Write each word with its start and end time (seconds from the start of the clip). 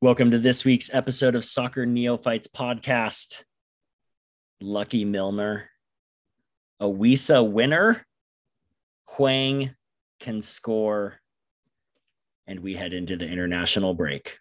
Welcome 0.00 0.30
to 0.30 0.38
this 0.38 0.64
week's 0.64 0.94
episode 0.94 1.34
of 1.34 1.44
Soccer 1.44 1.84
Neophytes 1.84 2.46
podcast. 2.46 3.42
Lucky 4.60 5.04
Milner, 5.04 5.70
a 6.78 6.84
Wissa 6.84 7.42
winner. 7.42 8.06
Hwang 9.08 9.74
can 10.20 10.40
score, 10.40 11.18
and 12.46 12.60
we 12.60 12.74
head 12.74 12.92
into 12.92 13.16
the 13.16 13.26
international 13.26 13.92
break. 13.92 14.38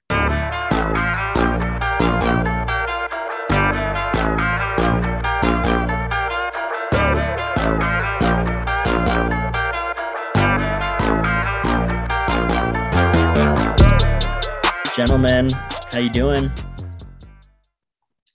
Gentlemen, 14.98 15.52
how 15.92 16.00
you 16.00 16.10
doing? 16.10 16.52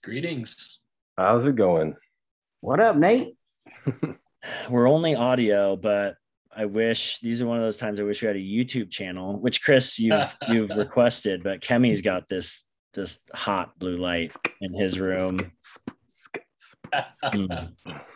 Greetings. 0.05 0.78
How's 1.16 1.45
it 1.45 1.56
going? 1.56 1.96
What 2.60 2.78
up, 2.78 2.95
Nate? 2.95 3.34
We're 4.70 4.88
only 4.88 5.16
audio, 5.16 5.74
but 5.74 6.14
I 6.56 6.66
wish 6.66 7.19
these 7.19 7.42
are 7.42 7.48
one 7.48 7.56
of 7.56 7.64
those 7.64 7.78
times 7.78 7.98
I 7.98 8.05
wish 8.05 8.22
we 8.22 8.28
had 8.28 8.36
a 8.36 8.38
YouTube 8.38 8.92
channel, 8.92 9.41
which 9.41 9.60
Chris 9.60 9.98
you've 9.98 10.33
you've 10.48 10.70
requested, 10.70 11.42
but 11.42 11.62
Kemi's 11.62 12.00
got 12.00 12.28
this 12.28 12.64
just 12.94 13.28
hot 13.34 13.77
blue 13.80 13.97
light 13.97 14.33
in 14.60 14.72
his 14.72 15.00
room. 15.00 15.41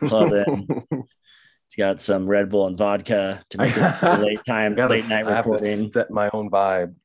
Love 0.03 0.31
it. 0.31 0.47
He's 0.89 1.75
got 1.77 1.99
some 1.99 2.25
Red 2.25 2.49
Bull 2.49 2.67
and 2.67 2.77
vodka 2.77 3.43
to 3.49 3.57
make 3.57 3.75
it 3.75 3.83
a 4.01 4.19
late 4.21 4.45
time, 4.47 4.73
late 4.77 5.09
night 5.09 5.27
I 5.27 5.39
recording. 5.39 5.91
set 5.91 6.09
my 6.11 6.29
own 6.31 6.49
vibe. 6.49 6.95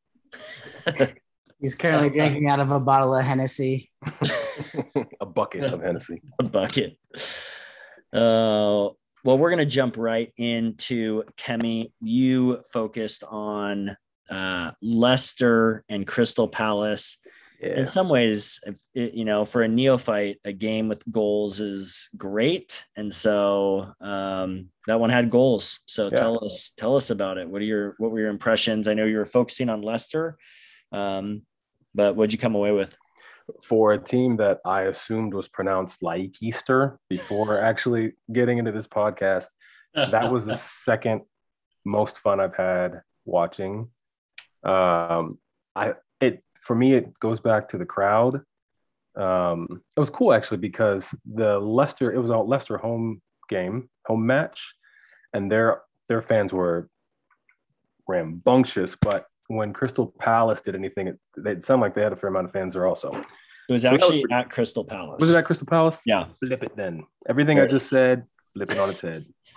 He's 1.62 1.75
currently 1.77 2.11
drinking 2.11 2.48
out 2.48 2.59
of 2.61 2.71
a 2.73 2.80
bottle 2.80 3.15
of 3.15 3.25
Hennessy. 3.25 3.91
a 5.21 5.25
bucket 5.27 5.63
of 5.65 5.80
Hennessy. 5.85 6.21
a 6.41 6.45
bucket. 6.45 6.99
Uh, 8.13 8.91
well, 9.24 9.38
we're 9.38 9.51
going 9.51 9.59
to 9.59 9.66
jump 9.66 9.96
right 9.96 10.33
into 10.37 11.23
Kemi. 11.38 11.93
You 12.01 12.63
focused 12.73 13.23
on 13.29 13.96
uh, 14.29 14.73
Leicester 14.83 15.85
and 15.88 16.05
Crystal 16.07 16.49
Palace. 16.49 17.18
Yeah. 17.60 17.79
In 17.79 17.87
some 17.87 18.09
ways, 18.09 18.60
it- 18.95 19.15
you 19.15 19.24
know, 19.24 19.45
for 19.45 19.63
a 19.63 19.68
neophyte, 19.68 20.38
a 20.45 20.52
game 20.52 20.88
with 20.88 21.05
goals 21.13 21.60
is 21.60 22.10
great, 22.16 22.85
and 22.96 23.15
so 23.15 23.93
um, 24.01 24.66
that 24.88 24.99
one 24.99 25.10
had 25.10 25.30
goals. 25.30 25.79
So 25.87 26.09
Yeah. 26.10 26.16
tell 26.18 26.45
us, 26.45 26.73
tell 26.77 26.96
us 26.96 27.10
about 27.10 27.38
it. 27.38 27.49
What 27.49 27.63
are 27.63 27.65
your 27.65 27.95
what 27.99 28.10
were 28.10 28.18
your 28.18 28.30
impressions? 28.30 28.88
I 28.88 28.95
know 28.95 29.05
you 29.05 29.16
were 29.16 29.24
focusing 29.27 29.68
on 29.68 29.80
Leicester, 29.80 30.37
um, 30.90 31.43
but 31.95 32.16
what'd 32.16 32.32
you 32.32 32.38
come 32.38 32.54
away 32.54 32.73
with? 32.73 32.96
For 33.62 33.93
a 33.93 33.98
team 33.98 34.37
that 34.37 34.60
I 34.65 34.82
assumed 34.82 35.35
was 35.35 35.48
pronounced 35.48 36.02
Like 36.02 36.43
Easter 36.43 36.99
before 37.09 37.59
actually 37.71 38.15
getting 38.32 38.59
into 38.59 38.73
this 38.73 38.87
podcast, 38.87 39.46
that 39.95 40.30
was 40.30 40.46
the 40.46 40.57
second 40.84 41.23
most 41.84 42.18
fun 42.18 42.40
I've 42.40 42.57
had 42.57 43.02
watching. 43.24 43.88
Um, 44.65 45.38
I 45.74 45.95
it 46.21 46.43
for 46.60 46.76
me 46.76 46.95
it 46.95 47.18
goes 47.18 47.40
back 47.40 47.68
to 47.71 47.79
the 47.79 47.87
crowd. 47.87 48.43
Um, 49.16 49.82
it 49.96 50.01
was 50.01 50.10
cool 50.10 50.32
actually 50.32 50.59
because 50.59 51.15
the 51.30 51.59
Leicester 51.59 52.12
it 52.12 52.18
was 52.18 52.30
a 52.30 52.37
Leicester 52.37 52.79
home 52.79 53.21
game, 53.49 53.90
home 54.06 54.24
match, 54.27 54.74
and 55.32 55.51
their 55.51 55.82
their 56.09 56.23
fans 56.23 56.52
were 56.52 56.88
rambunctious. 58.09 58.96
But 59.01 59.27
when 59.57 59.73
Crystal 59.73 60.15
Palace 60.19 60.61
did 60.61 60.75
anything, 60.75 61.09
it, 61.09 61.19
it 61.45 61.65
sounded 61.65 61.83
like 61.83 61.95
they 61.95 62.03
had 62.03 62.13
a 62.13 62.17
fair 62.17 62.31
amount 62.31 62.47
of 62.47 62.53
fans 62.53 62.75
there 62.75 62.87
also. 62.87 63.13
It 63.69 63.73
was 63.73 63.83
So 63.83 63.89
that 63.89 63.93
was 63.95 64.03
actually 64.03 64.22
pretty- 64.22 64.34
at 64.34 64.50
Crystal 64.50 64.84
Palace. 64.84 65.21
Was 65.21 65.34
it 65.34 65.39
at 65.39 65.45
Crystal 65.45 65.67
Palace? 65.67 66.03
Yeah. 66.06 66.27
flip 66.41 66.62
it 66.62 66.77
then. 66.77 67.05
Everything 67.28 67.61
I 67.61 67.67
just 67.67 67.89
said, 67.89 68.25
flip 68.55 68.71
it 68.71 68.78
on 68.78 68.91
its 68.91 69.00
head. 69.00 69.27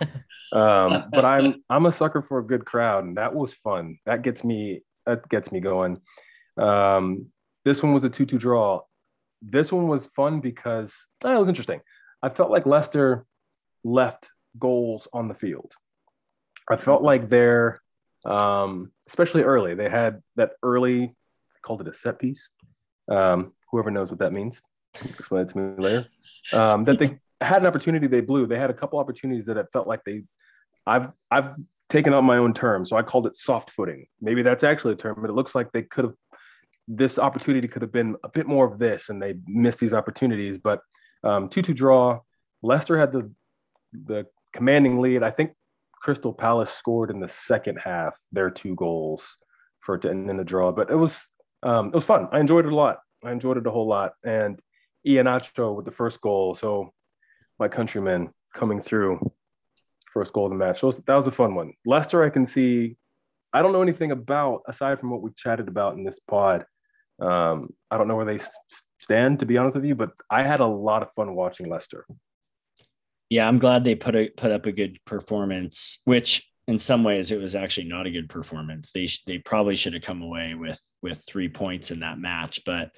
um, 0.52 1.08
but 1.10 1.24
I'm 1.24 1.62
I'm 1.68 1.86
a 1.86 1.92
sucker 1.92 2.22
for 2.22 2.38
a 2.38 2.46
good 2.46 2.64
crowd, 2.64 3.04
and 3.04 3.16
that 3.16 3.34
was 3.34 3.54
fun. 3.54 3.98
That 4.06 4.22
gets 4.22 4.44
me 4.44 4.82
that 5.06 5.28
gets 5.28 5.50
me 5.52 5.60
going. 5.60 6.00
Um, 6.56 7.26
this 7.64 7.82
one 7.82 7.92
was 7.92 8.04
a 8.04 8.10
two-two 8.10 8.38
draw. 8.38 8.82
This 9.42 9.72
one 9.72 9.88
was 9.88 10.06
fun 10.06 10.40
because 10.40 11.06
eh, 11.24 11.34
it 11.34 11.38
was 11.38 11.48
interesting. 11.48 11.80
I 12.22 12.28
felt 12.28 12.50
like 12.50 12.66
Leicester 12.66 13.26
left 13.84 14.30
goals 14.58 15.08
on 15.12 15.28
the 15.28 15.34
field. 15.34 15.72
I 16.68 16.76
felt 16.76 17.02
like 17.02 17.28
they're, 17.28 17.80
um, 18.26 18.92
especially 19.06 19.42
early, 19.42 19.74
they 19.74 19.88
had 19.88 20.22
that 20.36 20.52
early, 20.62 21.14
called 21.62 21.80
it 21.80 21.88
a 21.88 21.94
set 21.94 22.18
piece. 22.18 22.48
Um, 23.08 23.52
whoever 23.70 23.90
knows 23.90 24.10
what 24.10 24.18
that 24.18 24.32
means, 24.32 24.60
explain 24.94 25.42
it 25.42 25.48
to 25.50 25.58
me 25.58 25.82
later. 25.82 26.06
Um, 26.52 26.84
that 26.84 26.98
they 26.98 27.18
had 27.40 27.62
an 27.62 27.66
opportunity, 27.66 28.06
they 28.06 28.20
blew. 28.20 28.46
They 28.46 28.58
had 28.58 28.70
a 28.70 28.74
couple 28.74 28.98
opportunities 28.98 29.46
that 29.46 29.56
it 29.56 29.66
felt 29.72 29.86
like 29.86 30.02
they, 30.04 30.24
I've, 30.86 31.08
I've 31.30 31.50
taken 31.88 32.12
on 32.12 32.24
my 32.24 32.38
own 32.38 32.52
term, 32.52 32.84
so 32.84 32.96
I 32.96 33.02
called 33.02 33.26
it 33.26 33.36
soft 33.36 33.70
footing. 33.70 34.06
Maybe 34.20 34.42
that's 34.42 34.64
actually 34.64 34.94
a 34.94 34.96
term, 34.96 35.18
but 35.20 35.30
it 35.30 35.34
looks 35.34 35.54
like 35.54 35.72
they 35.72 35.82
could 35.82 36.06
have. 36.06 36.14
This 36.88 37.18
opportunity 37.18 37.66
could 37.66 37.82
have 37.82 37.90
been 37.90 38.14
a 38.22 38.28
bit 38.28 38.46
more 38.46 38.64
of 38.64 38.78
this, 38.78 39.08
and 39.08 39.20
they 39.20 39.34
missed 39.46 39.80
these 39.80 39.92
opportunities. 39.92 40.56
But 40.56 40.80
um, 41.24 41.48
two-two 41.48 41.74
draw. 41.74 42.20
Leicester 42.62 42.96
had 42.96 43.10
the 43.12 43.30
the 43.92 44.26
commanding 44.52 45.00
lead. 45.00 45.24
I 45.24 45.32
think 45.32 45.52
Crystal 46.06 46.32
Palace 46.32 46.70
scored 46.70 47.10
in 47.10 47.18
the 47.18 47.26
second 47.26 47.78
half 47.78 48.16
their 48.30 48.48
two 48.48 48.76
goals 48.76 49.38
for 49.80 49.96
it 49.96 50.02
to 50.02 50.08
end 50.08 50.30
in 50.30 50.38
a 50.38 50.44
draw. 50.44 50.70
But 50.70 50.88
it 50.88 50.94
was 50.94 51.28
um, 51.64 51.88
it 51.88 51.96
was 51.96 52.04
fun. 52.04 52.28
I 52.30 52.38
enjoyed 52.38 52.64
it 52.64 52.70
a 52.70 52.76
lot. 52.76 52.98
I 53.24 53.32
enjoyed 53.32 53.56
it 53.56 53.66
a 53.66 53.72
whole 53.72 53.88
lot. 53.88 54.12
And 54.24 54.60
Iheanacho 55.04 55.74
with 55.74 55.84
the 55.84 55.90
first 55.90 56.20
goal. 56.20 56.54
So 56.54 56.92
my 57.58 57.66
countrymen 57.66 58.30
coming 58.54 58.80
through 58.80 59.32
first 60.12 60.32
goal 60.32 60.44
of 60.46 60.52
the 60.52 60.56
match. 60.56 60.78
So 60.78 60.92
that 60.92 61.14
was 61.16 61.26
a 61.26 61.32
fun 61.32 61.56
one. 61.56 61.72
Leicester, 61.84 62.22
I 62.22 62.30
can 62.30 62.46
see. 62.46 62.96
I 63.52 63.60
don't 63.60 63.72
know 63.72 63.82
anything 63.82 64.12
about 64.12 64.62
aside 64.68 65.00
from 65.00 65.10
what 65.10 65.22
we've 65.22 65.36
chatted 65.36 65.66
about 65.66 65.96
in 65.96 66.04
this 66.04 66.20
pod. 66.20 66.66
Um, 67.20 67.70
I 67.90 67.98
don't 67.98 68.06
know 68.06 68.14
where 68.14 68.24
they 68.24 68.38
stand, 69.00 69.40
to 69.40 69.46
be 69.46 69.58
honest 69.58 69.74
with 69.74 69.84
you, 69.84 69.96
but 69.96 70.12
I 70.30 70.44
had 70.44 70.60
a 70.60 70.66
lot 70.66 71.02
of 71.02 71.12
fun 71.16 71.34
watching 71.34 71.68
Leicester. 71.68 72.06
Yeah, 73.28 73.46
I'm 73.48 73.58
glad 73.58 73.84
they 73.84 73.94
put 73.94 74.14
a, 74.14 74.28
put 74.36 74.52
up 74.52 74.66
a 74.66 74.72
good 74.72 74.98
performance, 75.04 76.00
which 76.04 76.48
in 76.68 76.78
some 76.78 77.04
ways 77.04 77.30
it 77.30 77.40
was 77.40 77.54
actually 77.54 77.88
not 77.88 78.06
a 78.06 78.10
good 78.10 78.28
performance. 78.28 78.90
They 78.92 79.06
sh- 79.06 79.22
they 79.26 79.38
probably 79.38 79.76
should 79.76 79.94
have 79.94 80.02
come 80.02 80.22
away 80.22 80.54
with 80.54 80.80
with 81.02 81.22
three 81.26 81.48
points 81.48 81.90
in 81.90 82.00
that 82.00 82.18
match, 82.18 82.60
but 82.64 82.90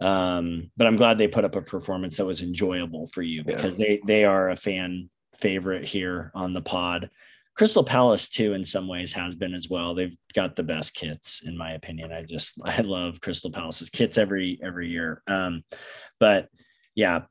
um, 0.00 0.70
but 0.76 0.86
I'm 0.86 0.96
glad 0.96 1.18
they 1.18 1.26
put 1.28 1.44
up 1.44 1.56
a 1.56 1.62
performance 1.62 2.16
that 2.16 2.24
was 2.26 2.42
enjoyable 2.42 3.08
for 3.08 3.22
you 3.22 3.38
Yeah. 3.46 3.56
because 3.56 3.76
they 3.76 4.00
they 4.06 4.24
are 4.24 4.50
a 4.50 4.56
fan 4.56 5.10
favorite 5.34 5.86
here 5.86 6.30
on 6.34 6.52
the 6.52 6.62
pod. 6.62 7.10
Crystal 7.56 7.82
Palace 7.82 8.28
too, 8.28 8.52
in 8.54 8.64
some 8.64 8.86
ways, 8.86 9.12
has 9.14 9.34
been 9.34 9.52
as 9.52 9.68
well. 9.68 9.92
They've 9.92 10.16
got 10.32 10.54
the 10.54 10.62
best 10.62 10.94
kits, 10.94 11.42
in 11.44 11.58
my 11.58 11.72
opinion. 11.72 12.12
I 12.12 12.22
just 12.22 12.54
I 12.64 12.82
love 12.82 13.20
Crystal 13.20 13.50
Palace's 13.50 13.90
kits 13.90 14.16
every 14.18 14.60
every 14.62 14.88
year. 14.90 15.22
Um, 15.26 15.64
but 16.20 16.48
yeah, 16.94 17.22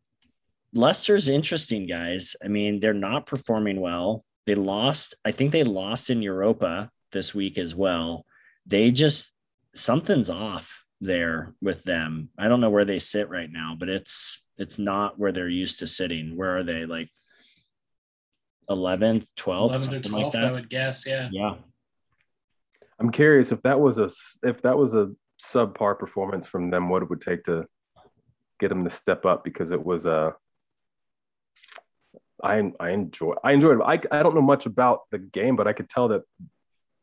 Leicester's 0.73 1.29
interesting, 1.29 1.87
guys. 1.87 2.35
I 2.43 2.47
mean, 2.47 2.79
they're 2.79 2.93
not 2.93 3.25
performing 3.25 3.79
well. 3.79 4.23
They 4.45 4.55
lost, 4.55 5.15
I 5.25 5.31
think 5.31 5.51
they 5.51 5.63
lost 5.63 6.09
in 6.09 6.21
Europa 6.21 6.91
this 7.11 7.33
week 7.33 7.57
as 7.57 7.75
well. 7.75 8.25
They 8.65 8.91
just 8.91 9.33
something's 9.75 10.29
off 10.29 10.83
there 10.99 11.53
with 11.61 11.83
them. 11.83 12.29
I 12.37 12.47
don't 12.47 12.61
know 12.61 12.69
where 12.69 12.85
they 12.85 12.99
sit 12.99 13.29
right 13.29 13.51
now, 13.51 13.75
but 13.79 13.89
it's 13.89 14.43
it's 14.57 14.79
not 14.79 15.19
where 15.19 15.31
they're 15.31 15.47
used 15.47 15.79
to 15.79 15.87
sitting. 15.87 16.35
Where 16.35 16.57
are 16.57 16.63
they? 16.63 16.85
Like 16.85 17.09
11th, 18.69 19.33
12th, 19.35 19.71
11th 19.71 19.73
or 19.73 19.79
something 19.79 20.01
12th, 20.01 20.33
like 20.33 20.35
I 20.35 20.51
would 20.51 20.69
guess. 20.69 21.05
Yeah. 21.05 21.29
Yeah. 21.31 21.55
I'm 22.99 23.11
curious 23.11 23.51
if 23.51 23.61
that 23.61 23.79
was 23.79 23.99
a 23.99 24.09
if 24.43 24.61
that 24.63 24.77
was 24.77 24.93
a 24.93 25.11
subpar 25.41 25.97
performance 25.99 26.47
from 26.47 26.71
them, 26.71 26.89
what 26.89 27.03
it 27.03 27.09
would 27.09 27.21
take 27.21 27.43
to 27.43 27.65
get 28.59 28.69
them 28.69 28.83
to 28.83 28.89
step 28.89 29.25
up 29.25 29.43
because 29.43 29.71
it 29.71 29.83
was 29.83 30.05
a. 30.05 30.35
I 32.43 32.71
I 32.79 32.89
enjoy 32.91 33.33
I 33.43 33.53
enjoyed 33.53 33.79
it. 33.79 33.83
I 33.83 33.99
I 34.11 34.23
don't 34.23 34.35
know 34.35 34.41
much 34.41 34.65
about 34.65 35.01
the 35.11 35.17
game, 35.17 35.55
but 35.55 35.67
I 35.67 35.73
could 35.73 35.89
tell 35.89 36.07
that 36.09 36.21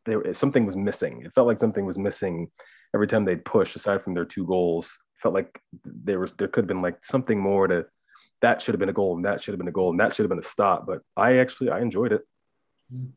there 0.07 0.33
something 0.35 0.67
was 0.67 0.77
missing. 0.77 1.23
It 1.25 1.35
felt 1.35 1.47
like 1.47 1.59
something 1.59 1.85
was 1.85 1.99
missing 1.99 2.51
every 2.95 3.07
time 3.07 3.25
they'd 3.25 3.45
push. 3.45 3.75
Aside 3.75 4.03
from 4.03 4.15
their 4.15 4.25
two 4.25 4.47
goals, 4.47 4.99
felt 5.17 5.35
like 5.35 5.61
there 5.85 6.21
was 6.21 6.33
there 6.39 6.49
could 6.49 6.63
have 6.63 6.69
been 6.69 6.83
like 6.83 7.05
something 7.05 7.39
more 7.39 7.67
to. 7.67 7.87
That 8.43 8.61
should 8.61 8.75
have 8.75 8.81
been 8.81 8.91
a 8.91 8.95
goal, 8.95 9.17
and 9.17 9.25
that 9.25 9.41
should 9.41 9.53
have 9.53 9.59
been 9.59 9.69
a 9.69 9.73
goal, 9.73 9.91
and 9.91 10.01
that 10.01 10.15
should 10.15 10.25
have 10.25 10.29
been 10.29 10.39
a 10.39 10.43
stop. 10.43 10.87
But 10.87 11.01
I 11.17 11.39
actually 11.39 11.71
I 11.71 11.81
enjoyed 11.81 12.13
it. 12.13 12.23
Mm-hmm. 12.93 13.11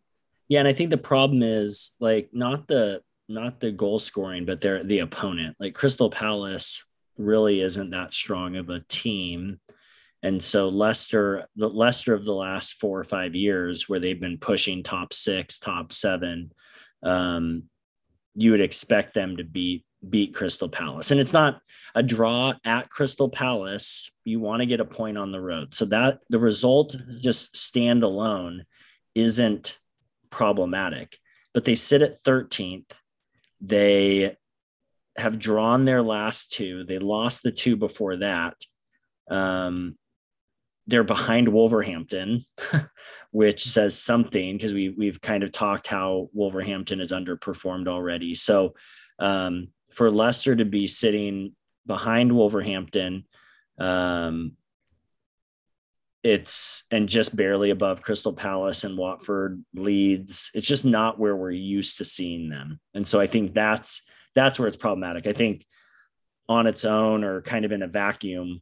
Yeah, 0.47 0.59
and 0.59 0.67
I 0.67 0.73
think 0.73 0.89
the 0.89 0.97
problem 0.97 1.43
is 1.43 1.91
like 1.99 2.29
not 2.31 2.67
the 2.67 3.01
not 3.27 3.59
the 3.59 3.71
goal 3.71 3.99
scoring, 3.99 4.45
but 4.45 4.61
they're 4.61 4.83
the 4.83 4.99
opponent. 4.99 5.57
Like 5.59 5.75
Crystal 5.75 6.09
Palace 6.09 6.85
really 7.17 7.61
isn't 7.61 7.89
that 7.89 8.13
strong 8.13 8.55
of 8.55 8.69
a 8.69 8.81
team. 8.87 9.59
And 10.27 10.43
so 10.43 10.67
Leicester, 10.67 11.47
the 11.55 11.69
Leicester 11.69 12.13
of 12.13 12.25
the 12.25 12.33
last 12.33 12.81
four 12.81 12.99
or 12.99 13.05
five 13.05 13.33
years, 13.33 13.87
where 13.87 14.01
they've 14.01 14.19
been 14.19 14.37
pushing 14.37 14.83
top 14.83 15.13
six, 15.13 15.57
top 15.57 15.93
seven, 15.93 16.51
um, 17.01 17.63
you 18.35 18.51
would 18.51 18.59
expect 18.59 19.13
them 19.13 19.37
to 19.37 19.45
beat 19.45 19.85
beat 20.09 20.35
Crystal 20.35 20.67
Palace. 20.67 21.11
And 21.11 21.21
it's 21.21 21.31
not 21.31 21.61
a 21.95 22.03
draw 22.03 22.53
at 22.65 22.89
Crystal 22.89 23.29
Palace. 23.29 24.11
You 24.25 24.41
want 24.41 24.59
to 24.59 24.65
get 24.65 24.81
a 24.81 24.85
point 24.85 25.17
on 25.17 25.31
the 25.31 25.39
road. 25.39 25.73
So 25.73 25.85
that 25.85 26.19
the 26.29 26.39
result 26.39 26.97
just 27.21 27.55
stand 27.55 28.03
alone 28.03 28.65
isn't 29.15 29.79
problematic. 30.29 31.17
But 31.53 31.63
they 31.63 31.75
sit 31.75 32.01
at 32.01 32.21
13th. 32.23 32.91
They 33.61 34.35
have 35.15 35.39
drawn 35.39 35.85
their 35.85 36.01
last 36.01 36.51
two. 36.51 36.83
They 36.83 36.99
lost 36.99 37.43
the 37.43 37.51
two 37.53 37.77
before 37.77 38.17
that. 38.17 38.55
Um, 39.31 39.95
they're 40.87 41.03
behind 41.03 41.49
Wolverhampton, 41.49 42.43
which 43.31 43.63
says 43.63 44.01
something 44.01 44.55
because 44.55 44.73
we 44.73 44.89
we've 44.89 45.21
kind 45.21 45.43
of 45.43 45.51
talked 45.51 45.87
how 45.87 46.29
Wolverhampton 46.33 46.99
has 46.99 47.11
underperformed 47.11 47.87
already. 47.87 48.33
So 48.33 48.75
um, 49.19 49.67
for 49.91 50.09
Leicester 50.09 50.55
to 50.55 50.65
be 50.65 50.87
sitting 50.87 51.53
behind 51.85 52.31
Wolverhampton, 52.31 53.25
um, 53.77 54.53
it's 56.23 56.83
and 56.89 57.07
just 57.07 57.35
barely 57.35 57.69
above 57.69 58.01
Crystal 58.01 58.33
Palace 58.33 58.83
and 58.83 58.97
Watford, 58.97 59.63
Leeds. 59.73 60.51
It's 60.53 60.67
just 60.67 60.85
not 60.85 61.19
where 61.19 61.35
we're 61.35 61.51
used 61.51 61.97
to 61.97 62.05
seeing 62.05 62.49
them, 62.49 62.79
and 62.93 63.05
so 63.05 63.19
I 63.19 63.27
think 63.27 63.53
that's 63.53 64.03
that's 64.35 64.57
where 64.57 64.67
it's 64.67 64.77
problematic. 64.77 65.27
I 65.27 65.33
think 65.33 65.65
on 66.49 66.65
its 66.65 66.85
own 66.85 67.23
or 67.23 67.41
kind 67.41 67.65
of 67.65 67.71
in 67.73 67.81
a 67.81 67.87
vacuum, 67.87 68.61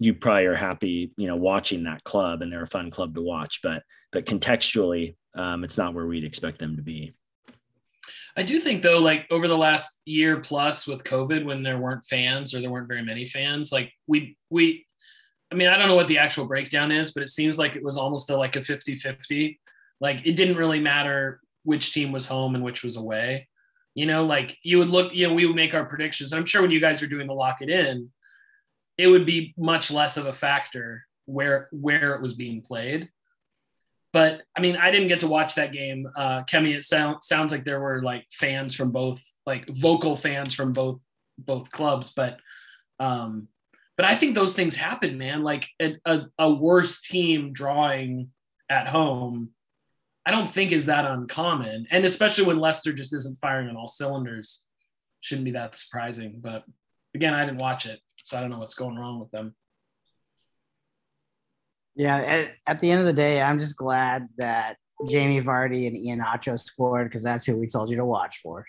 you 0.00 0.14
probably 0.14 0.46
are 0.46 0.56
happy, 0.56 1.12
you 1.16 1.28
know, 1.28 1.36
watching 1.36 1.84
that 1.84 2.02
club 2.04 2.40
and 2.40 2.50
they're 2.50 2.62
a 2.62 2.66
fun 2.66 2.90
club 2.90 3.14
to 3.14 3.22
watch. 3.22 3.60
But 3.62 3.82
but 4.10 4.24
contextually, 4.24 5.14
um, 5.36 5.62
it's 5.62 5.78
not 5.78 5.94
where 5.94 6.06
we'd 6.06 6.24
expect 6.24 6.58
them 6.58 6.76
to 6.76 6.82
be. 6.82 7.14
I 8.36 8.42
do 8.42 8.58
think 8.58 8.82
though, 8.82 8.98
like 8.98 9.26
over 9.30 9.46
the 9.46 9.56
last 9.56 10.00
year 10.06 10.40
plus 10.40 10.86
with 10.86 11.04
COVID, 11.04 11.44
when 11.44 11.62
there 11.62 11.78
weren't 11.78 12.06
fans 12.06 12.54
or 12.54 12.60
there 12.60 12.70
weren't 12.70 12.88
very 12.88 13.02
many 13.02 13.26
fans, 13.26 13.70
like 13.70 13.92
we 14.06 14.38
we 14.48 14.86
I 15.52 15.56
mean, 15.56 15.68
I 15.68 15.76
don't 15.76 15.88
know 15.88 15.96
what 15.96 16.08
the 16.08 16.18
actual 16.18 16.46
breakdown 16.46 16.90
is, 16.92 17.12
but 17.12 17.22
it 17.22 17.28
seems 17.28 17.58
like 17.58 17.76
it 17.76 17.82
was 17.82 17.96
almost 17.96 18.30
a, 18.30 18.36
like 18.36 18.54
a 18.54 18.60
50-50. 18.60 19.58
Like 20.00 20.24
it 20.24 20.36
didn't 20.36 20.56
really 20.56 20.78
matter 20.78 21.40
which 21.64 21.92
team 21.92 22.12
was 22.12 22.24
home 22.24 22.54
and 22.54 22.64
which 22.64 22.82
was 22.82 22.96
away. 22.96 23.48
You 23.94 24.06
know, 24.06 24.24
like 24.24 24.56
you 24.62 24.78
would 24.78 24.88
look, 24.88 25.12
you 25.12 25.26
know, 25.26 25.34
we 25.34 25.44
would 25.44 25.56
make 25.56 25.74
our 25.74 25.84
predictions. 25.84 26.32
I'm 26.32 26.46
sure 26.46 26.62
when 26.62 26.70
you 26.70 26.80
guys 26.80 27.02
are 27.02 27.08
doing 27.08 27.26
the 27.26 27.34
lock 27.34 27.60
it 27.60 27.68
in, 27.68 28.10
it 29.00 29.06
would 29.06 29.24
be 29.24 29.54
much 29.56 29.90
less 29.90 30.16
of 30.16 30.26
a 30.26 30.32
factor 30.32 31.06
where 31.24 31.68
where 31.72 32.14
it 32.14 32.22
was 32.22 32.34
being 32.34 32.60
played. 32.60 33.08
But 34.12 34.42
I 34.56 34.60
mean, 34.60 34.76
I 34.76 34.90
didn't 34.90 35.08
get 35.08 35.20
to 35.20 35.28
watch 35.28 35.54
that 35.54 35.72
game. 35.72 36.06
Uh, 36.16 36.42
Kemi, 36.42 36.74
it 36.74 36.84
sound, 36.84 37.22
sounds 37.22 37.52
like 37.52 37.64
there 37.64 37.80
were 37.80 38.02
like 38.02 38.26
fans 38.32 38.74
from 38.74 38.90
both, 38.90 39.22
like 39.46 39.68
vocal 39.68 40.16
fans 40.16 40.54
from 40.54 40.72
both 40.72 41.00
both 41.38 41.70
clubs. 41.70 42.12
But 42.12 42.40
um, 42.98 43.48
but 43.96 44.04
I 44.04 44.16
think 44.16 44.34
those 44.34 44.52
things 44.52 44.76
happen, 44.76 45.16
man. 45.16 45.42
Like 45.42 45.68
a, 45.80 45.96
a, 46.04 46.22
a 46.38 46.52
worse 46.52 47.00
team 47.00 47.52
drawing 47.52 48.30
at 48.68 48.88
home, 48.88 49.50
I 50.26 50.30
don't 50.30 50.52
think 50.52 50.72
is 50.72 50.86
that 50.86 51.04
uncommon. 51.04 51.86
And 51.90 52.04
especially 52.04 52.44
when 52.44 52.58
Leicester 52.58 52.92
just 52.92 53.14
isn't 53.14 53.40
firing 53.40 53.68
on 53.68 53.76
all 53.76 53.88
cylinders, 53.88 54.64
shouldn't 55.20 55.44
be 55.44 55.52
that 55.52 55.76
surprising. 55.76 56.40
But 56.40 56.64
again, 57.14 57.34
I 57.34 57.44
didn't 57.44 57.60
watch 57.60 57.86
it, 57.86 58.00
so 58.30 58.38
I 58.38 58.40
don't 58.40 58.50
know 58.50 58.60
what's 58.60 58.74
going 58.74 58.96
wrong 58.96 59.18
with 59.18 59.32
them. 59.32 59.56
Yeah, 61.96 62.16
at, 62.16 62.52
at 62.64 62.80
the 62.80 62.88
end 62.88 63.00
of 63.00 63.06
the 63.06 63.12
day, 63.12 63.42
I'm 63.42 63.58
just 63.58 63.76
glad 63.76 64.28
that 64.38 64.76
Jamie 65.08 65.40
Vardy 65.40 65.88
and 65.88 65.96
Iheanacho 65.96 66.56
scored 66.56 67.08
because 67.08 67.24
that's 67.24 67.44
who 67.44 67.56
we 67.56 67.66
told 67.66 67.90
you 67.90 67.96
to 67.96 68.04
watch 68.04 68.38
for. 68.40 68.64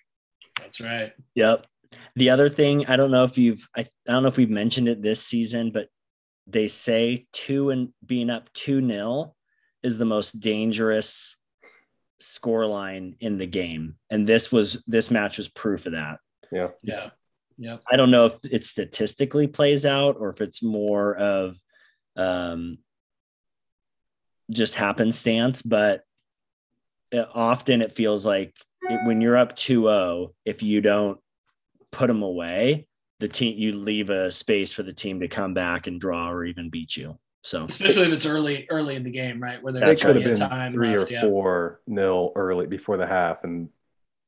That's 0.59 0.81
right. 0.81 1.13
Yep. 1.35 1.67
The 2.15 2.31
other 2.31 2.49
thing, 2.49 2.87
I 2.87 2.95
don't 2.95 3.11
know 3.11 3.23
if 3.23 3.37
you've, 3.37 3.67
I, 3.77 3.81
I 3.81 4.11
don't 4.11 4.23
know 4.23 4.29
if 4.29 4.37
we've 4.37 4.49
mentioned 4.49 4.89
it 4.89 5.03
this 5.03 5.21
season, 5.21 5.69
but 5.69 5.89
they 6.47 6.67
say 6.67 7.27
two 7.31 7.69
and 7.69 7.89
being 8.03 8.31
up 8.31 8.51
two 8.53 8.81
nil 8.81 9.35
is 9.83 9.99
the 9.99 10.05
most 10.05 10.39
dangerous 10.39 11.37
score 12.19 12.65
line 12.65 13.15
in 13.19 13.37
the 13.37 13.47
game. 13.47 13.97
And 14.09 14.25
this 14.25 14.51
was, 14.51 14.83
this 14.87 15.11
match 15.11 15.37
was 15.37 15.49
proof 15.49 15.85
of 15.85 15.91
that. 15.91 16.17
Yeah. 16.51 16.69
Yeah. 16.81 17.09
Yep. 17.61 17.81
I 17.91 17.95
don't 17.95 18.09
know 18.09 18.25
if 18.25 18.43
it 18.43 18.65
statistically 18.65 19.45
plays 19.45 19.85
out 19.85 20.17
or 20.19 20.29
if 20.29 20.41
it's 20.41 20.63
more 20.63 21.15
of 21.15 21.55
um, 22.15 22.79
just 24.51 24.73
happenstance, 24.73 25.61
but 25.61 26.01
it, 27.11 27.27
often 27.35 27.83
it 27.83 27.91
feels 27.91 28.25
like 28.25 28.55
it, 28.81 28.99
when 29.05 29.21
you're 29.21 29.37
up 29.37 29.55
2-0, 29.55 30.33
if 30.43 30.63
you 30.63 30.81
don't 30.81 31.19
put 31.91 32.07
them 32.07 32.23
away, 32.23 32.87
the 33.19 33.27
team 33.27 33.59
you 33.59 33.73
leave 33.73 34.09
a 34.09 34.31
space 34.31 34.73
for 34.73 34.81
the 34.81 34.91
team 34.93 35.19
to 35.19 35.27
come 35.27 35.53
back 35.53 35.85
and 35.85 36.01
draw 36.01 36.31
or 36.31 36.43
even 36.43 36.71
beat 36.71 36.97
you. 36.97 37.19
So 37.43 37.65
Especially 37.65 38.07
if 38.07 38.13
it's 38.13 38.25
early, 38.25 38.65
early 38.71 38.95
in 38.95 39.03
the 39.03 39.11
game, 39.11 39.39
right? 39.41 39.61
Where 39.61 39.71
It 39.71 39.79
there's 39.79 40.01
could 40.01 40.15
have 40.15 40.25
been 40.25 40.49
time 40.49 40.73
three 40.73 40.97
left. 40.97 41.11
or 41.11 41.13
yeah. 41.13 41.21
four 41.21 41.81
nil 41.85 42.31
early 42.35 42.65
before 42.65 42.97
the 42.97 43.05
half, 43.05 43.43
and 43.43 43.69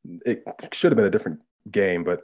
it 0.05 0.43
should 0.71 0.91
have 0.91 0.97
been 0.97 1.05
a 1.07 1.11
different 1.11 1.39
game. 1.71 2.03
But 2.03 2.21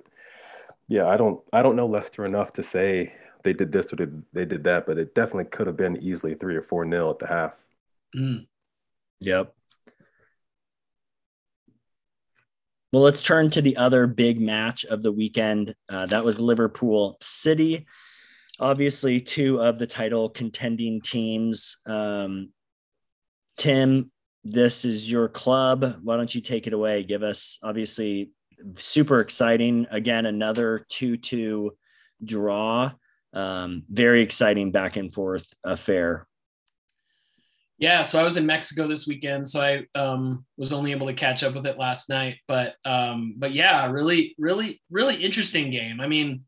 yeah, 0.90 1.08
I 1.08 1.16
don't 1.18 1.40
I 1.54 1.62
don't 1.62 1.76
know 1.76 1.88
Leicester 1.88 2.26
enough 2.26 2.52
to 2.54 2.64
say 2.64 3.14
they 3.44 3.54
did 3.54 3.72
this 3.72 3.94
or 3.94 3.96
did 3.96 4.24
they 4.34 4.44
did 4.44 4.64
that, 4.66 4.86
but 4.88 4.98
it 4.98 5.16
definitely 5.16 5.46
could 5.46 5.68
have 5.68 5.78
been 5.78 6.02
easily 6.02 6.34
three 6.34 6.56
or 6.56 6.64
four 6.64 6.84
nil 6.84 7.12
at 7.12 7.20
the 7.20 7.28
half. 7.28 7.54
Mm. 8.16 8.48
Yep. 9.22 9.54
Well, 12.92 13.04
let's 13.04 13.22
turn 13.22 13.52
to 13.52 13.62
the 13.62 13.78
other 13.78 14.08
big 14.08 14.42
match 14.42 14.84
of 14.84 15.04
the 15.04 15.12
weekend. 15.12 15.76
Uh, 15.88 16.08
that 16.08 16.26
was 16.26 16.40
Liverpool 16.40 17.18
City. 17.22 17.86
Obviously, 18.60 19.22
two 19.22 19.62
of 19.62 19.78
the 19.78 19.86
title 19.86 20.28
contending 20.28 21.02
teams. 21.02 21.78
Um, 21.86 22.50
Tim, 23.58 24.12
this 24.44 24.86
is 24.86 25.10
your 25.10 25.30
club. 25.30 26.00
Why 26.02 26.18
don't 26.18 26.34
you 26.34 26.42
take 26.42 26.66
it 26.66 26.74
away? 26.74 27.04
Give 27.04 27.22
us, 27.22 27.60
obviously, 27.62 28.32
super 28.76 29.22
exciting. 29.22 29.88
Again, 29.92 30.26
another 30.26 30.86
2 30.90 31.18
2 31.18 31.72
draw. 32.24 32.92
Um, 33.34 33.84
very 33.90 34.22
exciting 34.22 34.72
back 34.72 34.96
and 34.96 35.14
forth 35.14 35.54
affair. 35.64 36.28
Yeah, 37.78 38.02
so 38.02 38.20
I 38.20 38.24
was 38.24 38.36
in 38.36 38.46
Mexico 38.46 38.88
this 38.88 39.08
weekend, 39.08 39.48
so 39.48 39.62
I 39.62 39.86
um, 39.98 40.46
was 40.58 40.74
only 40.74 40.92
able 40.92 41.08
to 41.08 41.14
catch 41.14 41.44
up 41.44 41.54
with 41.54 41.66
it 41.66 41.78
last 41.78 42.10
night. 42.10 42.36
But 42.46 42.76
um, 42.84 43.36
but 43.38 43.54
yeah, 43.54 43.90
really, 43.90 44.36
really, 44.38 44.82
really 44.92 45.16
interesting 45.16 45.72
game. 45.72 46.02
I 46.02 46.08
mean, 46.08 46.44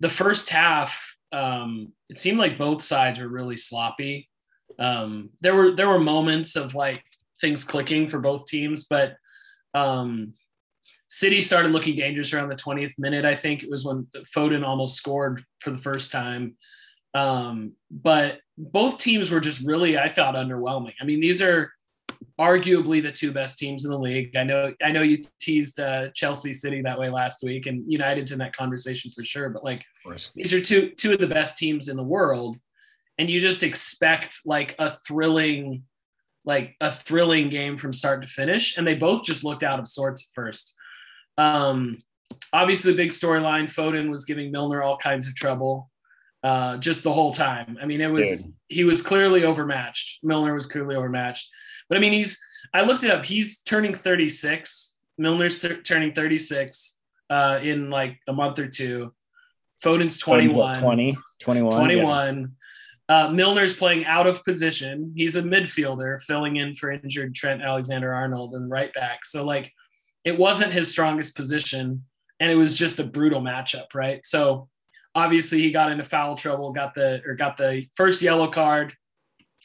the 0.00 0.10
first 0.10 0.50
half, 0.50 1.00
um, 1.32 1.92
it 2.10 2.18
seemed 2.18 2.38
like 2.38 2.58
both 2.58 2.82
sides 2.82 3.18
were 3.18 3.28
really 3.28 3.56
sloppy. 3.56 4.28
Um, 4.78 5.30
there 5.40 5.54
were 5.54 5.74
there 5.74 5.88
were 5.88 5.98
moments 5.98 6.54
of 6.54 6.74
like 6.74 7.02
things 7.40 7.64
clicking 7.64 8.06
for 8.06 8.18
both 8.18 8.46
teams, 8.46 8.84
but 8.84 9.16
um, 9.72 10.34
City 11.14 11.40
started 11.40 11.70
looking 11.70 11.94
dangerous 11.94 12.32
around 12.32 12.48
the 12.48 12.56
20th 12.56 12.98
minute. 12.98 13.24
I 13.24 13.36
think 13.36 13.62
it 13.62 13.70
was 13.70 13.84
when 13.84 14.08
Foden 14.34 14.66
almost 14.66 14.96
scored 14.96 15.44
for 15.60 15.70
the 15.70 15.78
first 15.78 16.10
time. 16.10 16.56
Um, 17.14 17.74
but 17.88 18.40
both 18.58 18.98
teams 18.98 19.30
were 19.30 19.38
just 19.38 19.64
really, 19.64 19.96
I 19.96 20.08
thought, 20.08 20.34
underwhelming. 20.34 20.94
I 21.00 21.04
mean, 21.04 21.20
these 21.20 21.40
are 21.40 21.70
arguably 22.36 23.00
the 23.00 23.12
two 23.12 23.30
best 23.30 23.60
teams 23.60 23.84
in 23.84 23.92
the 23.92 23.98
league. 23.98 24.34
I 24.34 24.42
know, 24.42 24.74
I 24.82 24.90
know 24.90 25.02
you 25.02 25.22
teased 25.40 25.78
uh, 25.78 26.08
Chelsea 26.16 26.52
City 26.52 26.82
that 26.82 26.98
way 26.98 27.10
last 27.10 27.44
week, 27.44 27.66
and 27.66 27.84
United's 27.86 28.32
in 28.32 28.40
that 28.40 28.56
conversation 28.56 29.12
for 29.14 29.24
sure. 29.24 29.50
But 29.50 29.62
like, 29.62 29.84
these 30.34 30.52
are 30.52 30.60
two 30.60 30.90
two 30.98 31.12
of 31.12 31.20
the 31.20 31.28
best 31.28 31.58
teams 31.58 31.88
in 31.88 31.96
the 31.96 32.02
world, 32.02 32.56
and 33.18 33.30
you 33.30 33.40
just 33.40 33.62
expect 33.62 34.40
like 34.44 34.74
a 34.80 34.90
thrilling, 35.06 35.84
like 36.44 36.74
a 36.80 36.90
thrilling 36.90 37.50
game 37.50 37.78
from 37.78 37.92
start 37.92 38.20
to 38.22 38.28
finish, 38.28 38.76
and 38.76 38.84
they 38.84 38.96
both 38.96 39.22
just 39.22 39.44
looked 39.44 39.62
out 39.62 39.78
of 39.78 39.86
sorts 39.86 40.28
at 40.28 40.34
first. 40.34 40.74
Um, 41.38 42.02
obviously, 42.52 42.92
the 42.92 42.96
big 42.96 43.10
storyline: 43.10 43.64
Foden 43.64 44.10
was 44.10 44.24
giving 44.24 44.50
Milner 44.50 44.82
all 44.82 44.96
kinds 44.96 45.26
of 45.26 45.34
trouble 45.34 45.90
uh, 46.44 46.76
just 46.76 47.02
the 47.02 47.12
whole 47.12 47.32
time. 47.32 47.78
I 47.80 47.86
mean, 47.86 48.00
it 48.00 48.10
was 48.10 48.44
Dude. 48.44 48.54
he 48.68 48.84
was 48.84 49.02
clearly 49.02 49.44
overmatched. 49.44 50.22
Milner 50.22 50.54
was 50.54 50.66
clearly 50.66 50.94
overmatched. 50.94 51.48
But 51.88 51.96
I 51.96 52.00
mean, 52.00 52.12
he's 52.12 52.38
I 52.72 52.82
looked 52.82 53.02
it 53.02 53.10
up. 53.10 53.24
He's 53.24 53.58
turning 53.58 53.94
36. 53.94 54.98
Milner's 55.18 55.58
th- 55.58 55.84
turning 55.84 56.12
36 56.12 57.00
uh, 57.30 57.60
in 57.62 57.88
like 57.88 58.18
a 58.28 58.32
month 58.32 58.58
or 58.58 58.68
two. 58.68 59.12
Foden's 59.82 60.18
21. 60.18 60.74
20, 60.74 61.16
21. 61.40 61.72
yeah. 61.72 61.78
21. 61.78 62.52
Uh, 63.08 63.28
Milner's 63.28 63.74
playing 63.74 64.06
out 64.06 64.26
of 64.26 64.44
position. 64.44 65.12
He's 65.14 65.36
a 65.36 65.42
midfielder 65.42 66.22
filling 66.22 66.56
in 66.56 66.74
for 66.74 66.90
injured 66.90 67.34
Trent 67.34 67.62
Alexander 67.62 68.12
Arnold 68.14 68.54
and 68.54 68.70
right 68.70 68.92
back. 68.94 69.26
So, 69.26 69.44
like, 69.44 69.72
it 70.24 70.38
wasn't 70.38 70.72
his 70.72 70.90
strongest 70.90 71.36
position, 71.36 72.04
and 72.40 72.50
it 72.50 72.56
was 72.56 72.76
just 72.76 72.98
a 72.98 73.04
brutal 73.04 73.40
matchup, 73.40 73.94
right? 73.94 74.24
So, 74.24 74.68
obviously, 75.14 75.60
he 75.60 75.70
got 75.70 75.92
into 75.92 76.04
foul 76.04 76.36
trouble, 76.36 76.72
got 76.72 76.94
the 76.94 77.22
or 77.26 77.34
got 77.34 77.56
the 77.56 77.86
first 77.94 78.22
yellow 78.22 78.50
card, 78.50 78.94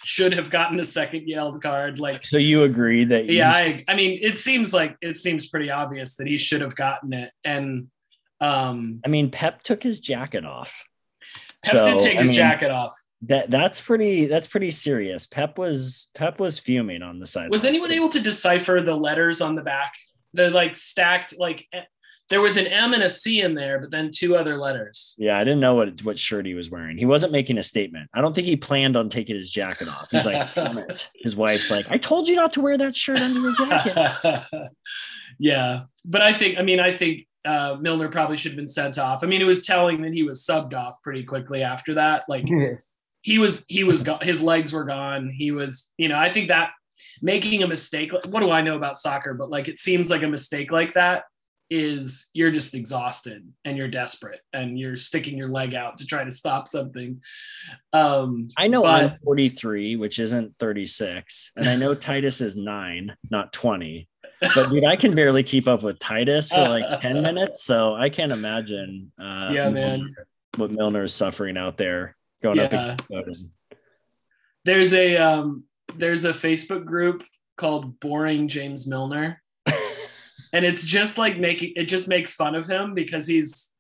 should 0.04 0.34
have 0.34 0.50
gotten 0.50 0.80
a 0.80 0.86
second 0.86 1.28
yellow 1.28 1.60
card. 1.60 2.00
Like, 2.00 2.26
so 2.26 2.38
you 2.38 2.64
agree 2.64 3.04
that? 3.06 3.26
Yeah, 3.26 3.52
I, 3.52 3.84
I 3.88 3.96
mean, 3.96 4.20
it 4.22 4.38
seems 4.38 4.74
like 4.74 4.96
it 5.02 5.18
seems 5.18 5.48
pretty 5.48 5.72
obvious 5.72 6.16
that 6.16 6.28
he 6.28 6.38
should 6.38 6.62
have 6.62 6.76
gotten 6.76 7.14
it. 7.14 7.32
And 7.44 7.88
um, 8.42 9.02
I 9.06 9.10
mean, 9.10 9.32
Pep 9.32 9.64
took 9.64 9.84
his 9.84 10.00
jacket 10.00 10.46
off. 10.46 10.86
Pep 11.64 11.72
so, 11.72 11.86
did 11.86 12.00
take 12.00 12.18
I 12.18 12.22
his 12.22 12.30
mean, 12.30 12.38
jacket 12.38 12.72
off. 12.72 12.96
That 13.24 13.52
that's 13.52 13.82
pretty 13.82 14.28
that's 14.28 14.48
pretty 14.48 14.72
serious. 14.72 15.28
Pep 15.28 15.58
was 15.58 16.10
Pep 16.16 16.40
was 16.40 16.58
fuming 16.58 17.02
on 17.02 17.20
the 17.20 17.26
side. 17.26 17.50
Was 17.50 17.66
anyone 17.66 17.92
able 17.92 18.10
to 18.10 18.22
decipher 18.22 18.82
the 18.82 18.96
letters 18.96 19.42
on 19.42 19.56
the 19.56 19.62
back? 19.62 19.94
The 20.34 20.50
like 20.50 20.78
stacked 20.78 21.36
like 21.38 21.68
there 22.30 22.42
was 22.42 22.58
an 22.58 22.68
M 22.68 22.94
and 22.94 23.04
a 23.04 23.10
C 23.10 23.42
in 23.42 23.56
there, 23.56 23.80
but 23.80 23.90
then 23.90 24.12
two 24.14 24.36
other 24.36 24.58
letters. 24.58 25.16
Yeah, 25.18 25.40
I 25.40 25.44
didn't 25.44 25.60
know 25.60 25.76
what 25.76 26.04
what 26.04 26.20
shirt 26.20 26.46
he 26.46 26.54
was 26.54 26.70
wearing. 26.70 26.98
He 26.98 27.06
wasn't 27.06 27.32
making 27.32 27.58
a 27.58 27.64
statement. 27.64 28.10
I 28.14 28.22
don't 28.22 28.34
think 28.34 28.48
he 28.48 28.56
planned 28.56 28.96
on 28.96 29.10
taking 29.10 29.36
his 29.36 29.50
jacket 29.50 29.88
off. 29.88 30.10
He's 30.12 30.26
like, 30.26 30.54
damn 30.54 30.78
it. 30.78 31.10
His 31.16 31.36
wife's 31.36 31.72
like, 31.72 31.88
I 31.90 31.98
told 31.98 32.28
you 32.28 32.36
not 32.36 32.54
to 32.54 32.62
wear 32.62 32.78
that 32.78 32.96
shirt 32.96 33.20
under 33.20 33.40
your 33.40 33.56
jacket. 33.56 34.44
yeah, 35.40 35.82
but 36.06 36.22
I 36.22 36.34
think, 36.34 36.60
I 36.60 36.62
mean, 36.62 36.80
I 36.80 36.94
think 36.94 37.28
uh, 37.46 37.78
Milner 37.80 38.10
probably 38.10 38.38
should 38.38 38.52
have 38.52 38.58
been 38.58 38.68
sent 38.68 39.00
off. 39.00 39.24
I 39.24 39.28
mean, 39.28 39.42
it 39.42 39.46
was 39.46 39.66
telling 39.66 40.02
that 40.04 40.14
he 40.14 40.24
was 40.24 40.46
subbed 40.46 40.74
off 40.74 41.02
pretty 41.02 41.24
quickly 41.24 41.64
after 41.64 41.96
that. 41.96 42.26
Like 42.28 42.46
he 43.22 43.40
was, 43.40 43.66
he 43.68 43.84
was, 43.84 44.04
go- 44.04 44.20
his 44.22 44.42
legs 44.42 44.72
were 44.72 44.84
gone. 44.84 45.30
He 45.30 45.52
was, 45.52 45.92
you 45.98 46.10
know, 46.10 46.18
I 46.18 46.32
think 46.32 46.50
that 46.50 46.72
making 47.22 47.64
a 47.64 47.68
mistake. 47.68 48.12
What 48.12 48.40
do 48.40 48.52
I 48.52 48.62
know 48.62 48.76
about 48.76 48.98
soccer? 48.98 49.34
But 49.34 49.50
like, 49.50 49.68
it 49.68 49.80
seems 49.80 50.10
like 50.10 50.24
a 50.24 50.28
mistake 50.28 50.72
like 50.72 50.94
that 50.94 51.24
is 51.70 52.30
you're 52.34 52.52
just 52.52 52.74
exhausted 52.74 53.48
and 53.64 53.78
you're 53.78 53.88
desperate 53.88 54.40
and 54.54 54.80
you're 54.80 54.96
sticking 54.96 55.38
your 55.38 55.50
leg 55.50 55.76
out 55.76 56.00
to 56.00 56.06
try 56.06 56.24
to 56.24 56.32
stop 56.32 56.68
something. 56.68 57.22
Um, 57.94 58.48
I 58.58 58.68
know 58.68 58.84
but, 58.84 59.04
I'm 59.04 59.20
43, 59.24 59.96
which 59.96 60.20
isn't 60.20 60.56
36, 60.58 61.52
and 61.56 61.70
I 61.70 61.76
know 61.76 61.94
Titus 61.94 62.42
is 62.42 62.56
nine, 62.56 63.16
not 63.30 63.54
20. 63.54 64.08
But 64.56 64.70
dude, 64.70 64.86
I 64.86 64.96
can 64.96 65.14
barely 65.14 65.44
keep 65.44 65.68
up 65.68 65.84
with 65.84 66.00
Titus 66.00 66.50
for 66.50 66.62
like 66.62 67.02
10 67.02 67.22
minutes, 67.22 67.66
so 67.66 67.94
I 67.94 68.10
can't 68.10 68.32
imagine. 68.32 69.12
Uh, 69.22 69.50
yeah, 69.52 69.70
man, 69.70 70.16
what 70.56 70.72
Milner 70.72 71.04
is 71.04 71.14
suffering 71.14 71.58
out 71.58 71.78
there 71.78 72.16
going 72.42 72.58
yeah. 72.58 72.96
up. 73.14 73.26
There's 74.66 74.94
a 74.94 75.18
um, 75.18 75.64
there's 75.96 76.26
a 76.26 76.34
Facebook 76.34 76.86
group 76.86 77.24
called 77.58 78.00
Boring 78.00 78.48
James 78.48 78.88
Milner 78.88 79.42
and 80.54 80.66
it's 80.66 80.84
just 80.84 81.18
like 81.18 81.38
making 81.38 81.74
it 81.76 81.86
just 81.86 82.08
makes 82.08 82.34
fun 82.34 82.56
of 82.56 82.68
him 82.68 82.94
because 82.94 83.28
he's 83.28 83.74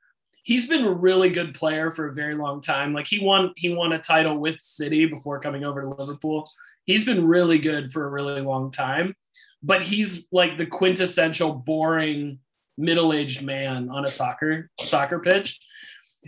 he's 0.43 0.67
been 0.67 0.85
a 0.85 0.91
really 0.91 1.29
good 1.29 1.53
player 1.53 1.91
for 1.91 2.07
a 2.07 2.13
very 2.13 2.35
long 2.35 2.61
time. 2.61 2.93
Like 2.93 3.07
he 3.07 3.19
won 3.19 3.53
he 3.55 3.73
won 3.73 3.93
a 3.93 3.99
title 3.99 4.37
with 4.37 4.59
City 4.59 5.05
before 5.05 5.39
coming 5.39 5.63
over 5.63 5.81
to 5.81 5.89
Liverpool. 5.89 6.49
He's 6.85 7.05
been 7.05 7.25
really 7.25 7.59
good 7.59 7.91
for 7.91 8.05
a 8.05 8.09
really 8.09 8.41
long 8.41 8.71
time, 8.71 9.15
but 9.61 9.81
he's 9.81 10.27
like 10.31 10.57
the 10.57 10.65
quintessential 10.65 11.53
boring 11.53 12.39
middle-aged 12.77 13.41
man 13.41 13.89
on 13.89 14.05
a 14.05 14.09
soccer 14.09 14.69
soccer 14.79 15.19
pitch. 15.19 15.59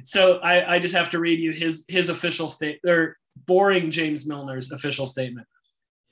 So 0.04 0.38
I, 0.40 0.76
I 0.76 0.80
just 0.80 0.96
have 0.96 1.10
to 1.12 1.20
read 1.20 1.40
you 1.40 1.52
his 1.52 1.86
his 1.88 2.10
official 2.10 2.48
state 2.48 2.80
or 2.86 3.18
boring 3.48 3.92
James 3.92 4.28
Milner's 4.28 4.72
official 4.72 5.06
statement. 5.06 5.48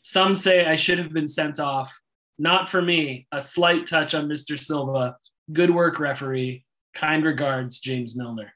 Some 0.02 0.36
say 0.36 0.66
I 0.66 0.76
should 0.76 0.98
have 0.98 1.14
been 1.14 1.28
sent 1.28 1.60
off 1.60 2.00
not 2.40 2.70
for 2.70 2.82
me. 2.82 3.28
A 3.32 3.42
slight 3.42 3.86
touch 3.86 4.16
on 4.16 4.28
Mr. 4.28 4.58
Silva. 4.58 5.18
Good 5.52 5.70
work, 5.70 6.00
referee. 6.00 6.66
Kind 6.96 7.26
regards, 7.26 7.80
James 7.80 8.16
Milner. 8.16 8.54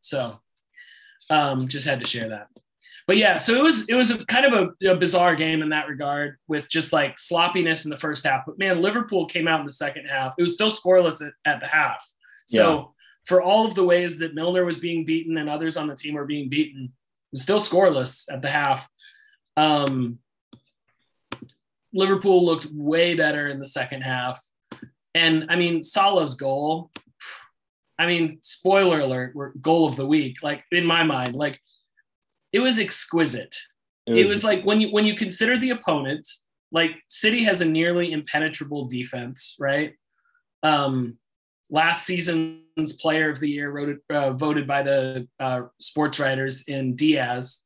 So, 0.00 0.40
um, 1.30 1.68
just 1.68 1.86
had 1.86 2.02
to 2.02 2.08
share 2.08 2.28
that. 2.28 2.48
But 3.06 3.16
yeah, 3.16 3.38
so 3.38 3.54
it 3.54 3.62
was 3.62 3.88
it 3.88 3.94
was 3.94 4.10
a 4.10 4.26
kind 4.26 4.44
of 4.44 4.74
a, 4.82 4.90
a, 4.90 4.96
bizarre 4.96 5.36
game 5.36 5.62
in 5.62 5.68
that 5.68 5.88
regard, 5.88 6.38
with 6.48 6.68
just 6.68 6.92
like 6.92 7.20
sloppiness 7.20 7.84
in 7.84 7.90
the 7.90 7.96
first 7.96 8.26
half. 8.26 8.42
But 8.44 8.58
man, 8.58 8.82
Liverpool 8.82 9.26
came 9.26 9.46
out 9.46 9.60
in 9.60 9.66
the 9.66 9.72
second 9.72 10.06
half. 10.06 10.34
It 10.36 10.42
was 10.42 10.54
still 10.54 10.70
scoreless 10.70 11.24
at, 11.24 11.32
at 11.44 11.60
the 11.60 11.68
half. 11.68 12.04
So 12.46 12.76
yeah. 12.76 12.84
for 13.24 13.42
all 13.42 13.64
of 13.64 13.76
the 13.76 13.84
ways 13.84 14.18
that 14.18 14.34
Milner 14.34 14.64
was 14.64 14.80
being 14.80 15.04
beaten 15.04 15.38
and 15.38 15.48
others 15.48 15.76
on 15.76 15.86
the 15.86 15.94
team 15.94 16.14
were 16.14 16.24
being 16.24 16.48
beaten, 16.48 16.84
it 16.84 16.90
was 17.30 17.42
still 17.42 17.60
scoreless 17.60 18.24
at 18.28 18.42
the 18.42 18.50
half. 18.50 18.88
Um, 19.56 20.18
Liverpool 21.96 22.44
looked 22.44 22.66
way 22.72 23.14
better 23.14 23.48
in 23.48 23.58
the 23.58 23.66
second 23.66 24.02
half. 24.02 24.40
And 25.14 25.46
I 25.48 25.56
mean, 25.56 25.82
Salah's 25.82 26.34
goal, 26.34 26.90
I 27.98 28.06
mean, 28.06 28.38
spoiler 28.42 29.00
alert, 29.00 29.34
goal 29.62 29.88
of 29.88 29.96
the 29.96 30.06
week, 30.06 30.42
like 30.42 30.62
in 30.70 30.84
my 30.84 31.02
mind, 31.02 31.34
like 31.34 31.58
it 32.52 32.60
was 32.60 32.78
exquisite. 32.78 33.56
It 34.06 34.12
was, 34.12 34.26
it 34.26 34.30
was 34.30 34.44
like 34.44 34.64
when 34.64 34.80
you 34.80 34.88
when 34.92 35.04
you 35.04 35.16
consider 35.16 35.58
the 35.58 35.70
opponent, 35.70 36.28
like 36.70 36.92
City 37.08 37.42
has 37.44 37.60
a 37.60 37.64
nearly 37.64 38.12
impenetrable 38.12 38.86
defense, 38.86 39.56
right? 39.58 39.94
Um, 40.62 41.18
last 41.70 42.06
season's 42.06 42.92
player 43.00 43.30
of 43.30 43.40
the 43.40 43.48
year 43.48 43.72
voted, 43.72 43.98
uh, 44.10 44.32
voted 44.32 44.66
by 44.66 44.82
the 44.82 45.26
uh, 45.40 45.62
sports 45.80 46.20
writers 46.20 46.64
in 46.68 46.94
Diaz. 46.94 47.62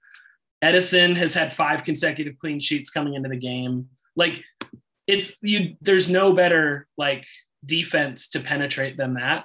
Ederson 0.62 1.16
has 1.16 1.34
had 1.34 1.54
five 1.54 1.84
consecutive 1.84 2.38
clean 2.38 2.60
sheets 2.60 2.90
coming 2.90 3.14
into 3.14 3.28
the 3.28 3.37
game. 3.37 3.88
Like 4.17 4.43
it's 5.07 5.38
you 5.43 5.76
there's 5.81 6.09
no 6.09 6.33
better 6.33 6.87
like 6.97 7.25
defense 7.64 8.31
to 8.31 8.40
penetrate 8.40 8.97
than 8.97 9.14
that. 9.14 9.45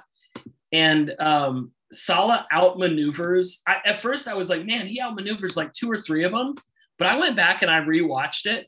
And 0.72 1.14
um 1.18 1.72
Salah 1.92 2.46
outmaneuvers. 2.52 3.58
I, 3.66 3.76
at 3.86 4.00
first, 4.00 4.26
I 4.26 4.34
was 4.34 4.50
like, 4.50 4.64
man, 4.64 4.86
he 4.86 5.00
outmaneuvers 5.00 5.56
like 5.56 5.72
two 5.72 5.90
or 5.90 5.96
three 5.96 6.24
of 6.24 6.32
them. 6.32 6.54
But 6.98 7.14
I 7.14 7.18
went 7.18 7.36
back 7.36 7.62
and 7.62 7.70
I 7.70 7.80
rewatched 7.80 8.46
it. 8.46 8.66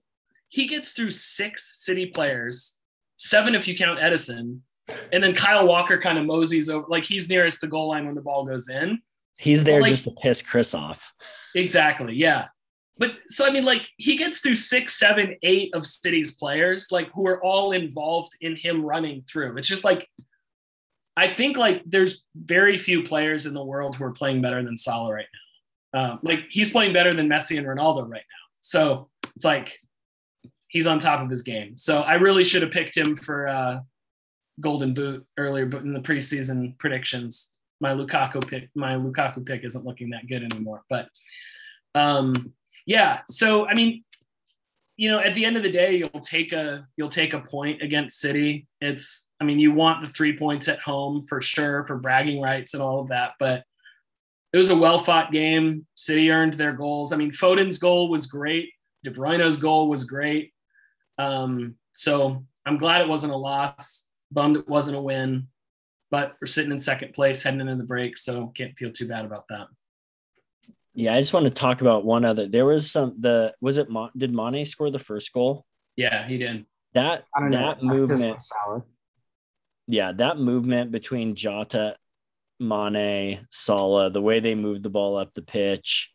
He 0.48 0.66
gets 0.66 0.92
through 0.92 1.10
six 1.10 1.84
City 1.84 2.06
players, 2.06 2.76
seven 3.16 3.54
if 3.54 3.66
you 3.66 3.76
count 3.76 3.98
Ederson, 3.98 4.60
and 5.12 5.22
then 5.22 5.34
Kyle 5.34 5.66
Walker 5.66 5.98
kind 5.98 6.18
of 6.18 6.24
moseys 6.24 6.70
over, 6.70 6.86
like 6.88 7.04
he's 7.04 7.28
nearest 7.28 7.60
the 7.60 7.66
goal 7.66 7.88
line 7.88 8.06
when 8.06 8.14
the 8.14 8.22
ball 8.22 8.44
goes 8.44 8.68
in. 8.68 9.00
He's 9.38 9.64
there 9.64 9.80
like, 9.80 9.90
just 9.90 10.04
to 10.04 10.10
piss 10.10 10.42
Chris 10.42 10.74
off. 10.74 11.12
Exactly. 11.54 12.14
Yeah. 12.14 12.46
But 12.98 13.12
so 13.28 13.46
I 13.46 13.50
mean, 13.50 13.64
like 13.64 13.82
he 13.96 14.16
gets 14.16 14.40
through 14.40 14.56
six, 14.56 14.98
seven, 14.98 15.36
eight 15.42 15.74
of 15.74 15.86
City's 15.86 16.34
players, 16.34 16.88
like 16.90 17.10
who 17.12 17.26
are 17.26 17.42
all 17.42 17.72
involved 17.72 18.32
in 18.40 18.56
him 18.56 18.84
running 18.84 19.22
through. 19.22 19.56
It's 19.56 19.68
just 19.68 19.84
like 19.84 20.08
I 21.16 21.28
think 21.28 21.56
like 21.56 21.82
there's 21.86 22.24
very 22.34 22.78
few 22.78 23.02
players 23.02 23.46
in 23.46 23.54
the 23.54 23.64
world 23.64 23.96
who 23.96 24.04
are 24.04 24.12
playing 24.12 24.42
better 24.42 24.62
than 24.62 24.76
Salah 24.76 25.12
right 25.12 25.26
now. 25.32 26.00
Um, 26.00 26.18
like 26.22 26.40
he's 26.50 26.70
playing 26.70 26.92
better 26.92 27.14
than 27.14 27.28
Messi 27.28 27.56
and 27.58 27.66
Ronaldo 27.66 28.02
right 28.08 28.22
now. 28.22 28.46
So 28.60 29.08
it's 29.34 29.44
like 29.44 29.78
he's 30.68 30.86
on 30.86 30.98
top 30.98 31.20
of 31.20 31.30
his 31.30 31.42
game. 31.42 31.78
So 31.78 32.02
I 32.02 32.14
really 32.14 32.44
should 32.44 32.62
have 32.62 32.70
picked 32.70 32.96
him 32.96 33.16
for 33.16 33.48
uh, 33.48 33.80
Golden 34.60 34.94
Boot 34.94 35.26
earlier, 35.36 35.66
but 35.66 35.82
in 35.82 35.92
the 35.92 36.00
preseason 36.00 36.78
predictions, 36.78 37.52
my 37.80 37.90
Lukaku 37.94 38.46
pick, 38.46 38.68
my 38.74 38.94
Lukaku 38.94 39.44
pick 39.44 39.64
isn't 39.64 39.84
looking 39.84 40.10
that 40.10 40.28
good 40.28 40.42
anymore. 40.42 40.82
But 40.90 41.08
um, 41.94 42.52
yeah. 42.88 43.20
So 43.28 43.68
I 43.68 43.74
mean, 43.74 44.02
you 44.96 45.10
know, 45.10 45.20
at 45.20 45.34
the 45.34 45.44
end 45.44 45.58
of 45.58 45.62
the 45.62 45.70
day, 45.70 45.96
you'll 45.96 46.22
take 46.22 46.52
a 46.52 46.88
you'll 46.96 47.10
take 47.10 47.34
a 47.34 47.40
point 47.40 47.82
against 47.82 48.18
City. 48.18 48.66
It's 48.80 49.28
I 49.38 49.44
mean, 49.44 49.58
you 49.58 49.72
want 49.72 50.00
the 50.00 50.08
three 50.08 50.36
points 50.36 50.68
at 50.68 50.80
home 50.80 51.24
for 51.28 51.42
sure 51.42 51.84
for 51.84 51.98
bragging 51.98 52.40
rights 52.40 52.72
and 52.72 52.82
all 52.82 52.98
of 52.98 53.08
that, 53.08 53.32
but 53.38 53.62
it 54.54 54.56
was 54.56 54.70
a 54.70 54.76
well 54.76 54.98
fought 54.98 55.30
game. 55.30 55.86
City 55.96 56.30
earned 56.30 56.54
their 56.54 56.72
goals. 56.72 57.12
I 57.12 57.16
mean, 57.16 57.30
Foden's 57.30 57.76
goal 57.76 58.08
was 58.08 58.24
great. 58.24 58.72
De 59.04 59.10
Bruyne's 59.10 59.58
goal 59.58 59.88
was 59.88 60.04
great. 60.04 60.52
Um, 61.18 61.74
so 61.92 62.42
I'm 62.64 62.78
glad 62.78 63.02
it 63.02 63.08
wasn't 63.08 63.34
a 63.34 63.36
loss. 63.36 64.06
Bummed 64.32 64.56
it 64.56 64.68
wasn't 64.68 64.96
a 64.96 65.00
win, 65.00 65.48
but 66.10 66.36
we're 66.40 66.46
sitting 66.46 66.72
in 66.72 66.78
second 66.78 67.12
place 67.12 67.42
heading 67.42 67.60
into 67.60 67.76
the 67.76 67.84
break, 67.84 68.16
so 68.16 68.46
can't 68.56 68.76
feel 68.78 68.92
too 68.92 69.08
bad 69.08 69.26
about 69.26 69.44
that. 69.50 69.68
Yeah, 70.98 71.14
I 71.14 71.20
just 71.20 71.32
want 71.32 71.44
to 71.44 71.50
talk 71.50 71.80
about 71.80 72.04
one 72.04 72.24
other. 72.24 72.48
There 72.48 72.66
was 72.66 72.90
some 72.90 73.14
the 73.20 73.54
was 73.60 73.78
it 73.78 73.86
did 74.16 74.34
Mane 74.34 74.64
score 74.64 74.90
the 74.90 74.98
first 74.98 75.32
goal? 75.32 75.64
Yeah, 75.94 76.26
he 76.26 76.38
did. 76.38 76.66
That 76.92 77.24
that 77.38 77.80
know. 77.80 77.94
movement. 77.94 78.42
Yeah, 79.86 80.10
that 80.10 80.38
movement 80.38 80.90
between 80.90 81.36
Jota, 81.36 81.94
Mane, 82.58 83.46
Salah, 83.48 84.10
the 84.10 84.20
way 84.20 84.40
they 84.40 84.56
moved 84.56 84.82
the 84.82 84.90
ball 84.90 85.16
up 85.16 85.34
the 85.34 85.42
pitch, 85.42 86.10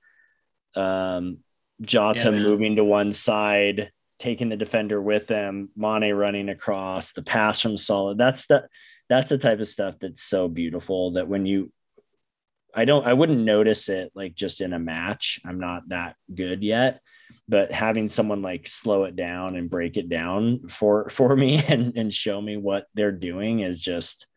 um, 0.76 1.38
Jota 1.82 2.32
yeah, 2.34 2.40
moving 2.44 2.76
to 2.76 2.84
one 2.84 3.14
side, 3.14 3.90
taking 4.20 4.50
the 4.50 4.58
defender 4.58 5.02
with 5.02 5.30
him, 5.30 5.70
Mane 5.78 6.14
running 6.14 6.50
across, 6.50 7.14
the 7.14 7.24
pass 7.24 7.62
from 7.62 7.78
Salah. 7.78 8.16
That's 8.16 8.48
the 8.48 8.68
that's 9.08 9.30
the 9.30 9.38
type 9.38 9.62
of 9.62 9.68
stuff 9.70 9.96
that's 10.02 10.24
so 10.24 10.50
beautiful 10.50 11.12
that 11.12 11.30
when 11.30 11.46
you 11.46 11.72
I 12.74 12.86
don't 12.86 13.06
I 13.06 13.14
wouldn't 13.14 13.40
notice 13.40 13.90
it 13.90 14.12
like 14.16 14.36
just 14.36 14.62
in 14.62 14.74
a 14.74 14.80
match. 14.80 15.40
I'm 15.46 15.60
not 15.60 15.90
that 15.90 16.16
good 16.34 16.64
yet, 16.64 17.02
but 17.48 17.72
having 17.72 18.10
someone 18.10 18.42
like 18.42 18.68
slow 18.68 19.04
it 19.04 19.16
down 19.16 19.56
and 19.56 19.70
break 19.70 19.98
it 19.98 20.10
down 20.10 20.68
for 20.68 21.10
for 21.10 21.36
me 21.36 21.64
and 21.68 21.96
and 21.98 22.12
show 22.12 22.42
me 22.42 22.58
what 22.58 22.88
they're 22.94 23.12
doing 23.12 23.60
is 23.60 23.82
just 23.82 24.28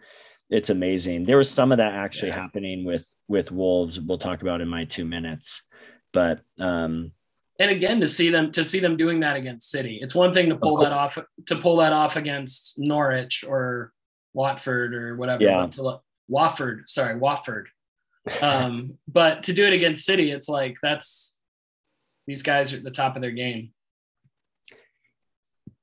it's 0.49 0.71
amazing. 0.71 1.25
There 1.25 1.39
was 1.39 1.51
some 1.51 1.73
of 1.73 1.79
that 1.79 1.95
actually 1.95 2.29
yeah. 2.29 2.41
happening 2.41 2.85
with 2.85 3.07
with 3.29 3.51
Wolves. 3.51 4.01
We'll 4.01 4.19
talk 4.19 4.43
about 4.43 4.61
in 4.61 4.69
my 4.69 4.85
2 4.85 5.05
minutes. 5.05 5.63
But 6.13 6.41
um 6.61 7.13
and 7.59 7.71
again 7.71 8.01
to 8.01 8.07
see 8.07 8.31
them 8.31 8.53
to 8.53 8.63
see 8.63 8.81
them 8.81 8.99
doing 8.99 9.21
that 9.21 9.37
against 9.37 9.71
City, 9.71 9.99
it's 10.03 10.15
one 10.15 10.35
thing 10.35 10.51
to 10.51 10.57
pull 10.57 10.77
that 10.77 10.93
off 10.93 11.19
to 11.47 11.57
pull 11.57 11.79
that 11.79 11.95
off 11.95 12.17
against 12.17 12.79
Norwich 12.79 13.45
or 13.49 13.93
Watford 14.35 14.95
or 14.95 15.17
whatever. 15.17 15.43
Yeah. 15.43 15.69
Watford, 16.29 16.85
sorry, 16.89 17.17
Watford. 17.17 17.69
Um, 18.43 18.99
but 19.07 19.45
to 19.45 19.53
do 19.53 19.67
it 19.67 19.73
against 19.73 20.05
City, 20.05 20.31
it's 20.31 20.49
like 20.49 20.79
that's 20.83 21.39
these 22.27 22.43
guys 22.43 22.73
are 22.73 22.77
at 22.77 22.85
the 22.85 22.91
top 22.91 23.17
of 23.17 23.23
their 23.23 23.31
game. 23.31 23.73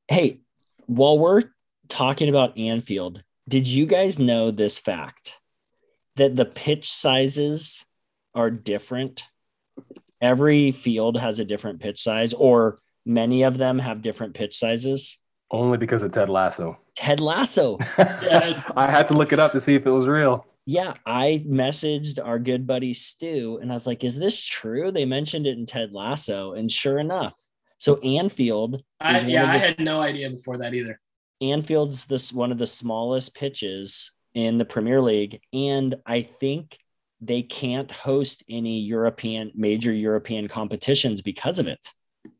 Hey, 0.07 0.41
while 0.85 1.17
we're 1.17 1.43
talking 1.87 2.29
about 2.29 2.57
Anfield, 2.57 3.23
did 3.47 3.67
you 3.67 3.85
guys 3.85 4.19
know 4.19 4.51
this 4.51 4.77
fact 4.77 5.39
that 6.15 6.35
the 6.35 6.45
pitch 6.45 6.91
sizes 6.91 7.85
are 8.35 8.51
different? 8.51 9.27
Every 10.21 10.71
field 10.71 11.17
has 11.17 11.39
a 11.39 11.45
different 11.45 11.79
pitch 11.79 12.01
size, 12.01 12.33
or 12.33 12.79
many 13.05 13.43
of 13.43 13.57
them 13.57 13.79
have 13.79 14.01
different 14.01 14.33
pitch 14.33 14.55
sizes. 14.55 15.19
Only 15.51 15.77
because 15.77 16.03
of 16.03 16.11
Ted 16.11 16.29
Lasso. 16.29 16.77
Ted 16.95 17.19
Lasso. 17.19 17.77
Yes. 17.97 18.71
I 18.75 18.89
had 18.89 19.07
to 19.09 19.13
look 19.13 19.33
it 19.33 19.39
up 19.39 19.51
to 19.51 19.59
see 19.59 19.75
if 19.75 19.85
it 19.85 19.91
was 19.91 20.07
real. 20.07 20.45
Yeah, 20.65 20.93
I 21.05 21.43
messaged 21.47 22.19
our 22.23 22.39
good 22.39 22.65
buddy 22.65 22.93
Stu 22.93 23.59
and 23.61 23.71
I 23.71 23.73
was 23.73 23.85
like, 23.85 24.03
is 24.03 24.17
this 24.17 24.43
true? 24.43 24.91
They 24.91 25.05
mentioned 25.05 25.45
it 25.45 25.57
in 25.57 25.65
Ted 25.65 25.91
Lasso. 25.91 26.53
And 26.53 26.71
sure 26.71 26.99
enough, 26.99 27.35
so 27.77 27.97
Anfield 27.97 28.81
I, 29.01 29.19
yeah, 29.21 29.43
of 29.43 29.49
I 29.49 29.57
had 29.57 29.79
no 29.79 29.99
idea 29.99 30.29
before 30.29 30.57
that 30.59 30.73
either. 30.73 31.01
Anfield's 31.41 32.05
this 32.05 32.31
one 32.31 32.51
of 32.51 32.57
the 32.57 32.67
smallest 32.67 33.35
pitches 33.35 34.11
in 34.33 34.57
the 34.57 34.65
Premier 34.65 35.01
League, 35.01 35.41
and 35.51 35.95
I 36.05 36.21
think 36.21 36.77
they 37.19 37.41
can't 37.41 37.91
host 37.91 38.43
any 38.49 38.79
European 38.79 39.51
major 39.55 39.91
European 39.91 40.47
competitions 40.47 41.21
because 41.21 41.59
of 41.59 41.67
it. 41.67 41.89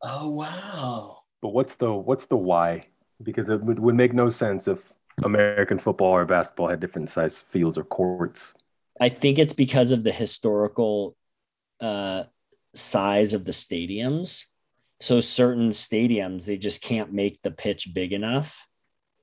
Oh 0.02 0.30
wow. 0.30 1.18
But 1.42 1.50
what's 1.50 1.76
the 1.76 1.92
what's 1.92 2.26
the 2.26 2.36
why? 2.36 2.86
Because 3.22 3.50
it 3.50 3.62
would, 3.62 3.78
would 3.78 3.94
make 3.94 4.14
no 4.14 4.30
sense 4.30 4.66
if 4.66 4.92
American 5.22 5.78
football 5.78 6.12
or 6.12 6.24
basketball 6.24 6.68
had 6.68 6.80
different 6.80 7.08
size 7.08 7.40
fields 7.40 7.78
or 7.78 7.84
courts. 7.84 8.54
I 9.00 9.08
think 9.08 9.38
it's 9.38 9.54
because 9.54 9.90
of 9.90 10.02
the 10.02 10.12
historical 10.12 11.16
uh, 11.80 12.24
size 12.74 13.34
of 13.34 13.44
the 13.44 13.52
stadiums. 13.52 14.44
So 15.00 15.20
certain 15.20 15.70
stadiums 15.70 16.44
they 16.44 16.56
just 16.56 16.82
can't 16.82 17.12
make 17.12 17.42
the 17.42 17.50
pitch 17.50 17.92
big 17.92 18.12
enough, 18.12 18.66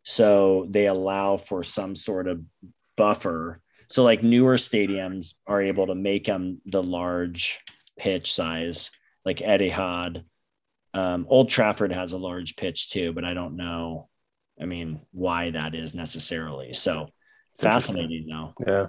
so 0.03 0.67
they 0.69 0.88
allow 0.88 1.38
for 1.38 1.63
some 1.63 1.95
sort 1.95 2.27
of 2.27 2.41
buffer. 2.98 3.62
So 3.88 4.03
like 4.03 4.24
newer 4.24 4.57
stadiums 4.57 5.33
are 5.48 5.62
able 5.62 5.88
to 5.88 5.95
make 5.95 6.25
them 6.25 6.62
the 6.65 6.83
large 6.83 7.62
pitch 7.98 8.33
size, 8.33 8.91
like 9.25 9.38
Etihad. 9.38 10.24
Um, 10.93 11.25
Old 11.29 11.50
Trafford 11.50 11.93
has 11.93 12.13
a 12.13 12.17
large 12.17 12.57
pitch 12.57 12.89
too, 12.89 13.13
but 13.13 13.24
I 13.24 13.33
don't 13.33 13.55
know. 13.55 14.10
I 14.61 14.65
mean, 14.65 15.01
why 15.11 15.51
that 15.51 15.73
is 15.73 15.95
necessarily. 15.95 16.73
So 16.73 17.09
fascinating 17.57 18.27
though. 18.29 18.53
Yeah. 18.65 18.87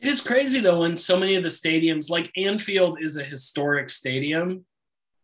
It 0.00 0.08
is 0.08 0.20
crazy 0.20 0.60
though 0.60 0.80
when 0.80 0.96
so 0.96 1.18
many 1.18 1.36
of 1.36 1.42
the 1.42 1.48
stadiums, 1.48 2.10
like 2.10 2.30
Anfield, 2.36 2.98
is 3.00 3.16
a 3.16 3.24
historic 3.24 3.88
stadium, 3.88 4.64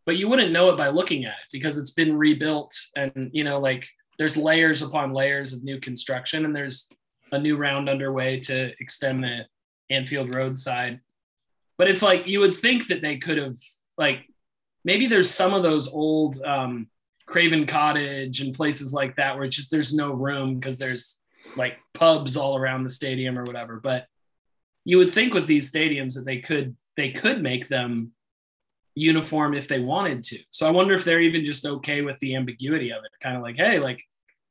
but 0.06 0.16
you 0.16 0.28
wouldn't 0.28 0.52
know 0.52 0.70
it 0.70 0.76
by 0.76 0.88
looking 0.88 1.24
at 1.24 1.32
it 1.32 1.48
because 1.52 1.76
it's 1.76 1.90
been 1.90 2.16
rebuilt 2.16 2.74
and 2.96 3.30
you 3.32 3.44
know, 3.44 3.58
like 3.58 3.86
there's 4.18 4.36
layers 4.36 4.82
upon 4.82 5.12
layers 5.12 5.52
of 5.52 5.62
new 5.62 5.78
construction 5.78 6.44
and 6.44 6.54
there's 6.54 6.88
a 7.32 7.38
new 7.38 7.56
round 7.56 7.88
underway 7.88 8.40
to 8.40 8.72
extend 8.80 9.22
the 9.22 9.46
Anfield 9.90 10.34
roadside. 10.34 11.00
But 11.76 11.88
it's 11.88 12.02
like 12.02 12.26
you 12.26 12.40
would 12.40 12.54
think 12.54 12.88
that 12.88 13.02
they 13.02 13.18
could 13.18 13.38
have 13.38 13.56
like 13.96 14.24
maybe 14.84 15.06
there's 15.06 15.30
some 15.30 15.54
of 15.54 15.62
those 15.62 15.92
old 15.92 16.40
um 16.42 16.88
Craven 17.28 17.66
Cottage 17.66 18.40
and 18.40 18.54
places 18.54 18.94
like 18.94 19.16
that 19.16 19.36
where 19.36 19.44
it's 19.44 19.56
just 19.56 19.70
there's 19.70 19.92
no 19.92 20.12
room 20.12 20.58
because 20.58 20.78
there's 20.78 21.20
like 21.56 21.74
pubs 21.92 22.36
all 22.36 22.56
around 22.56 22.84
the 22.84 22.90
stadium 22.90 23.38
or 23.38 23.44
whatever. 23.44 23.80
But 23.80 24.06
you 24.84 24.96
would 24.98 25.12
think 25.12 25.34
with 25.34 25.46
these 25.46 25.70
stadiums 25.70 26.14
that 26.14 26.24
they 26.24 26.38
could 26.38 26.74
they 26.96 27.10
could 27.10 27.42
make 27.42 27.68
them 27.68 28.12
uniform 28.94 29.54
if 29.54 29.68
they 29.68 29.78
wanted 29.78 30.24
to. 30.24 30.38
So 30.50 30.66
I 30.66 30.70
wonder 30.70 30.94
if 30.94 31.04
they're 31.04 31.20
even 31.20 31.44
just 31.44 31.66
okay 31.66 32.00
with 32.00 32.18
the 32.18 32.34
ambiguity 32.34 32.90
of 32.90 33.04
it, 33.04 33.10
kind 33.22 33.36
of 33.36 33.42
like, 33.42 33.56
hey, 33.56 33.78
like 33.78 34.02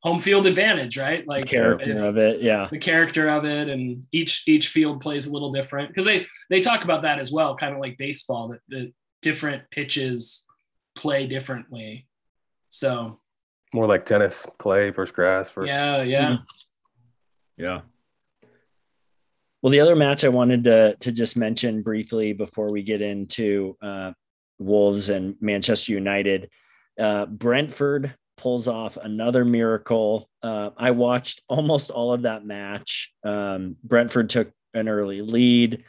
home 0.01 0.19
field 0.19 0.45
advantage, 0.45 0.97
right? 0.99 1.27
Like 1.27 1.47
Character 1.47 2.05
of 2.05 2.17
it, 2.17 2.41
yeah. 2.43 2.67
the 2.71 2.77
character 2.77 3.27
of 3.27 3.43
it 3.43 3.69
and 3.69 4.05
each 4.11 4.43
each 4.47 4.69
field 4.69 5.01
plays 5.01 5.25
a 5.25 5.31
little 5.33 5.51
different 5.51 5.89
because 5.89 6.05
they 6.05 6.27
they 6.51 6.61
talk 6.61 6.83
about 6.83 7.01
that 7.01 7.17
as 7.17 7.31
well 7.31 7.55
kind 7.55 7.73
of 7.73 7.81
like 7.81 7.97
baseball 7.97 8.49
that 8.49 8.59
the 8.67 8.93
different 9.23 9.63
pitches 9.71 10.45
play 10.95 11.25
differently 11.25 12.07
so 12.69 13.19
More 13.73 13.87
like 13.87 14.05
tennis, 14.05 14.45
clay 14.57 14.89
versus 14.89 15.13
grass 15.13 15.49
versus 15.49 15.69
yeah 15.69 16.03
yeah 16.03 16.37
Yeah. 17.57 17.81
Well, 19.61 19.71
the 19.71 19.79
other 19.79 19.95
match 19.95 20.23
I 20.23 20.29
wanted 20.29 20.63
to 20.65 20.95
to 20.99 21.11
just 21.11 21.35
mention 21.35 21.81
briefly 21.81 22.33
before 22.33 22.71
we 22.71 22.83
get 22.83 23.01
into 23.01 23.75
uh, 23.81 24.13
Wolves 24.59 25.09
and 25.09 25.35
Manchester 25.41 25.93
United, 25.93 26.49
uh, 26.99 27.25
Brentford 27.25 28.15
pulls 28.37 28.67
off 28.67 28.97
another 28.97 29.43
miracle. 29.43 30.29
Uh, 30.43 30.69
I 30.77 30.91
watched 30.91 31.41
almost 31.49 31.89
all 31.89 32.13
of 32.13 32.21
that 32.21 32.45
match. 32.45 33.11
Um, 33.23 33.77
Brentford 33.83 34.29
took 34.29 34.51
an 34.73 34.87
early 34.87 35.21
lead. 35.21 35.83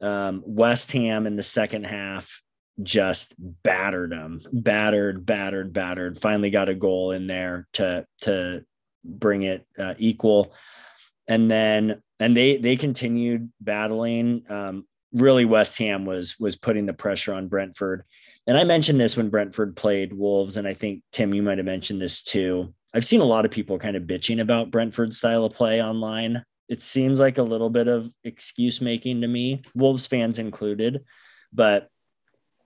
Um, 0.00 0.42
West 0.46 0.92
Ham 0.92 1.26
in 1.26 1.36
the 1.36 1.42
second 1.42 1.84
half 1.84 2.40
just 2.82 3.34
battered 3.38 4.12
them, 4.12 4.40
battered, 4.52 5.26
battered, 5.26 5.72
battered. 5.72 6.18
Finally 6.18 6.50
got 6.50 6.68
a 6.68 6.74
goal 6.74 7.12
in 7.12 7.26
there 7.26 7.66
to 7.74 8.06
to 8.22 8.64
bring 9.04 9.42
it 9.42 9.66
uh, 9.78 9.94
equal. 9.98 10.52
And 11.28 11.50
then 11.50 12.02
and 12.18 12.36
they 12.36 12.56
they 12.56 12.76
continued 12.76 13.50
battling. 13.60 14.44
Um, 14.48 14.86
really 15.12 15.44
west 15.44 15.78
ham 15.78 16.04
was 16.04 16.38
was 16.38 16.56
putting 16.56 16.86
the 16.86 16.92
pressure 16.92 17.34
on 17.34 17.48
brentford. 17.48 18.04
And 18.46 18.56
i 18.56 18.64
mentioned 18.64 19.00
this 19.00 19.16
when 19.16 19.28
brentford 19.28 19.76
played 19.76 20.12
wolves 20.12 20.56
and 20.56 20.68
i 20.68 20.74
think 20.74 21.02
tim 21.12 21.34
you 21.34 21.42
might 21.42 21.58
have 21.58 21.64
mentioned 21.64 22.00
this 22.00 22.22
too. 22.22 22.74
I've 22.94 23.04
seen 23.04 23.20
a 23.20 23.24
lot 23.24 23.44
of 23.44 23.50
people 23.50 23.78
kind 23.78 23.96
of 23.96 24.04
bitching 24.04 24.40
about 24.40 24.70
brentford's 24.70 25.18
style 25.18 25.44
of 25.44 25.52
play 25.52 25.82
online. 25.82 26.44
It 26.68 26.82
seems 26.82 27.18
like 27.20 27.38
a 27.38 27.42
little 27.42 27.70
bit 27.70 27.88
of 27.88 28.10
excuse 28.24 28.80
making 28.80 29.20
to 29.20 29.28
me 29.28 29.62
wolves 29.74 30.06
fans 30.06 30.38
included. 30.38 31.04
But 31.52 31.88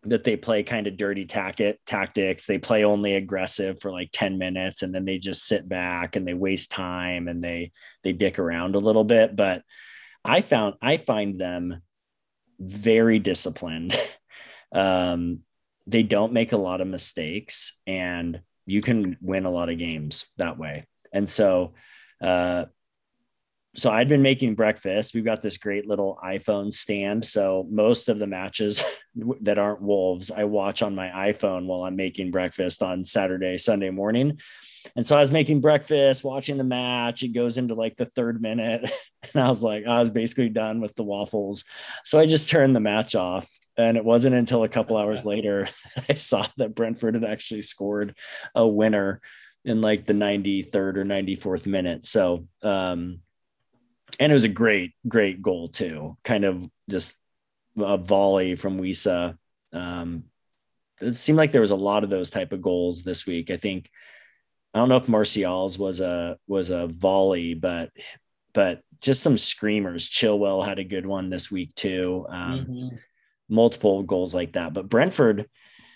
that 0.07 0.25
they 0.25 0.37
play 0.37 0.63
kind 0.63 0.87
of 0.87 0.97
dirty 0.97 1.25
tactics. 1.25 2.47
They 2.47 2.59
play 2.59 2.85
only 2.85 3.15
aggressive 3.15 3.81
for 3.81 3.91
like 3.91 4.11
10 4.13 4.39
minutes 4.39 4.83
and 4.83 4.95
then 4.95 5.05
they 5.05 5.19
just 5.19 5.47
sit 5.47 5.69
back 5.69 6.17
and 6.17 6.27
they 6.27 6.35
waste 6.35 6.71
time 6.71 7.29
and 7.29 7.43
they 7.43 7.73
they 8.03 8.13
dick 8.13 8.39
around 8.39 8.75
a 8.75 8.81
little 8.81 9.05
bit. 9.05 9.35
But 9.35 9.63
I 10.25 10.41
found 10.41 10.77
I 10.83 10.97
find 10.97 11.39
them 11.39 11.83
very 12.59 13.19
disciplined. 13.19 13.99
um, 14.73 15.41
they 15.87 16.03
don't 16.03 16.33
make 16.33 16.53
a 16.53 16.59
lot 16.59 16.81
of 16.81 16.87
mistakes 16.89 17.79
and 17.87 18.41
you 18.67 18.81
can 18.81 19.17
win 19.21 19.45
a 19.45 19.51
lot 19.51 19.69
of 19.69 19.79
games 19.79 20.27
that 20.39 20.59
way. 20.59 20.87
And 21.13 21.29
so 21.29 21.75
uh 22.21 22.67
so 23.77 23.91
I'd 23.91 24.09
been 24.09 24.23
making 24.23 24.55
breakfast. 24.55 25.15
We've 25.15 25.25
got 25.25 25.43
this 25.43 25.59
great 25.59 25.87
little 25.87 26.19
iPhone 26.25 26.73
stand. 26.73 27.25
So 27.25 27.67
most 27.69 28.09
of 28.09 28.19
the 28.19 28.27
matches 28.27 28.85
that 29.43 29.59
aren't 29.59 29.83
Wolves, 29.83 30.31
I 30.31 30.45
watch 30.45 30.83
on 30.83 30.95
my 30.95 31.09
iPhone 31.09 31.67
while 31.67 31.83
I'm 31.83 31.97
making 31.97 32.31
breakfast 32.31 32.83
on 32.83 33.05
Saturday, 33.05 33.59
Sunday 33.59 33.91
morning. 33.91 34.39
And 34.97 35.07
so 35.07 35.17
I 35.17 35.21
was 35.21 35.31
making 35.31 35.61
breakfast, 35.61 36.25
watching 36.25 36.57
the 36.57 36.65
match. 36.65 37.23
It 37.23 37.29
goes 37.29 37.57
into 37.57 37.75
like 37.75 37.97
the 37.97 38.07
third 38.07 38.41
minute. 38.41 38.91
And 39.33 39.43
I 39.43 39.49
was 39.49 39.63
like, 39.63 39.87
I 39.87 40.01
was 40.01 40.11
basically 40.11 40.51
done 40.51 40.83
with 40.83 40.95
the 40.97 41.03
waffles. 41.03 41.65
So 42.05 42.19
I 42.19 42.27
just 42.27 42.51
turned 42.51 42.77
the 42.77 42.81
match 42.81 43.15
off. 43.15 43.49
And 43.75 43.97
it 43.97 44.05
wasn't 44.05 44.35
until 44.35 44.65
a 44.65 44.69
couple 44.69 44.99
hours 44.99 45.25
later 45.25 45.67
that 45.97 46.05
I 46.11 46.13
saw 46.13 46.47
that 46.59 46.75
Brentford 46.75 47.15
had 47.15 47.25
actually 47.25 47.63
scored 47.63 48.15
a 48.55 48.69
winner 48.69 49.23
in 49.65 49.81
like 49.81 50.05
the 50.05 50.13
93rd 50.13 50.99
or 50.99 51.05
94th 51.07 51.67
minute. 51.67 52.05
So, 52.05 52.47
um, 52.61 53.21
and 54.21 54.31
it 54.31 54.35
was 54.35 54.45
a 54.45 54.49
great, 54.49 54.93
great 55.07 55.43
goal 55.43 55.69
too. 55.69 56.17
Kind 56.25 56.45
of 56.45 56.69
just 56.89 57.17
a 57.79 57.97
volley 57.99 58.55
from 58.57 58.81
Wissa. 58.81 59.37
Um, 59.73 60.25
it 61.01 61.15
seemed 61.15 61.39
like 61.39 61.53
there 61.53 61.61
was 61.61 61.73
a 61.73 61.77
lot 61.77 62.05
of 62.05 62.11
those 62.11 62.31
type 62.31 62.53
of 62.53 62.63
goals 62.63 63.03
this 63.03 63.27
week. 63.27 63.51
I 63.51 63.57
think 63.57 63.91
I 64.73 64.79
don't 64.79 64.89
know 64.89 64.97
if 64.97 65.09
Martial's 65.09 65.79
was 65.79 66.01
a 66.01 66.39
was 66.47 66.71
a 66.71 66.87
volley, 66.89 67.55
but 67.55 67.91
but 68.53 68.83
just 69.01 69.23
some 69.23 69.37
screamers. 69.37 70.09
Chilwell 70.09 70.65
had 70.65 70.79
a 70.79 70.85
good 70.85 71.07
one 71.07 71.31
this 71.31 71.51
week 71.51 71.75
too. 71.75 72.27
Um, 72.29 72.67
Mhm. 72.69 72.99
Multiple 73.49 74.03
goals 74.05 74.35
like 74.35 74.53
that. 74.55 74.73
But 74.73 74.89
Brentford, 74.89 75.49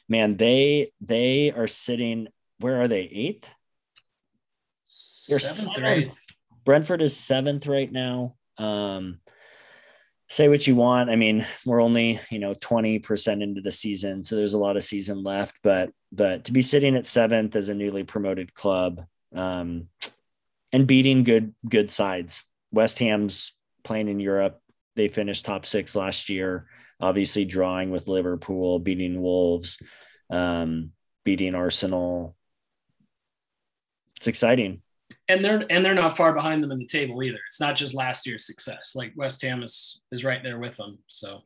man, 0.09 0.37
they 0.37 0.93
they 1.01 1.51
are 1.51 1.67
sitting. 1.67 2.29
Where 2.59 2.81
are 2.83 2.89
they? 2.89 3.03
Eighth. 3.03 3.49
They're 5.29 5.39
Seventh 5.39 5.79
or 5.79 5.87
seventh. 5.87 6.19
Brentford 6.65 7.03
is 7.03 7.17
seventh 7.17 7.67
right 7.67 7.91
now. 7.91 8.35
Um, 8.59 9.21
say 10.29 10.49
what 10.49 10.67
you 10.67 10.77
want. 10.77 11.11
I 11.11 11.17
mean, 11.17 11.47
we're 11.65 11.83
only, 11.83 12.21
you 12.31 12.39
know, 12.39 12.55
20% 12.55 13.43
into 13.43 13.61
the 13.61 13.73
season, 13.73 14.23
so 14.23 14.37
there's 14.37 14.53
a 14.53 14.59
lot 14.59 14.77
of 14.77 14.83
season 14.83 15.23
left, 15.23 15.57
but 15.63 15.91
but 16.13 16.45
to 16.45 16.53
be 16.53 16.63
sitting 16.63 16.97
at 16.97 17.07
seventh 17.07 17.55
as 17.57 17.69
a 17.69 17.75
newly 17.75 18.03
promoted 18.03 18.55
club 18.55 19.05
um, 19.35 19.89
and 20.73 20.87
beating 20.87 21.25
good 21.25 21.55
good 21.69 21.91
sides. 21.91 22.43
West 22.71 22.99
Ham's 22.99 23.59
playing 23.85 24.09
in 24.09 24.21
Europe. 24.21 24.61
They 24.97 25.09
finished 25.09 25.45
top 25.45 25.65
six 25.65 25.95
last 25.95 26.29
year, 26.29 26.67
obviously 27.01 27.45
drawing 27.45 27.91
with 27.91 28.09
Liverpool, 28.09 28.79
beating 28.79 29.21
Wolves, 29.21 29.83
um, 30.31 30.93
beating 31.25 31.55
Arsenal. 31.55 32.37
It's 34.17 34.27
exciting 34.27 34.83
and 35.29 35.45
they're 35.45 35.65
and 35.71 35.85
they're 35.85 35.95
not 35.95 36.17
far 36.17 36.33
behind 36.33 36.63
them 36.63 36.73
in 36.73 36.79
the 36.79 36.87
table 36.87 37.23
either. 37.23 37.39
It's 37.49 37.61
not 37.61 37.77
just 37.77 37.95
last 37.95 38.27
year's 38.27 38.47
success. 38.47 38.95
Like 38.95 39.13
West 39.17 39.43
Ham 39.43 39.63
is 39.63 40.01
is 40.13 40.25
right 40.25 40.43
there 40.43 40.59
with 40.59 40.77
them. 40.77 40.99
So 41.07 41.43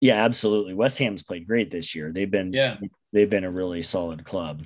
yeah, 0.00 0.24
absolutely. 0.24 0.74
West 0.74 0.98
Ham's 0.98 1.22
played 1.22 1.46
great 1.46 1.70
this 1.70 1.94
year. 1.94 2.12
They've 2.12 2.30
been 2.30 2.52
yeah, 2.52 2.76
they've 3.12 3.30
been 3.30 3.44
a 3.44 3.50
really 3.50 3.82
solid 3.82 4.24
club. 4.24 4.64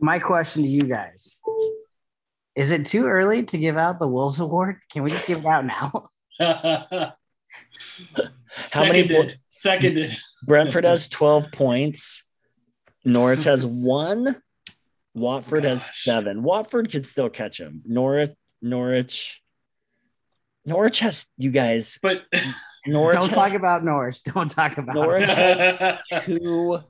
My 0.00 0.18
question 0.18 0.62
to 0.62 0.68
you 0.68 0.82
guys. 0.82 1.38
Is 2.54 2.70
it 2.70 2.86
too 2.86 3.06
early 3.06 3.42
to 3.44 3.58
give 3.58 3.76
out 3.76 3.98
the 3.98 4.06
Wolves 4.06 4.38
Award? 4.38 4.76
Can 4.90 5.02
we 5.02 5.10
just 5.10 5.26
give 5.26 5.38
it 5.38 5.46
out 5.46 5.66
now? 5.66 6.08
How 8.54 8.64
Seconded. 8.64 9.10
many 9.10 9.34
Seconded. 9.48 10.16
Brentford 10.44 10.84
has 10.84 11.08
12 11.08 11.50
points. 11.52 12.24
Norwich 13.04 13.44
has 13.44 13.66
one. 13.66 14.36
Watford 15.14 15.64
oh, 15.64 15.70
has 15.70 16.02
seven. 16.02 16.42
Watford 16.42 16.90
could 16.90 17.06
still 17.06 17.30
catch 17.30 17.58
him. 17.58 17.82
Norwich, 17.86 18.32
Norwich, 18.60 19.42
Norwich 20.64 21.00
has 21.00 21.26
you 21.36 21.50
guys. 21.50 21.98
But 22.02 22.22
Norwich 22.86 23.18
don't 23.18 23.30
has, 23.30 23.50
talk 23.50 23.54
about 23.54 23.84
Norwich. 23.84 24.22
Don't 24.24 24.48
talk 24.48 24.78
about 24.78 24.94
Norwich 24.94 25.30
has 25.30 25.98
two 26.24 26.80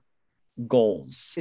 goals. 0.67 1.39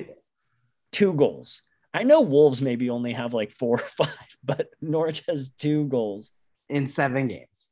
Two 0.91 1.13
goals. 1.13 1.61
I 1.93 2.03
know 2.03 2.21
Wolves 2.21 2.61
maybe 2.61 2.89
only 2.89 3.13
have 3.13 3.33
like 3.33 3.51
four 3.51 3.75
or 3.75 3.77
five, 4.05 4.37
but 4.43 4.67
Norwich 4.81 5.23
has 5.27 5.51
two 5.57 5.87
goals 5.87 6.31
in 6.69 6.87
seven 6.87 7.27
games. 7.27 7.69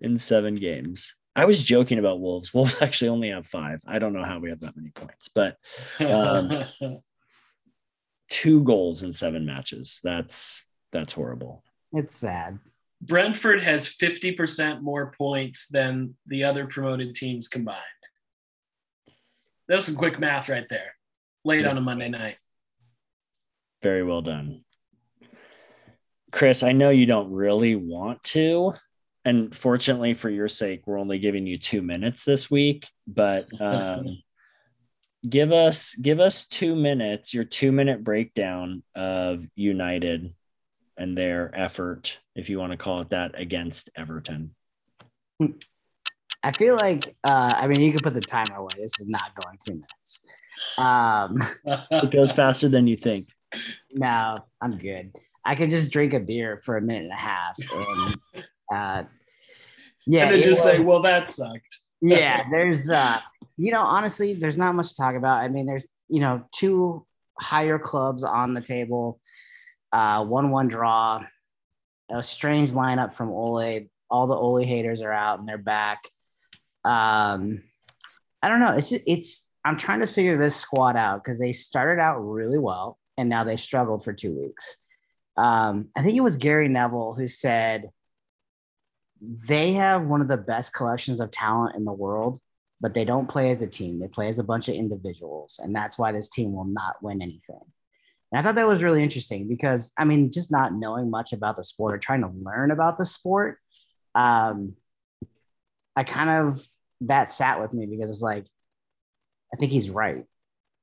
In 0.00 0.18
seven 0.18 0.54
games. 0.54 1.14
I 1.36 1.46
was 1.46 1.62
joking 1.62 1.98
about 1.98 2.20
Wolves. 2.20 2.54
Wolves 2.54 2.80
actually 2.80 3.08
only 3.08 3.30
have 3.30 3.46
five. 3.46 3.80
I 3.86 3.98
don't 3.98 4.12
know 4.12 4.24
how 4.24 4.38
we 4.38 4.50
have 4.50 4.60
that 4.60 4.76
many 4.76 4.90
points, 4.90 5.28
but 5.34 5.56
um, 5.98 6.64
two 8.28 8.64
goals 8.64 9.02
in 9.02 9.12
seven 9.12 9.44
matches. 9.44 10.00
That's 10.02 10.64
that's 10.92 11.12
horrible. 11.12 11.62
It's 11.92 12.14
sad. 12.14 12.58
Brentford 13.02 13.62
has 13.62 13.86
50% 13.86 14.80
more 14.80 15.12
points 15.18 15.68
than 15.68 16.14
the 16.26 16.44
other 16.44 16.66
promoted 16.66 17.14
teams 17.14 17.48
combined. 17.48 17.80
That's 19.68 19.84
some 19.84 19.96
quick 19.96 20.18
math 20.18 20.48
right 20.48 20.66
there. 20.70 20.94
Late 21.44 21.62
yeah. 21.62 21.70
on 21.70 21.78
a 21.78 21.80
Monday 21.80 22.08
night. 22.08 22.36
Very 23.82 24.02
well 24.02 24.22
done. 24.22 24.64
Chris, 26.32 26.62
I 26.62 26.72
know 26.72 26.90
you 26.90 27.06
don't 27.06 27.30
really 27.30 27.76
want 27.76 28.22
to. 28.24 28.72
And 29.24 29.54
fortunately 29.54 30.14
for 30.14 30.30
your 30.30 30.48
sake, 30.48 30.86
we're 30.86 30.98
only 30.98 31.18
giving 31.18 31.46
you 31.46 31.58
two 31.58 31.82
minutes 31.82 32.24
this 32.24 32.50
week. 32.50 32.88
But 33.06 33.48
um, 33.60 34.22
give 35.28 35.52
us 35.52 35.94
give 35.94 36.20
us 36.20 36.46
two 36.46 36.74
minutes 36.74 37.32
your 37.32 37.44
two 37.44 37.72
minute 37.72 38.04
breakdown 38.04 38.82
of 38.94 39.44
united 39.54 40.34
and 40.96 41.16
their 41.16 41.50
effort 41.54 42.20
if 42.34 42.48
you 42.48 42.58
want 42.58 42.72
to 42.72 42.76
call 42.76 43.00
it 43.00 43.10
that 43.10 43.38
against 43.38 43.90
everton. 43.96 44.54
I 46.42 46.52
feel 46.52 46.76
like 46.76 47.16
uh, 47.24 47.52
i 47.56 47.66
mean 47.66 47.80
you 47.80 47.90
can 47.90 48.00
put 48.00 48.14
the 48.14 48.20
timer 48.20 48.56
away. 48.56 48.74
This 48.76 49.00
is 49.00 49.08
not 49.08 49.32
going 49.42 49.58
two 49.66 49.74
minutes. 49.74 50.20
Um, 50.78 51.38
it 51.90 52.10
goes 52.10 52.32
faster 52.32 52.68
than 52.68 52.86
you 52.86 52.96
think. 52.96 53.28
No 53.92 54.38
i'm 54.60 54.76
good. 54.78 55.12
I 55.44 55.54
could 55.54 55.70
just 55.70 55.90
drink 55.90 56.14
a 56.14 56.20
beer 56.20 56.58
for 56.58 56.76
a 56.76 56.82
minute 56.82 57.04
and 57.04 57.12
a 57.12 57.16
half 57.16 57.56
and 57.72 58.16
uh, 58.72 59.02
yeah 60.06 60.26
and 60.26 60.34
then 60.34 60.42
just 60.42 60.64
was, 60.64 60.74
say 60.74 60.78
well 60.80 61.02
that 61.02 61.28
sucked. 61.28 61.80
Yeah 62.00 62.44
there's 62.50 62.90
uh 62.90 63.20
you 63.56 63.72
know, 63.72 63.82
honestly, 63.82 64.34
there's 64.34 64.58
not 64.58 64.74
much 64.74 64.90
to 64.90 64.96
talk 64.96 65.14
about. 65.14 65.42
I 65.42 65.48
mean, 65.48 65.66
there's, 65.66 65.86
you 66.08 66.20
know, 66.20 66.44
two 66.52 67.06
higher 67.38 67.78
clubs 67.78 68.24
on 68.24 68.54
the 68.54 68.60
table, 68.60 69.20
uh, 69.92 70.24
1 70.24 70.50
1 70.50 70.68
draw, 70.68 71.24
a 72.10 72.22
strange 72.22 72.72
lineup 72.72 73.12
from 73.12 73.30
Ole. 73.30 73.88
All 74.10 74.26
the 74.26 74.36
Ole 74.36 74.64
haters 74.64 75.02
are 75.02 75.12
out 75.12 75.38
and 75.38 75.48
they're 75.48 75.58
back. 75.58 76.02
Um, 76.84 77.62
I 78.42 78.48
don't 78.48 78.60
know. 78.60 78.74
It's 78.74 78.90
just, 78.90 79.02
it's, 79.06 79.46
I'm 79.64 79.76
trying 79.76 80.00
to 80.00 80.06
figure 80.06 80.36
this 80.36 80.54
squad 80.54 80.96
out 80.96 81.24
because 81.24 81.38
they 81.38 81.52
started 81.52 82.00
out 82.00 82.18
really 82.18 82.58
well 82.58 82.98
and 83.16 83.28
now 83.28 83.44
they 83.44 83.56
struggled 83.56 84.04
for 84.04 84.12
two 84.12 84.38
weeks. 84.38 84.76
Um, 85.36 85.88
I 85.96 86.02
think 86.02 86.16
it 86.16 86.20
was 86.20 86.36
Gary 86.36 86.68
Neville 86.68 87.14
who 87.14 87.26
said 87.26 87.88
they 89.20 89.72
have 89.72 90.04
one 90.04 90.20
of 90.20 90.28
the 90.28 90.36
best 90.36 90.74
collections 90.74 91.20
of 91.20 91.30
talent 91.30 91.76
in 91.76 91.84
the 91.84 91.92
world 91.92 92.38
but 92.84 92.92
they 92.92 93.06
don't 93.06 93.30
play 93.30 93.50
as 93.50 93.62
a 93.62 93.66
team. 93.66 93.98
They 93.98 94.08
play 94.08 94.28
as 94.28 94.38
a 94.38 94.44
bunch 94.44 94.68
of 94.68 94.74
individuals. 94.74 95.58
And 95.62 95.74
that's 95.74 95.98
why 95.98 96.12
this 96.12 96.28
team 96.28 96.52
will 96.52 96.66
not 96.66 97.02
win 97.02 97.22
anything. 97.22 97.62
And 98.30 98.38
I 98.38 98.42
thought 98.42 98.56
that 98.56 98.66
was 98.66 98.82
really 98.82 99.02
interesting 99.02 99.48
because, 99.48 99.90
I 99.96 100.04
mean, 100.04 100.30
just 100.30 100.52
not 100.52 100.74
knowing 100.74 101.08
much 101.08 101.32
about 101.32 101.56
the 101.56 101.64
sport 101.64 101.94
or 101.94 101.98
trying 101.98 102.20
to 102.20 102.30
learn 102.42 102.70
about 102.70 102.98
the 102.98 103.06
sport, 103.06 103.56
um, 104.14 104.76
I 105.96 106.04
kind 106.04 106.28
of, 106.28 106.62
that 107.00 107.30
sat 107.30 107.58
with 107.58 107.72
me 107.72 107.86
because 107.86 108.10
it's 108.10 108.20
like, 108.20 108.44
I 109.50 109.56
think 109.56 109.72
he's 109.72 109.88
right. 109.88 110.26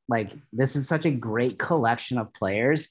Like, 0.10 0.32
this 0.52 0.76
is 0.76 0.88
such 0.88 1.06
a 1.06 1.12
great 1.12 1.60
collection 1.60 2.18
of 2.18 2.34
players. 2.34 2.90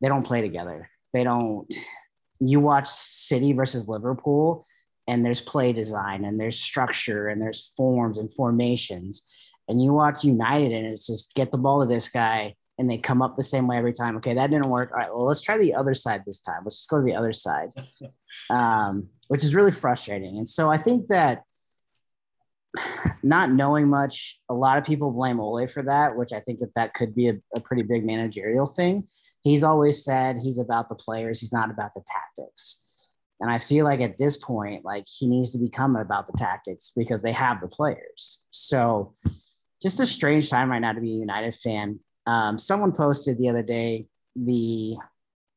They 0.00 0.06
don't 0.06 0.24
play 0.24 0.40
together. 0.40 0.88
They 1.12 1.24
don't, 1.24 1.66
you 2.38 2.60
watch 2.60 2.86
City 2.86 3.54
versus 3.54 3.88
Liverpool, 3.88 4.64
and 5.08 5.24
there's 5.24 5.40
play 5.40 5.72
design 5.72 6.24
and 6.24 6.38
there's 6.38 6.60
structure 6.60 7.28
and 7.28 7.40
there's 7.40 7.72
forms 7.76 8.18
and 8.18 8.32
formations. 8.32 9.22
And 9.66 9.82
you 9.82 9.92
watch 9.92 10.22
United 10.22 10.72
and 10.72 10.86
it's 10.86 11.06
just 11.06 11.34
get 11.34 11.50
the 11.50 11.58
ball 11.58 11.80
to 11.80 11.86
this 11.86 12.10
guy 12.10 12.54
and 12.78 12.88
they 12.88 12.98
come 12.98 13.22
up 13.22 13.36
the 13.36 13.42
same 13.42 13.66
way 13.66 13.76
every 13.76 13.92
time. 13.92 14.16
Okay, 14.18 14.34
that 14.34 14.50
didn't 14.50 14.70
work. 14.70 14.92
All 14.92 14.98
right, 14.98 15.08
well, 15.12 15.24
let's 15.24 15.40
try 15.40 15.58
the 15.58 15.74
other 15.74 15.94
side 15.94 16.22
this 16.26 16.40
time. 16.40 16.60
Let's 16.62 16.76
just 16.76 16.90
go 16.90 16.98
to 16.98 17.02
the 17.02 17.16
other 17.16 17.32
side, 17.32 17.70
um, 18.50 19.08
which 19.28 19.42
is 19.42 19.54
really 19.54 19.72
frustrating. 19.72 20.36
And 20.36 20.48
so 20.48 20.70
I 20.70 20.78
think 20.78 21.08
that 21.08 21.42
not 23.22 23.50
knowing 23.50 23.88
much, 23.88 24.38
a 24.48 24.54
lot 24.54 24.76
of 24.76 24.84
people 24.84 25.10
blame 25.10 25.40
Ole 25.40 25.66
for 25.66 25.82
that, 25.84 26.16
which 26.16 26.32
I 26.32 26.40
think 26.40 26.60
that 26.60 26.74
that 26.76 26.94
could 26.94 27.14
be 27.14 27.28
a, 27.28 27.34
a 27.56 27.60
pretty 27.60 27.82
big 27.82 28.04
managerial 28.04 28.66
thing. 28.66 29.08
He's 29.42 29.64
always 29.64 30.04
said 30.04 30.38
he's 30.38 30.58
about 30.58 30.88
the 30.90 30.94
players, 30.94 31.40
he's 31.40 31.52
not 31.52 31.70
about 31.70 31.94
the 31.94 32.02
tactics. 32.06 32.76
And 33.40 33.50
I 33.50 33.58
feel 33.58 33.84
like 33.84 34.00
at 34.00 34.18
this 34.18 34.36
point, 34.36 34.84
like 34.84 35.04
he 35.06 35.28
needs 35.28 35.52
to 35.52 35.58
be 35.58 35.68
coming 35.68 36.02
about 36.02 36.26
the 36.26 36.32
tactics 36.36 36.90
because 36.96 37.22
they 37.22 37.32
have 37.32 37.60
the 37.60 37.68
players. 37.68 38.40
So 38.50 39.14
just 39.80 40.00
a 40.00 40.06
strange 40.06 40.50
time 40.50 40.70
right 40.70 40.80
now 40.80 40.92
to 40.92 41.00
be 41.00 41.12
a 41.12 41.18
United 41.18 41.54
fan. 41.54 42.00
Um, 42.26 42.58
someone 42.58 42.92
posted 42.92 43.38
the 43.38 43.48
other 43.48 43.62
day 43.62 44.06
the 44.34 44.96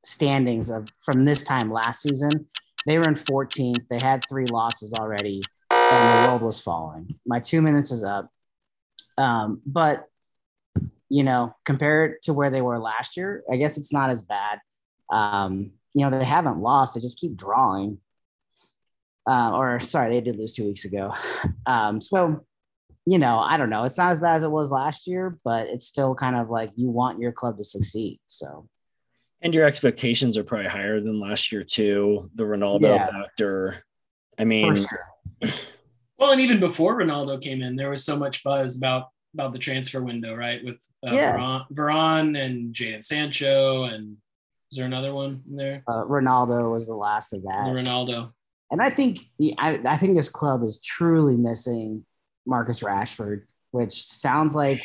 standings 0.06 0.70
of 0.70 0.88
from 1.04 1.26
this 1.26 1.44
time 1.44 1.72
last 1.72 2.02
season. 2.02 2.48
They 2.86 2.98
were 2.98 3.08
in 3.08 3.16
14th. 3.16 3.88
They 3.90 4.00
had 4.02 4.24
three 4.28 4.46
losses 4.46 4.94
already, 4.94 5.42
and 5.72 6.24
the 6.24 6.28
world 6.28 6.42
was 6.42 6.60
falling. 6.60 7.14
My 7.26 7.40
two 7.40 7.62
minutes 7.62 7.92
is 7.92 8.04
up. 8.04 8.30
Um, 9.18 9.62
but 9.66 10.06
you 11.10 11.24
know, 11.24 11.54
compared 11.66 12.22
to 12.24 12.34
where 12.34 12.50
they 12.50 12.62
were 12.62 12.80
last 12.80 13.18
year, 13.18 13.44
I 13.52 13.58
guess 13.58 13.78
it's 13.78 13.92
not 13.92 14.10
as 14.10 14.24
bad. 14.24 14.60
Um, 15.12 15.72
you 15.94 16.10
know, 16.10 16.18
they 16.18 16.26
haven't 16.26 16.60
lost. 16.60 16.96
They 16.96 17.02
just 17.02 17.20
keep 17.20 17.36
drawing. 17.36 18.00
Uh, 19.28 19.56
or 19.56 19.80
sorry, 19.80 20.10
they 20.10 20.22
did 20.22 20.38
lose 20.38 20.54
two 20.54 20.66
weeks 20.66 20.86
ago. 20.86 21.14
Um, 21.66 22.02
so, 22.02 22.46
you 23.06 23.18
know, 23.18 23.40
I 23.40 23.56
don't 23.56 23.70
know. 23.70 23.84
It's 23.84 23.98
not 23.98 24.12
as 24.12 24.20
bad 24.20 24.36
as 24.36 24.44
it 24.44 24.52
was 24.52 24.72
last 24.72 25.08
year, 25.08 25.38
but 25.44 25.68
it's 25.68 25.86
still 25.86 26.16
kind 26.16 26.36
of 26.36 26.50
like 26.50 26.72
you 26.76 26.90
want 26.90 27.20
your 27.20 27.32
club 27.32 27.58
to 27.60 27.64
succeed. 27.64 28.20
So, 28.26 28.68
and 29.42 29.54
your 29.54 29.66
expectations 29.66 30.38
are 30.38 30.44
probably 30.44 30.68
higher 30.68 31.00
than 31.00 31.20
last 31.20 31.52
year 31.52 31.64
too. 31.64 32.30
The 32.36 32.44
Ronaldo 32.44 32.82
yeah. 32.82 33.10
factor. 33.10 33.84
I 34.38 34.44
mean, 34.44 34.76
sure. 34.76 35.08
well, 36.18 36.32
and 36.32 36.42
even 36.42 36.60
before 36.60 36.98
Ronaldo 36.98 37.42
came 37.42 37.62
in, 37.62 37.76
there 37.76 37.90
was 37.90 38.04
so 38.04 38.18
much 38.18 38.44
buzz 38.44 38.76
about 38.76 39.10
about 39.34 39.54
the 39.54 39.60
transfer 39.60 40.02
window, 40.02 40.36
right? 40.36 40.64
With 40.64 40.82
uh, 41.06 41.12
yeah. 41.14 41.38
Varane, 41.38 41.66
Varane 41.72 42.44
and 42.44 42.76
Jadon 42.76 43.06
Sancho 43.06 43.84
and 43.86 44.18
is 44.72 44.78
there 44.78 44.86
another 44.86 45.14
one 45.14 45.44
in 45.50 45.58
there? 45.58 45.84
Uh, 45.88 46.06
Ronaldo 46.06 46.72
was 46.72 46.88
the 46.88 46.96
last 46.96 47.34
of 47.34 47.44
that. 47.44 47.68
Ronaldo. 47.68 48.32
And 48.72 48.82
I 48.82 48.90
think 48.90 49.20
I, 49.58 49.80
I 49.86 49.98
think 49.98 50.16
this 50.16 50.30
club 50.30 50.64
is 50.64 50.80
truly 50.80 51.36
missing 51.36 52.06
Marcus 52.46 52.82
Rashford, 52.82 53.44
which 53.72 54.08
sounds 54.08 54.56
like 54.56 54.82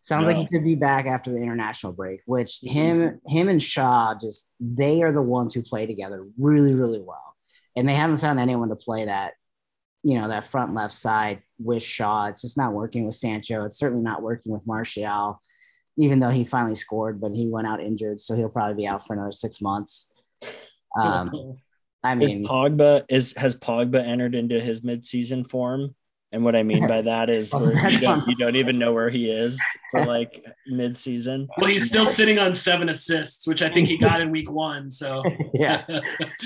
sounds 0.00 0.26
no. 0.26 0.32
like 0.32 0.38
he 0.38 0.46
could 0.46 0.64
be 0.64 0.74
back 0.74 1.04
after 1.04 1.30
the 1.30 1.36
international 1.36 1.92
break. 1.92 2.20
Which 2.24 2.60
him 2.62 3.20
him 3.26 3.48
and 3.48 3.62
Shaw 3.62 4.14
just 4.18 4.50
they 4.58 5.02
are 5.02 5.12
the 5.12 5.20
ones 5.20 5.52
who 5.52 5.62
play 5.62 5.84
together 5.86 6.26
really 6.38 6.72
really 6.74 7.02
well. 7.02 7.34
and 7.76 7.88
they 7.88 7.94
haven't 7.94 8.18
found 8.18 8.40
anyone 8.40 8.68
to 8.68 8.76
play 8.76 9.04
that, 9.04 9.34
you 10.02 10.18
know, 10.18 10.28
that 10.28 10.44
front 10.44 10.74
left 10.74 10.92
side 10.92 11.42
with 11.58 11.82
Shaw. 11.82 12.26
It's 12.26 12.42
just 12.42 12.56
not 12.56 12.72
working 12.72 13.06
with 13.06 13.14
Sancho. 13.14 13.64
It's 13.64 13.78
certainly 13.78 14.02
not 14.02 14.22
working 14.22 14.52
with 14.52 14.66
Martial, 14.66 15.40
even 16.00 16.18
though 16.18 16.30
he 16.30 16.44
finally 16.44 16.74
scored, 16.74 17.20
but 17.20 17.34
he 17.34 17.46
went 17.46 17.66
out 17.66 17.80
injured, 17.80 18.18
so 18.18 18.34
he'll 18.34 18.48
probably 18.48 18.74
be 18.74 18.86
out 18.86 19.06
for 19.06 19.12
another 19.12 19.32
six 19.32 19.60
months. 19.60 20.08
Um, 21.00 21.58
I 22.02 22.14
mean, 22.14 22.42
is 22.42 22.48
Pogba 22.48 23.04
is 23.08 23.34
has 23.36 23.54
Pogba 23.56 24.02
entered 24.04 24.34
into 24.34 24.58
his 24.60 24.80
midseason 24.80 25.48
form? 25.48 25.94
And 26.32 26.44
what 26.44 26.54
I 26.54 26.62
mean 26.62 26.86
by 26.86 27.02
that 27.02 27.28
is 27.28 27.52
where 27.54 27.88
you 27.88 27.98
don't, 27.98 28.26
you 28.28 28.36
don't 28.36 28.54
even 28.54 28.78
know 28.78 28.94
where 28.94 29.10
he 29.10 29.28
is 29.28 29.60
for 29.90 30.06
like 30.06 30.44
mid-season. 30.68 31.48
Well, 31.58 31.68
he's 31.68 31.88
still 31.88 32.06
sitting 32.06 32.38
on 32.38 32.54
seven 32.54 32.88
assists, 32.88 33.48
which 33.48 33.62
I 33.62 33.72
think 33.72 33.88
he 33.88 33.98
got 33.98 34.20
in 34.20 34.30
week 34.30 34.50
one. 34.50 34.90
So 34.90 35.24
yeah, 35.54 35.84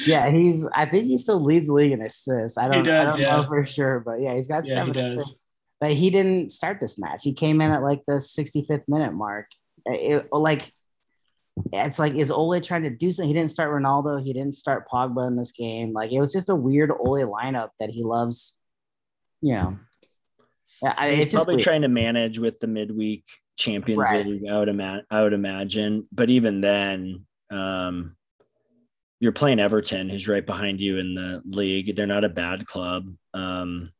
yeah, 0.07 0.31
he's. 0.31 0.67
I 0.75 0.87
think 0.87 1.05
he 1.05 1.19
still 1.19 1.41
leads 1.41 1.67
the 1.67 1.75
league 1.75 1.93
in 1.93 2.01
assists. 2.03 2.57
I 2.59 2.69
don't, 2.69 2.83
does, 2.83 3.11
I 3.11 3.13
don't 3.13 3.21
yeah. 3.21 3.37
know 3.37 3.47
for 3.47 3.63
sure, 3.63 4.01
but 4.01 4.21
yeah, 4.21 4.35
he's 4.35 4.49
got 4.49 4.67
Yeah, 4.67 4.75
seven 4.75 4.95
he 4.95 5.01
does. 5.01 5.17
assists. 5.17 5.41
But 5.85 5.93
he 5.93 6.09
didn't 6.09 6.51
start 6.51 6.81
this 6.81 6.99
match. 6.99 7.23
He 7.25 7.35
came 7.35 7.61
in 7.61 7.71
at 7.71 7.83
like 7.83 8.01
the 8.07 8.15
65th 8.15 8.89
minute 8.89 9.13
mark. 9.13 9.51
It, 9.85 10.29
like 10.33 10.63
it's 11.75 11.99
like 11.99 12.15
is 12.15 12.31
Ole 12.31 12.59
trying 12.63 12.85
to 12.85 12.91
do 12.91 13.13
something? 13.13 13.29
He 13.29 13.35
didn't 13.35 13.51
start 13.51 13.71
Ronaldo. 13.71 14.19
He 14.19 14.33
didn't 14.33 14.55
start 14.55 14.89
Pogba 14.89 15.29
in 15.29 15.37
this 15.37 15.53
game. 15.53 15.93
Like 15.93 16.11
it 16.11 16.19
was 16.19 16.33
just 16.33 16.49
a 16.49 16.55
weird 16.55 16.91
Ole 16.91 17.27
lineup 17.31 17.69
that 17.81 17.91
he 17.91 18.03
loves. 18.03 18.59
You 19.43 19.57
know, 19.57 19.79
I, 20.83 21.11
He's 21.11 21.27
it's 21.27 21.35
probably 21.35 21.61
trying 21.61 21.83
to 21.83 21.89
manage 21.89 22.39
with 22.39 22.61
the 22.61 22.67
midweek 22.67 23.27
Champions 23.59 23.99
Right. 23.99 24.25
League. 24.25 24.49
I 24.49 24.59
would, 24.59 24.71
ima- 24.71 25.05
I 25.11 25.23
would 25.23 25.35
imagine, 25.35 26.09
but 26.11 26.31
even 26.31 26.63
then, 26.63 27.27
um, 27.51 28.17
you're 29.21 29.33
playing 29.33 29.61
Everton, 29.61 30.09
who's 30.09 30.29
right 30.29 30.47
behind 30.47 30.81
you 30.81 30.97
in 30.97 31.15
the 31.15 31.43
league. 31.45 31.95
They're 31.95 32.07
not 32.07 32.25
a 32.25 32.31
bad 32.31 32.65
club, 32.65 33.15
um, 33.35 33.91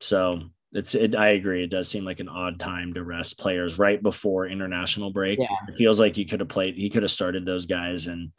so 0.00 0.40
it's. 0.72 0.94
It, 0.94 1.14
I 1.14 1.30
agree. 1.30 1.64
It 1.64 1.70
does 1.70 1.88
seem 1.88 2.04
like 2.04 2.20
an 2.20 2.28
odd 2.28 2.58
time 2.58 2.94
to 2.94 3.04
rest 3.04 3.38
players 3.38 3.78
right 3.78 4.02
before 4.02 4.46
international 4.46 5.10
break. 5.10 5.38
Yeah. 5.38 5.48
It 5.68 5.74
feels 5.74 5.98
like 6.00 6.16
you 6.16 6.26
could 6.26 6.40
have 6.40 6.48
played. 6.48 6.76
He 6.76 6.90
could 6.90 7.02
have 7.02 7.10
started 7.10 7.44
those 7.44 7.66
guys 7.66 8.06
and 8.06 8.32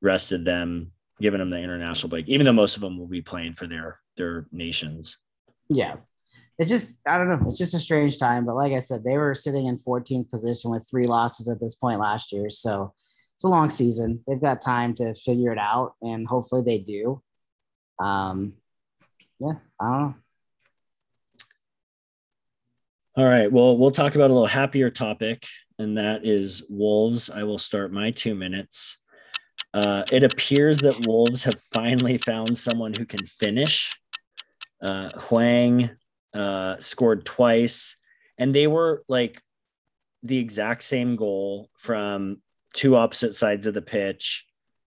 rested 0.00 0.44
them, 0.44 0.92
given 1.20 1.40
them 1.40 1.50
the 1.50 1.58
international 1.58 2.10
break. 2.10 2.28
Even 2.28 2.46
though 2.46 2.52
most 2.52 2.76
of 2.76 2.82
them 2.82 2.98
will 2.98 3.06
be 3.06 3.22
playing 3.22 3.54
for 3.54 3.66
their 3.66 4.00
their 4.16 4.46
nations. 4.52 5.18
yeah. 5.68 5.96
It's 6.58 6.70
just 6.70 6.98
I 7.06 7.18
don't 7.18 7.28
know. 7.28 7.40
It's 7.46 7.58
just 7.58 7.74
a 7.74 7.78
strange 7.80 8.18
time. 8.18 8.44
But 8.44 8.56
like 8.56 8.72
I 8.72 8.78
said, 8.78 9.04
they 9.04 9.16
were 9.18 9.34
sitting 9.34 9.66
in 9.66 9.76
14th 9.76 10.30
position 10.30 10.70
with 10.70 10.86
three 10.88 11.06
losses 11.06 11.48
at 11.48 11.60
this 11.60 11.74
point 11.74 12.00
last 12.00 12.32
year. 12.32 12.48
So 12.50 12.94
it's 13.34 13.44
a 13.44 13.48
long 13.48 13.68
season. 13.68 14.22
They've 14.26 14.40
got 14.40 14.60
time 14.60 14.94
to 14.96 15.14
figure 15.14 15.52
it 15.52 15.58
out, 15.58 15.94
and 16.02 16.26
hopefully 16.26 16.62
they 16.62 16.78
do. 16.78 17.20
Um, 17.98 18.52
yeah, 19.40 19.54
I 19.80 19.88
don't 19.88 20.00
know. 20.02 20.14
All 23.14 23.26
right. 23.26 23.52
Well, 23.52 23.76
we'll 23.76 23.90
talk 23.90 24.14
about 24.14 24.30
a 24.30 24.32
little 24.32 24.46
happier 24.46 24.88
topic, 24.88 25.44
and 25.78 25.98
that 25.98 26.24
is 26.24 26.64
Wolves. 26.70 27.28
I 27.28 27.42
will 27.42 27.58
start 27.58 27.92
my 27.92 28.10
two 28.10 28.34
minutes. 28.34 28.98
Uh, 29.74 30.02
it 30.10 30.22
appears 30.22 30.78
that 30.78 31.06
Wolves 31.06 31.44
have 31.44 31.60
finally 31.74 32.16
found 32.16 32.56
someone 32.56 32.94
who 32.96 33.04
can 33.04 33.26
finish. 33.26 33.94
Uh, 34.80 35.10
Hwang 35.10 35.90
uh, 36.32 36.78
scored 36.78 37.26
twice, 37.26 37.98
and 38.38 38.54
they 38.54 38.66
were 38.66 39.02
like 39.08 39.42
the 40.22 40.38
exact 40.38 40.82
same 40.82 41.14
goal 41.14 41.68
from 41.76 42.40
two 42.72 42.96
opposite 42.96 43.34
sides 43.34 43.66
of 43.66 43.74
the 43.74 43.82
pitch, 43.82 44.46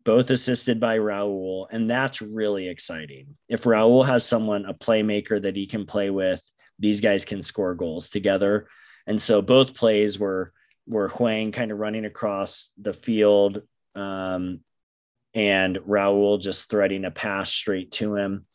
both 0.06 0.30
assisted 0.30 0.80
by 0.80 0.96
Raul. 0.96 1.66
And 1.70 1.90
that's 1.90 2.22
really 2.22 2.68
exciting. 2.68 3.36
If 3.46 3.64
Raul 3.64 4.06
has 4.06 4.24
someone, 4.24 4.64
a 4.64 4.72
playmaker 4.72 5.42
that 5.42 5.54
he 5.54 5.66
can 5.66 5.84
play 5.84 6.08
with, 6.08 6.42
these 6.78 7.00
guys 7.00 7.24
can 7.24 7.42
score 7.42 7.74
goals 7.74 8.10
together. 8.10 8.68
And 9.06 9.20
so 9.20 9.42
both 9.42 9.74
plays 9.74 10.18
were 10.18 10.52
were 10.86 11.08
Hwang 11.08 11.52
kind 11.52 11.72
of 11.72 11.78
running 11.78 12.04
across 12.04 12.70
the 12.80 12.92
field 12.92 13.62
um, 13.96 14.60
and 15.34 15.76
Raul 15.78 16.40
just 16.40 16.70
threading 16.70 17.04
a 17.04 17.10
pass 17.10 17.52
straight 17.52 17.90
to 17.92 18.14
him 18.14 18.46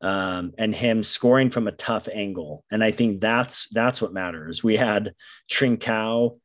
um, 0.00 0.52
and 0.58 0.74
him 0.74 1.02
scoring 1.02 1.50
from 1.50 1.66
a 1.66 1.72
tough 1.72 2.08
angle. 2.12 2.64
And 2.70 2.84
I 2.84 2.90
think 2.90 3.20
that's 3.20 3.68
that's 3.68 4.02
what 4.02 4.12
matters. 4.12 4.62
We 4.62 4.76
had 4.76 5.14
Trincao. 5.50 6.38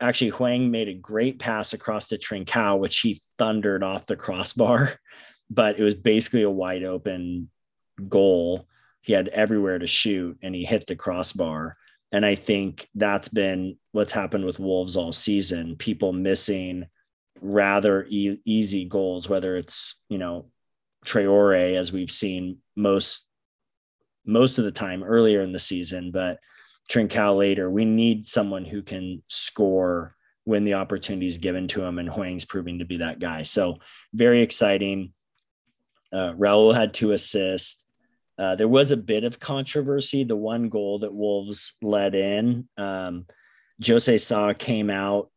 Actually, 0.00 0.30
Hwang 0.30 0.70
made 0.70 0.88
a 0.88 0.94
great 0.94 1.40
pass 1.40 1.72
across 1.72 2.08
to 2.08 2.18
Trincao, 2.18 2.78
which 2.78 3.00
he 3.00 3.20
thundered 3.36 3.82
off 3.82 4.06
the 4.06 4.16
crossbar, 4.16 4.92
but 5.50 5.78
it 5.78 5.82
was 5.82 5.94
basically 5.94 6.42
a 6.42 6.50
wide 6.50 6.84
open 6.84 7.50
goal 8.08 8.66
he 9.08 9.14
had 9.14 9.28
everywhere 9.28 9.78
to 9.78 9.86
shoot 9.86 10.38
and 10.42 10.54
he 10.54 10.66
hit 10.66 10.86
the 10.86 10.94
crossbar. 10.94 11.78
And 12.12 12.26
I 12.26 12.34
think 12.34 12.90
that's 12.94 13.28
been 13.28 13.78
what's 13.92 14.12
happened 14.12 14.44
with 14.44 14.58
Wolves 14.58 14.98
all 14.98 15.12
season. 15.12 15.76
People 15.76 16.12
missing 16.12 16.84
rather 17.40 18.04
e- 18.10 18.42
easy 18.44 18.84
goals, 18.84 19.26
whether 19.26 19.56
it's, 19.56 20.02
you 20.10 20.18
know, 20.18 20.50
Traore, 21.06 21.74
as 21.74 21.90
we've 21.90 22.10
seen 22.10 22.58
most 22.76 23.26
most 24.26 24.58
of 24.58 24.66
the 24.66 24.72
time 24.72 25.02
earlier 25.02 25.40
in 25.40 25.52
the 25.52 25.58
season, 25.58 26.10
but 26.10 26.38
Trincao 26.90 27.34
later. 27.34 27.70
We 27.70 27.86
need 27.86 28.26
someone 28.26 28.66
who 28.66 28.82
can 28.82 29.22
score 29.28 30.16
when 30.44 30.64
the 30.64 30.74
opportunity 30.74 31.24
is 31.24 31.38
given 31.38 31.66
to 31.68 31.82
him, 31.82 31.98
and 31.98 32.10
Hwang's 32.10 32.44
proving 32.44 32.80
to 32.80 32.84
be 32.84 32.98
that 32.98 33.20
guy. 33.20 33.40
So 33.40 33.78
very 34.12 34.42
exciting. 34.42 35.14
Uh, 36.12 36.34
Raul 36.34 36.74
had 36.74 36.92
two 36.92 37.12
assists. 37.12 37.86
Uh, 38.38 38.54
there 38.54 38.68
was 38.68 38.92
a 38.92 38.96
bit 38.96 39.24
of 39.24 39.40
controversy. 39.40 40.24
The 40.24 40.36
one 40.36 40.68
goal 40.68 41.00
that 41.00 41.12
Wolves 41.12 41.74
let 41.82 42.14
in, 42.14 42.68
um, 42.76 43.26
Jose 43.84 44.16
Sa 44.16 44.52
came 44.52 44.90
out 44.90 45.30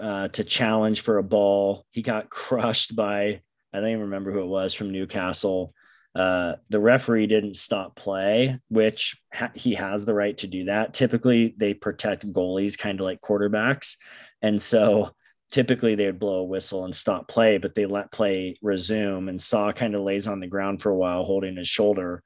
uh, 0.00 0.28
to 0.28 0.44
challenge 0.44 1.02
for 1.02 1.18
a 1.18 1.22
ball. 1.22 1.84
He 1.90 2.02
got 2.02 2.30
crushed 2.30 2.96
by, 2.96 3.42
I 3.72 3.80
don't 3.80 3.88
even 3.88 4.00
remember 4.02 4.32
who 4.32 4.40
it 4.40 4.46
was 4.46 4.74
from 4.74 4.90
Newcastle. 4.90 5.74
Uh, 6.14 6.54
the 6.70 6.80
referee 6.80 7.26
didn't 7.26 7.54
stop 7.54 7.94
play, 7.94 8.58
which 8.68 9.16
ha- 9.32 9.52
he 9.54 9.74
has 9.74 10.04
the 10.04 10.14
right 10.14 10.36
to 10.38 10.48
do 10.48 10.64
that. 10.64 10.92
Typically, 10.92 11.54
they 11.56 11.72
protect 11.72 12.30
goalies 12.32 12.76
kind 12.76 12.98
of 12.98 13.04
like 13.04 13.20
quarterbacks. 13.20 13.96
And 14.42 14.60
so 14.60 15.10
typically 15.50 15.94
they 15.94 16.06
would 16.06 16.18
blow 16.18 16.40
a 16.40 16.44
whistle 16.44 16.84
and 16.84 16.94
stop 16.94 17.28
play, 17.28 17.58
but 17.58 17.74
they 17.74 17.86
let 17.86 18.12
play 18.12 18.56
resume. 18.62 19.28
And 19.28 19.40
Sa 19.40 19.72
kind 19.72 19.94
of 19.94 20.02
lays 20.02 20.28
on 20.28 20.40
the 20.40 20.46
ground 20.46 20.80
for 20.80 20.90
a 20.90 20.96
while, 20.96 21.24
holding 21.24 21.56
his 21.56 21.68
shoulder. 21.68 22.22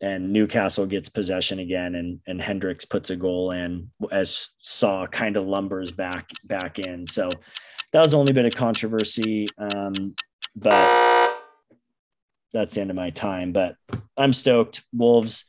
And 0.00 0.32
Newcastle 0.32 0.86
gets 0.86 1.08
possession 1.08 1.60
again, 1.60 1.94
and 1.94 2.20
and 2.26 2.42
Hendricks 2.42 2.84
puts 2.84 3.10
a 3.10 3.16
goal 3.16 3.52
in 3.52 3.90
as 4.10 4.50
Sa 4.60 5.06
kind 5.06 5.36
of 5.36 5.46
lumbers 5.46 5.92
back 5.92 6.30
back 6.44 6.78
in. 6.78 7.06
So 7.06 7.30
that 7.92 8.04
was 8.04 8.12
only 8.12 8.32
bit 8.32 8.44
of 8.44 8.54
controversy, 8.54 9.46
um, 9.56 10.14
but 10.56 11.34
that's 12.52 12.74
the 12.74 12.80
end 12.80 12.90
of 12.90 12.96
my 12.96 13.10
time. 13.10 13.52
But 13.52 13.76
I'm 14.16 14.32
stoked. 14.32 14.82
Wolves 14.92 15.44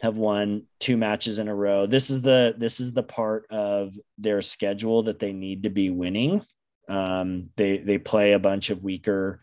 have 0.00 0.16
won 0.16 0.62
two 0.78 0.96
matches 0.96 1.38
in 1.38 1.48
a 1.48 1.54
row. 1.54 1.86
This 1.86 2.08
is 2.08 2.22
the 2.22 2.54
this 2.56 2.80
is 2.80 2.92
the 2.92 3.02
part 3.02 3.46
of 3.50 3.94
their 4.16 4.42
schedule 4.42 5.02
that 5.02 5.18
they 5.18 5.32
need 5.32 5.64
to 5.64 5.70
be 5.70 5.90
winning. 5.90 6.42
Um, 6.88 7.50
they 7.56 7.78
they 7.78 7.98
play 7.98 8.32
a 8.32 8.38
bunch 8.38 8.70
of 8.70 8.82
weaker, 8.82 9.40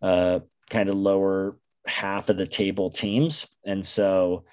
uh, 0.00 0.40
kind 0.70 0.88
of 0.88 0.94
lower 0.94 1.56
half 1.86 2.28
of 2.28 2.36
the 2.36 2.46
table 2.46 2.90
teams, 2.90 3.48
and 3.64 3.84
so 3.84 4.44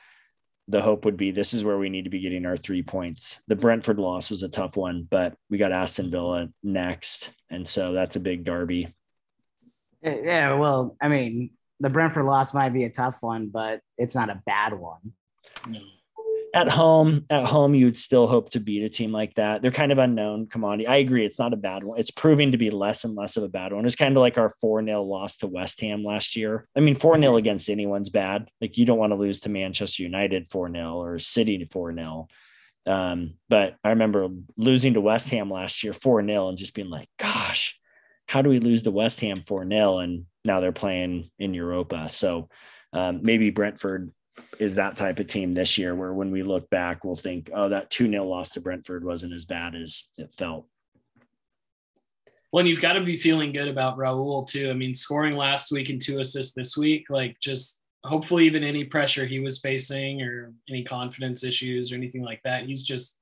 the 0.68 0.82
hope 0.82 1.06
would 1.06 1.18
be 1.18 1.32
this 1.32 1.54
is 1.54 1.64
where 1.64 1.78
we 1.78 1.90
need 1.90 2.06
to 2.06 2.10
be 2.10 2.22
getting 2.22 2.46
our 2.46 2.58
three 2.58 2.82
points. 2.82 3.42
The 3.48 3.56
Brentford 3.56 4.00
loss 4.00 4.32
was 4.32 4.42
a 4.42 4.50
tough 4.50 4.76
one, 4.76 5.08
but 5.10 5.36
we 5.50 5.58
got 5.58 5.72
Aston 5.72 6.10
Villa 6.10 6.48
next, 6.64 7.32
and 7.50 7.68
so 7.68 7.94
that's 7.94 8.16
a 8.16 8.20
big 8.22 8.44
derby. 8.44 8.94
Yeah, 10.02 10.54
well, 10.56 10.96
I 11.02 11.08
mean, 11.08 11.52
the 11.80 11.90
Brentford 11.90 12.26
loss 12.26 12.54
might 12.54 12.74
be 12.74 12.86
a 12.86 12.90
tough 12.90 13.18
one, 13.22 13.50
but 13.50 13.82
it's 13.98 14.16
not 14.16 14.30
a 14.30 14.42
bad 14.46 14.74
one. 14.74 15.14
At 16.56 16.70
home, 16.70 17.26
at 17.30 17.46
home, 17.46 17.76
you'd 17.76 17.98
still 17.98 18.28
hope 18.28 18.52
to 18.52 18.62
beat 18.62 18.82
a 18.82 18.88
team 18.88 19.12
like 19.12 19.34
that. 19.34 19.62
They're 19.62 19.72
kind 19.72 19.92
of 19.92 19.98
unknown 19.98 20.48
commodity. 20.48 20.88
I 20.88 20.96
agree, 20.96 21.26
it's 21.26 21.38
not 21.38 21.52
a 21.52 21.58
bad 21.58 21.84
one. 21.84 22.00
It's 22.00 22.12
proving 22.12 22.54
to 22.54 22.58
be 22.58 22.70
less 22.70 23.04
and 23.04 23.14
less 23.14 23.36
of 23.36 23.44
a 23.44 23.50
bad 23.50 23.74
one. 23.74 23.86
It's 23.86 23.98
kind 23.98 24.16
of 24.16 24.22
like 24.22 24.38
our 24.38 24.56
4 24.62 24.82
0 24.86 25.04
loss 25.04 25.36
to 25.38 25.48
West 25.48 25.82
Ham 25.82 26.06
last 26.06 26.38
year. 26.38 26.66
I 26.74 26.80
mean, 26.80 26.96
4 26.96 27.20
0 27.20 27.36
against 27.36 27.70
anyone's 27.70 28.10
bad. 28.10 28.50
Like, 28.62 28.78
you 28.78 28.86
don't 28.86 28.98
want 28.98 29.12
to 29.12 29.18
lose 29.18 29.42
to 29.42 29.50
Manchester 29.50 30.04
United 30.04 30.48
4 30.48 30.72
0 30.72 30.94
or 30.94 31.20
City 31.20 31.68
4 31.70 31.94
0. 31.94 32.28
Um, 32.86 33.34
but 33.50 33.76
I 33.84 33.90
remember 33.90 34.30
losing 34.56 34.94
to 34.94 35.02
West 35.02 35.30
Ham 35.32 35.52
last 35.52 35.84
year 35.84 35.92
4 35.92 36.26
0 36.26 36.48
and 36.48 36.58
just 36.58 36.74
being 36.74 36.90
like, 36.90 37.10
gosh, 37.20 37.78
how 38.30 38.42
do 38.42 38.50
we 38.50 38.60
lose 38.60 38.84
to 38.84 38.92
West 38.92 39.20
Ham 39.20 39.44
4 39.46 39.68
0? 39.68 39.98
And 39.98 40.26
now 40.46 40.62
they're 40.62 40.72
playing 40.72 41.32
in 41.38 41.54
Europa. 41.54 42.08
So 42.08 42.48
um, 42.94 43.20
maybe 43.24 43.50
Brentford 43.50 44.14
is 44.60 44.76
that 44.76 44.98
type 44.98 45.20
of 45.20 45.28
team 45.28 45.54
this 45.54 45.78
year 45.78 45.96
where 45.96 46.14
when 46.14 46.32
we 46.32 46.44
look 46.44 46.70
back, 46.70 47.04
we'll 47.04 47.16
think, 47.16 47.50
oh, 47.54 47.70
that 47.70 47.90
2 47.90 48.10
0 48.10 48.26
loss 48.26 48.52
to 48.52 48.62
Brentford 48.62 49.04
wasn't 49.04 49.34
as 49.34 49.46
bad 49.46 49.76
as 49.76 50.12
it 50.18 50.34
felt. 50.34 50.68
Well, 52.52 52.62
and 52.62 52.70
you've 52.70 52.82
got 52.82 52.94
to 52.94 53.04
be 53.04 53.18
feeling 53.18 53.52
good 53.52 53.68
about 53.68 53.98
Raul 53.98 54.48
too. 54.48 54.70
I 54.70 54.74
mean, 54.74 54.96
scoring 54.96 55.36
last 55.36 55.72
week 55.72 55.90
and 55.90 56.02
two 56.02 56.20
assists 56.20 56.54
this 56.54 56.78
week, 56.78 57.08
like 57.10 57.38
just 57.42 57.82
hopefully 58.06 58.46
even 58.46 58.64
any 58.64 58.86
pressure 58.86 59.26
he 59.26 59.40
was 59.40 59.60
facing 59.60 60.22
or 60.22 60.54
any 60.70 60.84
confidence 60.84 61.44
issues 61.44 61.92
or 61.92 61.96
anything 61.96 62.24
like 62.24 62.42
that, 62.44 62.66
he's 62.66 62.84
just 62.84 63.18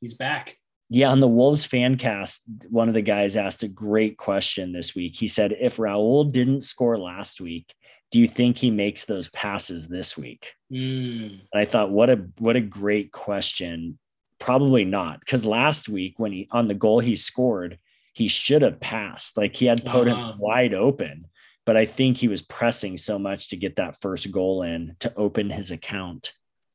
he's 0.00 0.14
back. 0.14 0.56
Yeah, 0.88 1.10
on 1.10 1.20
the 1.20 1.28
Wolves 1.28 1.64
fan 1.64 1.96
cast, 1.96 2.42
one 2.68 2.88
of 2.88 2.94
the 2.94 3.02
guys 3.02 3.36
asked 3.36 3.62
a 3.62 3.68
great 3.68 4.16
question 4.16 4.72
this 4.72 4.94
week. 4.94 5.16
He 5.16 5.28
said, 5.28 5.56
if 5.58 5.76
Raul 5.76 6.30
didn't 6.30 6.62
score 6.62 6.98
last 6.98 7.40
week, 7.40 7.74
do 8.10 8.18
you 8.18 8.26
think 8.26 8.58
he 8.58 8.70
makes 8.70 9.04
those 9.04 9.28
passes 9.28 9.88
this 9.88 10.18
week? 10.18 10.54
Mm. 10.72 11.40
And 11.52 11.60
I 11.60 11.64
thought, 11.64 11.90
what 11.90 12.10
a 12.10 12.16
what 12.38 12.56
a 12.56 12.60
great 12.60 13.12
question. 13.12 13.98
Probably 14.38 14.84
not, 14.84 15.20
because 15.20 15.44
last 15.44 15.88
week 15.88 16.14
when 16.18 16.32
he 16.32 16.48
on 16.50 16.66
the 16.68 16.74
goal 16.74 17.00
he 17.00 17.14
scored, 17.14 17.78
he 18.14 18.26
should 18.26 18.62
have 18.62 18.80
passed. 18.80 19.36
Like 19.36 19.54
he 19.54 19.66
had 19.66 19.84
Podence 19.84 20.24
Uh-huh. 20.24 20.34
wide 20.38 20.74
open, 20.74 21.26
but 21.66 21.76
I 21.76 21.86
think 21.86 22.16
he 22.16 22.26
was 22.28 22.42
pressing 22.42 22.98
so 22.98 23.18
much 23.18 23.50
to 23.50 23.56
get 23.56 23.76
that 23.76 24.00
first 24.00 24.30
goal 24.32 24.62
in 24.62 24.96
to 25.00 25.12
open 25.14 25.50
his 25.50 25.70
account, 25.70 26.32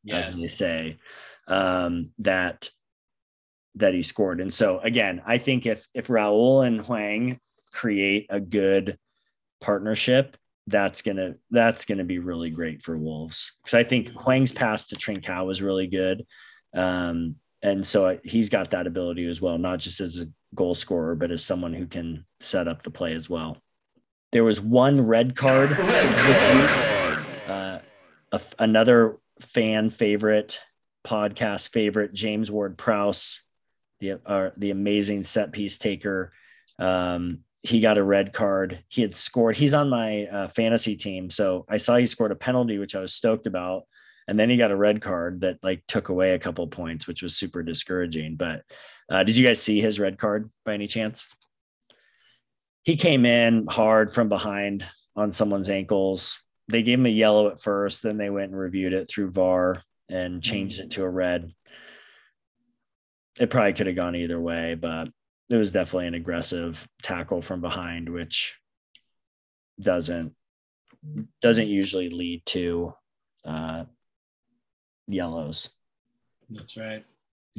as 0.10 0.40
they 0.40 0.48
say, 0.48 0.98
um, 1.48 2.12
that 2.20 2.70
that 3.76 3.94
he 3.94 4.04
scored. 4.04 4.40
And 4.40 4.54
so 4.54 4.80
again, 4.80 5.22
I 5.26 5.38
think 5.40 5.66
if 5.66 5.86
if 5.94 6.08
Raul 6.08 6.66
and 6.66 6.82
Hwang 6.82 7.40
create 7.74 8.28
a 8.30 8.40
good 8.40 8.98
partnership, 9.60 10.38
that's 10.68 11.02
gonna 11.02 11.36
that's 11.52 11.86
gonna 11.86 12.04
be 12.04 12.20
really 12.20 12.50
great 12.50 12.82
for 12.82 12.98
Wolves 12.98 13.54
because 13.64 13.74
I 13.76 13.84
think 13.84 14.10
Hwang's 14.14 14.52
pass 14.52 14.88
to 14.88 14.96
Trincao 14.96 15.46
was 15.46 15.62
really 15.62 15.88
good, 15.88 16.26
um, 16.74 17.36
and 17.62 17.86
so 17.86 18.08
I- 18.08 18.20
he's 18.24 18.50
got 18.50 18.72
that 18.72 18.88
ability 18.88 19.28
as 19.28 19.42
well, 19.42 19.58
not 19.58 19.80
just 19.80 20.02
as 20.02 20.22
a 20.22 20.56
goal 20.56 20.76
scorer, 20.76 21.16
but 21.16 21.32
as 21.32 21.44
someone 21.44 21.74
who 21.74 21.86
can 21.86 22.26
set 22.40 22.68
up 22.68 22.84
the 22.84 22.92
play 22.92 23.14
as 23.14 23.30
well. 23.30 23.58
There 24.32 24.44
was 24.44 24.60
one 24.60 25.06
red 25.06 25.36
card 25.36 25.70
this 25.70 26.42
week. 26.54 27.48
Uh, 27.48 27.80
a 28.32 28.42
another 28.60 29.18
fan 29.40 29.90
favorite, 29.90 30.62
podcast 31.06 31.72
favorite, 31.72 32.14
James 32.14 32.50
Ward 32.52 32.78
Prowse, 32.78 33.44
the 34.00 34.20
uh, 34.26 34.50
the 34.58 34.72
amazing 34.72 35.24
set 35.24 35.52
piece 35.52 35.78
taker. 35.78 36.34
Um, 36.80 37.40
he 37.68 37.82
got 37.82 37.98
a 37.98 38.04
red 38.04 38.32
card. 38.34 38.84
He 38.90 39.02
had 39.02 39.16
scored. 39.16 39.58
He's 39.58 39.74
on 39.74 39.90
my 39.90 40.26
uh, 40.26 40.48
fantasy 40.50 40.96
team, 40.96 41.30
so 41.30 41.66
I 41.70 41.78
saw 41.78 41.98
he 41.98 42.06
scored 42.06 42.32
a 42.32 42.36
penalty, 42.36 42.78
which 42.78 42.96
I 42.96 43.02
was 43.02 43.14
stoked 43.14 43.48
about. 43.48 43.84
And 44.28 44.40
then 44.40 44.50
he 44.50 44.58
got 44.58 44.72
a 44.72 44.76
red 44.76 45.02
card 45.02 45.42
that 45.42 45.64
like 45.64 45.84
took 45.88 46.10
away 46.10 46.34
a 46.34 46.40
couple 46.40 46.66
points, 46.68 47.08
which 47.08 47.22
was 47.22 47.36
super 47.36 47.62
discouraging. 47.62 48.36
But 48.36 48.64
uh, 49.10 49.24
did 49.24 49.38
you 49.38 49.46
guys 49.46 49.62
see 49.62 49.82
his 49.82 50.00
red 50.00 50.18
card 50.18 50.50
by 50.64 50.74
any 50.74 50.88
chance? 50.88 51.28
He 52.84 52.98
came 52.98 53.26
in 53.26 53.68
hard 53.68 54.12
from 54.12 54.30
behind 54.30 54.86
on 55.16 55.32
someone's 55.32 55.70
ankles. 55.70 56.44
They 56.68 56.84
gave 56.84 57.00
him 57.00 57.06
a 57.06 57.10
yellow 57.10 57.50
at 57.50 57.62
first, 57.62 58.02
then 58.02 58.18
they 58.18 58.30
went 58.30 58.52
and 58.52 58.60
reviewed 58.60 58.94
it 58.94 59.08
through 59.10 59.32
VAR 59.32 59.84
and 60.10 60.42
changed 60.42 60.80
it 60.80 60.92
to 60.92 61.04
a 61.04 61.10
red. 61.10 61.52
It 63.40 63.50
probably 63.50 63.74
could 63.74 63.88
have 63.88 63.96
gone 63.96 64.16
either 64.16 64.40
way, 64.40 64.76
but 64.76 65.10
it 65.50 65.56
was 65.58 65.72
definitely 65.72 66.08
an 66.08 66.14
aggressive 66.16 66.88
tackle 67.02 67.42
from 67.42 67.62
behind, 67.62 68.10
which 68.10 68.58
doesn't 69.80 70.34
doesn't 71.42 71.68
usually 71.68 72.10
lead 72.10 72.44
to 72.48 72.94
uh, 73.44 73.86
yellows. 75.08 75.70
That's 76.50 76.78
right. 76.78 77.06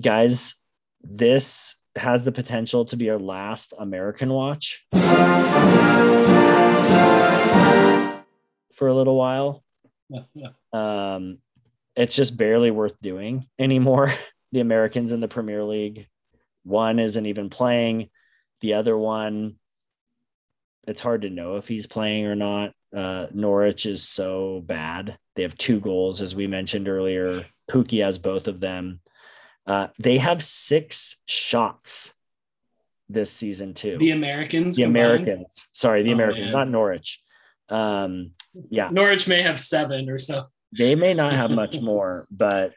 Guys, 0.01 0.57
this 1.03 1.81
has 1.95 2.25
the 2.25 2.33
potential 2.33 2.85
to 2.87 2.97
be 2.97 3.09
our 3.11 3.19
last 3.19 3.73
American 3.79 4.31
watch 4.31 4.85
for 8.75 8.89
a 8.89 8.95
little 8.95 9.17
while. 9.17 9.63
Um, 10.73 11.39
it's 11.97 12.15
just 12.15 12.37
barely 12.37 12.71
worth 12.71 13.01
doing 13.01 13.47
anymore. 13.59 14.13
The 14.53 14.61
Americans 14.61 15.13
in 15.13 15.19
the 15.19 15.27
Premier 15.27 15.65
League, 15.65 16.07
one 16.67 16.99
isn't 16.99 17.27
even 17.27 17.49
playing. 17.49 18.11
The 18.61 18.75
other 18.75 18.97
one, 18.99 19.57
it's 20.87 21.01
hard 21.01 21.23
to 21.23 21.31
know 21.31 21.57
if 21.57 21.69
he's 21.69 21.87
playing 21.87 22.27
or 22.27 22.35
not. 22.35 22.73
Uh, 22.95 23.27
Norwich 23.33 23.87
is 23.87 24.03
so 24.07 24.63
bad. 24.65 25.19
They 25.35 25.43
have 25.43 25.57
two 25.57 25.81
goals, 25.81 26.21
as 26.23 26.35
we 26.35 26.47
mentioned 26.47 26.89
earlier. 26.89 27.45
Pukki 27.71 28.03
has 28.03 28.19
both 28.19 28.49
of 28.49 28.61
them. 28.61 29.01
Uh, 29.67 29.89
they 29.99 30.19
have 30.19 30.43
six 30.43 31.21
shots 31.27 32.15
this 33.09 33.31
season 33.33 33.75
too. 33.75 33.99
the 33.99 34.11
Americans. 34.13 34.77
The 34.77 34.85
combined? 34.85 35.07
Americans, 35.23 35.69
sorry, 35.73 36.03
the 36.03 36.11
Oh, 36.11 36.15
Americans, 36.15 36.45
man. 36.47 36.53
not 36.53 36.69
Norwich. 36.71 37.23
Um, 37.69 38.31
yeah, 38.71 38.89
Norwich 38.91 39.27
may 39.29 39.43
have 39.43 39.59
seven 39.61 40.09
or 40.09 40.19
so. 40.19 40.47
they 40.77 40.95
may 40.95 41.15
not 41.15 41.33
have 41.35 41.51
much 41.51 41.81
more, 41.93 42.27
but 42.31 42.73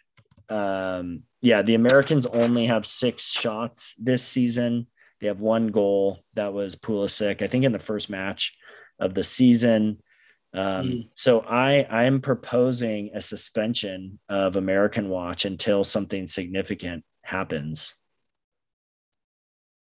um, 0.49 1.23
yeah, 1.41 1.61
the 1.61 1.75
Americans 1.75 2.25
only 2.27 2.65
have 2.67 2.85
six 2.85 3.31
shots 3.31 3.95
this 3.95 4.23
season. 4.23 4.87
They 5.21 5.27
have 5.27 5.39
one 5.39 5.67
goal 5.67 6.23
that 6.35 6.53
was 6.53 6.75
Pulisic, 6.75 7.41
I 7.41 7.47
think, 7.47 7.65
in 7.65 7.71
the 7.71 7.79
first 7.79 8.09
match 8.09 8.55
of 8.99 9.13
the 9.13 9.23
season. 9.23 10.01
Um, 10.53 10.87
Mm. 10.87 11.09
So 11.13 11.41
I 11.41 11.83
I 11.89 12.03
am 12.05 12.21
proposing 12.21 13.11
a 13.13 13.21
suspension 13.21 14.19
of 14.29 14.55
American 14.55 15.09
Watch 15.09 15.45
until 15.45 15.83
something 15.83 16.25
significant 16.25 17.03
happens. 17.23 17.95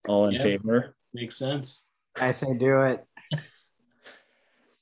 All 0.07 0.27
in 0.27 0.35
Yeah. 0.35 0.43
favor? 0.43 0.97
Makes 1.15 1.37
sense. 1.39 1.87
I 2.21 2.33
say 2.33 2.55
do 2.59 2.83
it. 2.83 3.05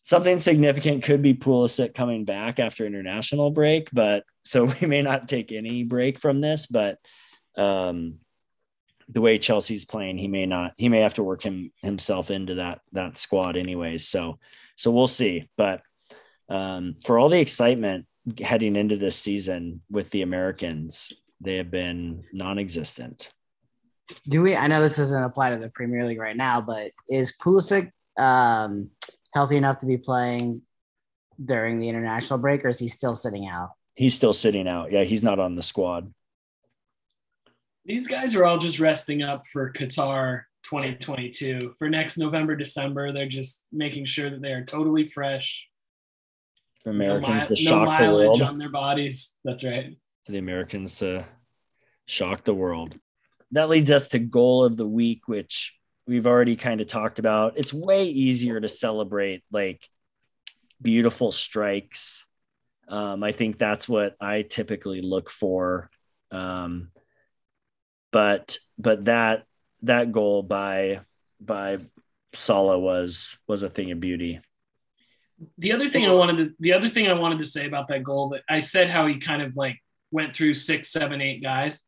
Something 0.07 0.39
significant 0.39 1.03
could 1.03 1.21
be 1.21 1.35
Pulisic 1.35 1.93
coming 1.93 2.25
back 2.25 2.61
after 2.61 2.87
international 2.87 3.51
break, 3.51 3.91
but 3.93 4.25
so 4.45 4.65
we 4.65 4.87
may 4.87 5.03
not 5.03 5.29
take 5.29 5.53
any 5.53 5.83
break 5.83 6.21
from 6.21 6.41
this, 6.41 6.69
but 6.69 6.99
um, 7.57 8.19
the 9.09 9.21
way 9.21 9.39
Chelsea's 9.39 9.85
playing, 9.85 10.17
he 10.17 10.29
may 10.29 10.47
not, 10.47 10.73
he 10.77 10.89
may 10.89 11.01
have 11.01 11.15
to 11.15 11.25
work 11.25 11.43
him 11.43 11.73
himself 11.83 12.31
into 12.31 12.55
that, 12.57 12.81
that 12.93 13.17
squad 13.17 13.57
anyways. 13.57 14.07
So, 14.07 14.39
so 14.77 14.93
we'll 14.93 15.09
see, 15.09 15.49
but 15.57 15.83
um, 16.49 16.95
for 17.05 17.19
all 17.19 17.29
the 17.29 17.41
excitement 17.41 18.07
heading 18.41 18.77
into 18.77 18.97
this 18.97 19.19
season 19.19 19.83
with 19.91 20.11
the 20.11 20.23
Americans, 20.23 21.13
they 21.41 21.57
have 21.57 21.71
been 21.71 22.25
non-existent. 22.33 23.33
Do 24.29 24.43
we? 24.43 24.55
I 24.55 24.69
know 24.69 24.81
this 24.81 24.97
doesn't 24.97 25.25
apply 25.25 25.51
to 25.51 25.57
the 25.57 25.71
Premier 25.71 26.07
League 26.07 26.21
right 26.21 26.37
now, 26.37 26.61
but 26.61 26.93
is 27.09 27.35
Pulisic 27.43 27.91
um, 28.17 28.91
healthy 29.37 29.59
enough 29.59 29.77
to 29.77 29.87
be 29.87 29.99
playing 29.99 30.63
during 31.45 31.79
the 31.79 31.87
international 31.91 32.39
break, 32.39 32.65
or 32.65 32.69
is 32.69 32.79
he 32.79 32.89
still 32.89 33.15
sitting 33.15 33.47
out? 33.47 33.69
He's 33.95 34.15
still 34.15 34.33
sitting 34.33 34.67
out. 34.67 34.91
Yeah. 34.91 35.05
He's 35.05 35.23
not 35.23 35.39
on 35.39 35.55
the 35.57 35.63
squad. 35.63 36.11
These 37.85 38.09
guys 38.09 38.35
are 38.35 38.47
all 38.47 38.57
just 38.57 38.81
resting 38.81 39.23
up 39.23 39.43
for 39.53 39.71
Qatar 39.73 40.45
2022. 40.65 41.75
For 41.79 41.91
next 41.91 42.17
November, 42.17 42.57
December, 42.57 43.13
they're 43.13 43.29
just 43.29 43.61
making 43.71 44.07
sure 44.07 44.31
that 44.31 44.41
they 44.41 44.53
are 44.53 44.65
totally 44.65 45.05
fresh. 45.05 45.67
For 46.83 46.95
No, 46.95 47.17
Americans 47.17 47.51
mi- 47.51 47.57
to 47.57 47.65
no 47.65 47.71
shock 47.71 47.81
the 47.99 48.05
mileage 48.07 48.27
world. 48.29 48.43
on 48.43 48.59
their 48.59 48.71
bodies. 48.71 49.35
That's 49.45 49.63
right. 49.65 49.97
For 50.25 50.33
the 50.33 50.39
Americans 50.39 50.97
to 51.01 51.27
shock 52.07 52.45
the 52.45 52.55
world. 52.55 52.99
That 53.53 53.69
leads 53.69 53.91
us 53.91 54.09
to 54.09 54.19
goal 54.19 54.65
of 54.65 54.77
the 54.77 54.87
week, 54.89 55.29
which 55.29 55.77
we've 56.07 56.27
already 56.27 56.57
kind 56.57 56.81
of 56.81 56.87
talked 56.87 57.19
about. 57.19 57.55
It's 57.57 57.75
way 57.75 58.05
easier 58.07 58.61
to 58.61 58.69
celebrate 58.69 59.43
like 59.51 59.89
beautiful 60.81 61.33
strikes. 61.33 62.27
Um, 62.89 63.25
I 63.25 63.33
think 63.33 63.59
that's 63.59 63.89
what 63.89 64.15
I 64.21 64.43
typically 64.43 65.01
look 65.03 65.31
for. 65.31 65.91
Um, 66.31 66.91
but 68.13 68.59
but 68.79 69.07
that 69.07 69.45
that 69.83 70.13
goal 70.13 70.43
by 70.43 71.01
by 71.41 71.79
Salah 72.33 72.79
was 72.79 73.39
was 73.49 73.63
a 73.63 73.71
thing 73.71 73.91
of 73.91 74.01
beauty. 74.01 74.41
the 75.59 75.73
other 75.73 75.89
thing 75.89 76.07
I 76.07 76.13
wanted 76.13 76.49
to 76.49 76.55
the 76.61 76.73
other 76.73 76.89
thing 76.89 77.09
I 77.09 77.13
wanted 77.15 77.39
to 77.39 77.45
say 77.45 77.67
about 77.67 77.89
that 77.89 78.03
goal 78.03 78.31
that 78.31 78.43
I 78.49 78.61
said 78.61 78.89
how 78.89 79.07
he 79.07 79.19
kind 79.19 79.43
of 79.43 79.57
like 79.57 79.79
went 80.11 80.35
through 80.35 80.55
six, 80.55 80.91
seven, 80.93 81.21
eight 81.21 81.43
guys. 81.43 81.81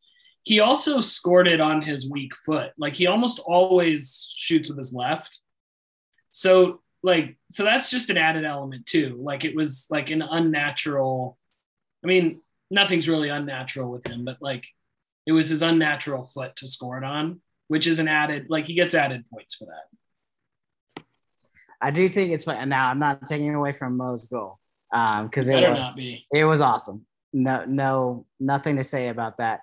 He 0.48 0.60
also 0.60 1.02
scored 1.02 1.46
it 1.46 1.60
on 1.60 1.82
his 1.82 2.10
weak 2.10 2.34
foot. 2.34 2.70
Like 2.78 2.94
he 2.94 3.06
almost 3.06 3.38
always 3.38 4.32
shoots 4.34 4.70
with 4.70 4.78
his 4.78 4.94
left. 4.94 5.40
So 6.32 6.80
like 7.02 7.36
so 7.50 7.64
that's 7.64 7.90
just 7.90 8.08
an 8.08 8.16
added 8.16 8.46
element 8.46 8.86
too. 8.86 9.20
Like 9.20 9.44
it 9.44 9.54
was 9.54 9.86
like 9.90 10.10
an 10.10 10.22
unnatural. 10.22 11.36
I 12.02 12.06
mean, 12.06 12.40
nothing's 12.70 13.06
really 13.06 13.28
unnatural 13.28 13.90
with 13.90 14.06
him, 14.06 14.24
but 14.24 14.38
like 14.40 14.66
it 15.26 15.32
was 15.32 15.50
his 15.50 15.60
unnatural 15.60 16.24
foot 16.24 16.56
to 16.56 16.66
score 16.66 16.96
it 16.96 17.04
on, 17.04 17.42
which 17.66 17.86
is 17.86 17.98
an 17.98 18.08
added 18.08 18.46
like 18.48 18.64
he 18.64 18.72
gets 18.72 18.94
added 18.94 19.26
points 19.30 19.54
for 19.54 19.66
that. 19.66 21.04
I 21.78 21.90
do 21.90 22.08
think 22.08 22.32
it's 22.32 22.44
fun. 22.44 22.66
Now 22.70 22.88
I'm 22.88 22.98
not 22.98 23.26
taking 23.26 23.54
away 23.54 23.72
from 23.72 23.98
Mo's 23.98 24.26
goal 24.26 24.58
um, 24.94 25.26
because 25.26 25.46
it 25.46 25.52
Better 25.52 25.72
was, 25.72 25.94
be. 25.94 26.26
it 26.32 26.46
was 26.46 26.62
awesome. 26.62 27.04
No, 27.34 27.66
no, 27.66 28.24
nothing 28.40 28.76
to 28.76 28.84
say 28.84 29.08
about 29.08 29.36
that. 29.36 29.60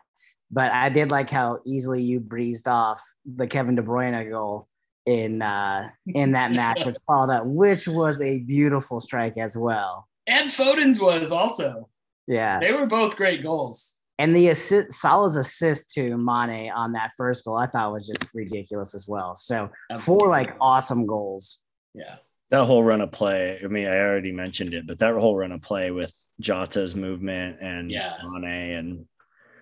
But 0.56 0.72
I 0.72 0.88
did 0.88 1.12
like 1.12 1.30
how 1.30 1.60
easily 1.66 2.02
you 2.02 2.22
breezed 2.22 2.70
off 2.70 3.02
the 3.26 3.46
Kevin 3.46 3.76
De 3.76 3.82
Bruyne 3.82 4.32
goal 4.32 4.70
in 5.06 5.42
uh 5.42 5.90
in 6.08 6.32
that 6.32 6.52
match, 6.62 6.86
which 6.86 6.96
followed 7.06 7.30
up, 7.30 7.44
which 7.46 7.88
was 7.90 8.22
a 8.22 8.40
beautiful 8.40 9.02
strike 9.02 9.38
as 9.38 9.58
well. 9.58 10.08
And 10.28 10.50
Foden's 10.50 11.00
was 11.02 11.32
also. 11.34 11.90
Yeah. 12.26 12.60
They 12.60 12.72
were 12.72 12.86
both 12.86 13.18
great 13.18 13.44
goals. 13.44 13.98
And 14.18 14.34
the 14.34 14.48
assist 14.48 14.94
Salah's 14.94 15.36
assist 15.36 15.92
to 15.96 16.16
Mane 16.18 16.72
on 16.72 16.94
that 16.94 17.12
first 17.18 17.44
goal, 17.44 17.58
I 17.58 17.68
thought 17.68 17.92
was 17.92 18.08
just 18.08 18.30
ridiculous 18.34 18.96
as 18.96 19.06
well. 19.10 19.36
So 19.36 19.70
Absolutely. 19.92 20.20
four 20.22 20.30
like 20.30 20.56
awesome 20.62 21.06
goals. 21.06 21.60
Yeah. 21.94 22.16
that 22.50 22.64
whole 22.66 22.82
run 22.84 23.02
of 23.02 23.12
play. 23.12 23.60
I 23.62 23.68
mean, 23.68 23.88
I 23.88 23.98
already 24.00 24.32
mentioned 24.32 24.74
it, 24.74 24.88
but 24.88 25.00
that 25.00 25.14
whole 25.16 25.36
run 25.36 25.52
of 25.52 25.62
play 25.62 25.92
with 25.92 26.16
Jota's 26.40 26.96
movement 26.96 27.58
and 27.62 27.92
Yeah. 27.92 28.14
Mane, 28.24 28.72
and 28.80 29.06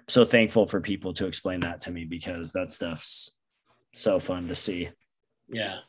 so 0.08 0.26
thankful 0.26 0.66
for 0.68 0.82
people 0.82 1.14
to 1.14 1.28
explain 1.28 1.62
that 1.62 1.82
to 1.82 1.92
me 1.92 2.06
because 2.06 2.52
that 2.54 2.70
stuff's 2.70 3.38
so 3.94 4.20
fun 4.20 4.48
to 4.48 4.56
see. 4.56 4.90
Yeah. 5.48 5.80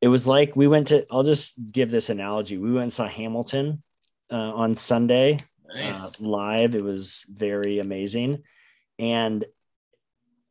It 0.00 0.08
was 0.08 0.26
like 0.26 0.54
we 0.54 0.66
went 0.66 0.88
to. 0.88 1.06
I'll 1.10 1.22
just 1.22 1.54
give 1.72 1.90
this 1.90 2.10
analogy. 2.10 2.58
We 2.58 2.72
went 2.72 2.82
and 2.82 2.92
saw 2.92 3.08
Hamilton 3.08 3.82
uh, 4.30 4.34
on 4.36 4.74
Sunday 4.74 5.38
Nice. 5.74 6.22
uh, 6.22 6.26
live. 6.26 6.74
It 6.74 6.84
was 6.84 7.24
very 7.28 7.78
amazing. 7.78 8.42
And 8.98 9.44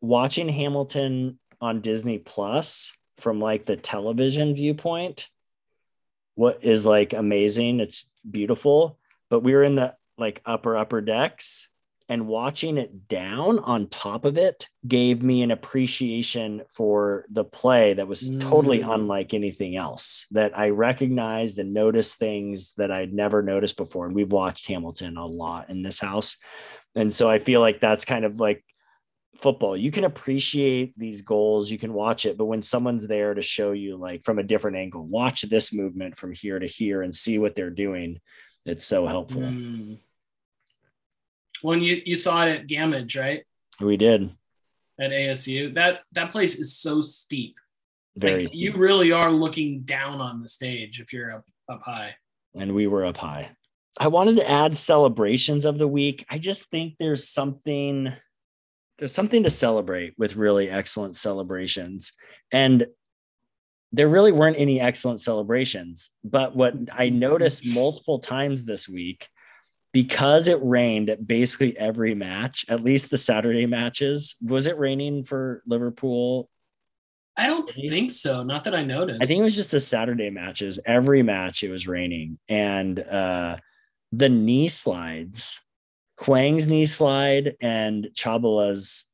watching 0.02 0.50
Hamilton 0.50 1.39
on 1.62 1.82
Disney 1.82 2.18
Plus 2.18 2.98
from 3.20 3.39
like 3.39 3.66
the 3.66 3.78
television 3.78 4.56
viewpoint, 4.56 5.30
what 6.36 6.64
is 6.64 6.86
like 6.86 7.14
amazing. 7.14 7.80
It's 7.80 8.12
beautiful. 8.30 8.98
But 9.30 9.41
we 9.41 9.54
were 9.54 9.64
in 9.64 9.76
the 9.76 9.96
like 10.18 10.41
upper, 10.45 10.78
upper 10.78 11.01
decks 11.01 11.70
and 12.09 12.28
watching 12.28 12.78
it 12.78 13.07
down 13.07 13.59
on 13.59 13.88
top 13.88 14.26
of 14.26 14.38
it 14.38 14.68
gave 14.88 15.24
me 15.24 15.41
an 15.41 15.51
appreciation 15.51 16.61
for 16.70 17.26
the 17.32 17.45
play 17.45 17.93
that 17.93 18.07
was 18.07 18.30
totally 18.39 18.80
Mm. 18.80 18.93
unlike 18.95 19.34
anything 19.34 19.78
else 19.78 20.28
that 20.32 20.57
I 20.57 20.70
recognized 20.70 21.59
and 21.59 21.74
noticed 21.74 22.20
things 22.20 22.74
that 22.74 22.91
I'd 22.91 23.14
never 23.14 23.41
noticed 23.41 23.78
before. 23.78 24.05
And 24.05 24.14
we've 24.14 24.34
watched 24.34 24.68
Hamilton 24.68 25.16
a 25.18 25.26
lot 25.26 25.70
in 25.70 25.82
this 25.82 25.99
house. 25.99 26.38
And 26.93 27.11
so 27.11 27.30
I 27.30 27.39
feel 27.39 27.61
like 27.61 27.80
that's 27.80 28.05
kind 28.05 28.26
of 28.26 28.39
like 28.39 28.64
football. 29.38 29.76
You 29.76 29.89
can 29.89 30.03
appreciate 30.03 30.93
these 30.97 31.22
goals, 31.22 31.72
you 31.72 31.80
can 31.80 31.93
watch 31.93 32.26
it, 32.26 32.38
but 32.38 32.45
when 32.45 32.61
someone's 32.61 33.07
there 33.07 33.34
to 33.34 33.41
show 33.41 33.72
you 33.72 33.95
like 33.97 34.24
from 34.24 34.38
a 34.39 34.43
different 34.43 34.78
angle, 34.78 35.05
watch 35.05 35.41
this 35.43 35.74
movement 35.74 36.18
from 36.18 36.34
here 36.34 36.59
to 36.59 36.68
here 36.68 37.01
and 37.01 37.16
see 37.16 37.39
what 37.39 37.55
they're 37.55 37.72
doing, 37.72 38.20
it's 38.66 38.86
so 38.86 39.05
helpful. 39.07 39.41
Mm. 39.41 39.99
When 41.61 41.82
you 41.82 42.01
you 42.05 42.16
saw 42.16 42.45
it 42.45 42.51
at 42.51 42.68
Gammage, 42.68 43.20
right? 43.20 43.43
We 43.80 43.97
did. 43.97 44.30
At 44.99 45.11
ASU. 45.11 45.74
That 45.74 46.01
that 46.11 46.30
place 46.30 46.55
is 46.55 46.76
so 46.76 47.01
steep. 47.01 47.55
Very 48.16 48.43
like 48.43 48.55
you 48.55 48.74
really 48.74 49.11
are 49.11 49.32
looking 49.32 49.82
down 49.82 50.22
on 50.22 50.41
the 50.41 50.47
stage 50.47 50.99
if 50.99 51.14
you're 51.14 51.32
up 51.32 51.45
up 51.70 51.82
high. 51.84 52.16
and 52.55 52.74
we 52.76 52.88
were 52.88 53.05
up 53.05 53.18
high. 53.18 53.49
I 53.99 54.07
wanted 54.07 54.38
to 54.38 54.49
add 54.49 54.76
celebrations 54.76 55.66
of 55.66 55.78
the 55.78 55.88
week. 55.88 56.26
I 56.30 56.38
just 56.38 56.70
think 56.70 56.95
there's 56.99 57.28
something 57.28 58.11
there's 58.97 59.14
something 59.14 59.43
to 59.43 59.49
celebrate 59.49 60.14
with 60.18 60.36
really 60.36 60.70
excellent 60.70 61.18
celebrations. 61.18 62.14
And 62.51 62.86
there 63.94 64.10
really 64.10 64.32
weren't 64.32 64.58
any 64.60 64.82
excellent 64.82 65.22
celebrations, 65.22 66.10
but 66.24 66.56
what 66.56 66.74
I 66.91 67.10
noticed 67.10 67.66
multiple 67.66 68.20
times 68.20 68.66
this 68.66 68.89
week 68.89 69.30
because 69.94 70.48
it 70.48 70.58
rained 70.64 71.12
at 71.12 71.28
basically 71.28 71.78
every 71.78 72.16
match, 72.16 72.66
at 72.68 72.84
least 72.84 73.12
the 73.12 73.18
Saturday 73.18 73.68
matches. 73.68 74.36
Was 74.41 74.66
it 74.66 74.80
raining 74.80 75.24
for 75.24 75.62
Liverpool 75.68 76.50
I 77.36 77.48
don't 77.48 77.68
think 77.68 78.12
so. 78.12 78.44
Not 78.44 78.64
that 78.66 78.76
I 78.76 78.84
noticed. 78.84 79.22
I 79.22 79.26
think 79.26 79.41
it 79.41 79.46
was 79.46 79.56
just 79.56 79.72
the 79.72 79.80
Saturday 79.80 80.30
matches. 80.30 80.80
Every 80.86 81.24
match 81.24 81.64
it 81.64 81.70
was 81.70 81.88
raining, 81.88 82.38
and 82.48 83.00
uh, 83.00 83.58
the 84.12 84.30
knee 84.30 84.68
slides, 84.68 85.60
Hwang's 86.20 86.68
knee 86.68 86.86
slide 86.86 87.56
and 87.60 88.10
Chabala's 88.14 89.06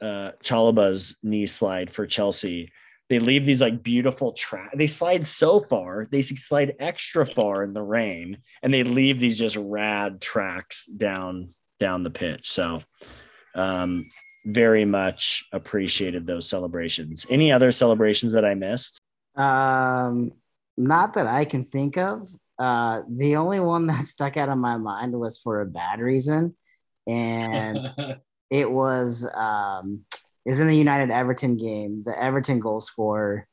uh, 0.00 0.32
Chalobah's 0.42 1.18
knee 1.22 1.46
slide 1.46 1.92
for 1.92 2.06
Chelsea. 2.06 2.70
They 3.14 3.20
leave 3.20 3.46
these 3.46 3.60
like 3.60 3.80
beautiful 3.80 4.32
track. 4.32 4.72
They 4.74 4.88
slide 4.88 5.24
so 5.24 5.60
far, 5.60 6.08
they 6.10 6.20
slide 6.20 6.74
extra 6.80 7.24
far 7.24 7.62
in 7.62 7.72
the 7.72 7.80
rain, 7.80 8.38
and 8.60 8.74
they 8.74 8.82
leave 8.82 9.20
these 9.20 9.38
just 9.38 9.56
rad 9.56 10.20
tracks 10.20 10.84
down 10.86 11.54
down 11.78 12.02
the 12.02 12.10
pitch. 12.10 12.50
So, 12.50 12.82
um, 13.54 14.10
very 14.46 14.84
much 14.84 15.44
appreciated 15.52 16.26
those 16.26 16.48
celebrations. 16.48 17.24
Any 17.30 17.52
other 17.52 17.70
celebrations 17.70 18.32
that 18.32 18.44
I 18.44 18.54
missed? 18.54 18.98
Um, 19.36 20.32
not 20.76 21.14
that 21.14 21.28
I 21.28 21.44
can 21.44 21.66
think 21.66 21.96
of. 21.96 22.26
Uh, 22.58 23.02
the 23.08 23.36
only 23.36 23.60
one 23.60 23.86
that 23.92 24.06
stuck 24.06 24.36
out 24.36 24.48
of 24.48 24.58
my 24.58 24.76
mind 24.76 25.12
was 25.12 25.38
for 25.38 25.60
a 25.60 25.66
bad 25.66 26.00
reason, 26.00 26.56
and 27.06 27.78
it 28.50 28.68
was 28.68 29.24
um, 29.32 30.00
is 30.46 30.60
in 30.60 30.66
the 30.66 30.76
United 30.76 31.10
Everton 31.10 31.56
game. 31.56 32.02
The 32.04 32.20
Everton 32.20 32.60
goal 32.60 32.80
scorer, 32.80 33.46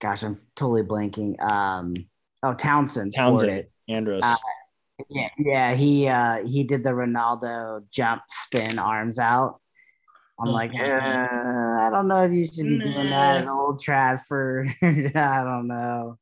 gosh, 0.00 0.22
I'm 0.22 0.36
totally 0.56 0.82
blanking. 0.82 1.40
Um, 1.42 1.94
oh, 2.42 2.54
Townsend 2.54 3.12
scored 3.12 3.32
Townsend, 3.40 3.50
it. 3.52 3.72
Andros. 3.88 4.22
Uh, 4.24 4.34
Yeah, 5.08 5.28
yeah, 5.38 5.74
he 5.74 6.06
uh, 6.06 6.46
he 6.46 6.62
did 6.64 6.84
the 6.84 6.90
Ronaldo 6.90 7.82
jump 7.90 8.22
spin 8.28 8.78
arms 8.78 9.18
out. 9.18 9.58
I'm 10.38 10.48
like, 10.48 10.72
Mhm. 10.72 10.80
uh, 10.80 11.80
I 11.86 11.90
don't 11.90 12.08
know 12.08 12.22
if 12.24 12.32
you 12.32 12.44
should 12.46 12.66
be 12.68 12.78
doing 12.78 13.10
that 13.10 13.42
at 13.42 13.48
Old 13.48 13.80
Trafford. 13.80 14.68
I 14.82 15.42
don't 15.44 15.66
know, 15.68 16.18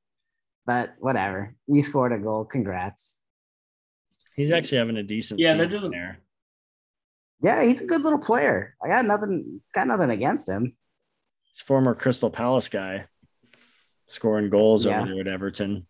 but 0.67 0.95
whatever. 0.99 1.55
You 1.67 1.83
scored 1.83 2.13
a 2.13 2.19
goal. 2.19 2.45
Congrats. 2.45 3.21
He's 4.37 4.51
actually 4.51 4.79
having 4.79 4.97
a 4.97 5.03
decent 5.03 5.41
Yeah, 5.41 5.55
that 5.55 5.65
season 5.65 5.71
doesn't- 5.71 5.91
there. 5.91 6.19
Yeah, 7.43 7.63
he's 7.63 7.81
a 7.81 7.87
good 7.87 8.03
little 8.03 8.19
player. 8.19 8.77
I 8.83 8.89
got 8.89 9.07
nothing, 9.07 9.61
got 9.75 9.87
nothing 9.87 10.11
against 10.11 10.49
him. 10.49 10.77
He's 11.45 11.61
former 11.61 11.95
Crystal 11.95 12.31
Palace 12.31 12.69
guy, 12.69 13.07
scoring 14.07 14.51
goals 14.51 14.85
Yeah. 14.85 15.01
over 15.03 15.11
there 15.13 15.21
at 15.21 15.29
Everton. 15.29 15.87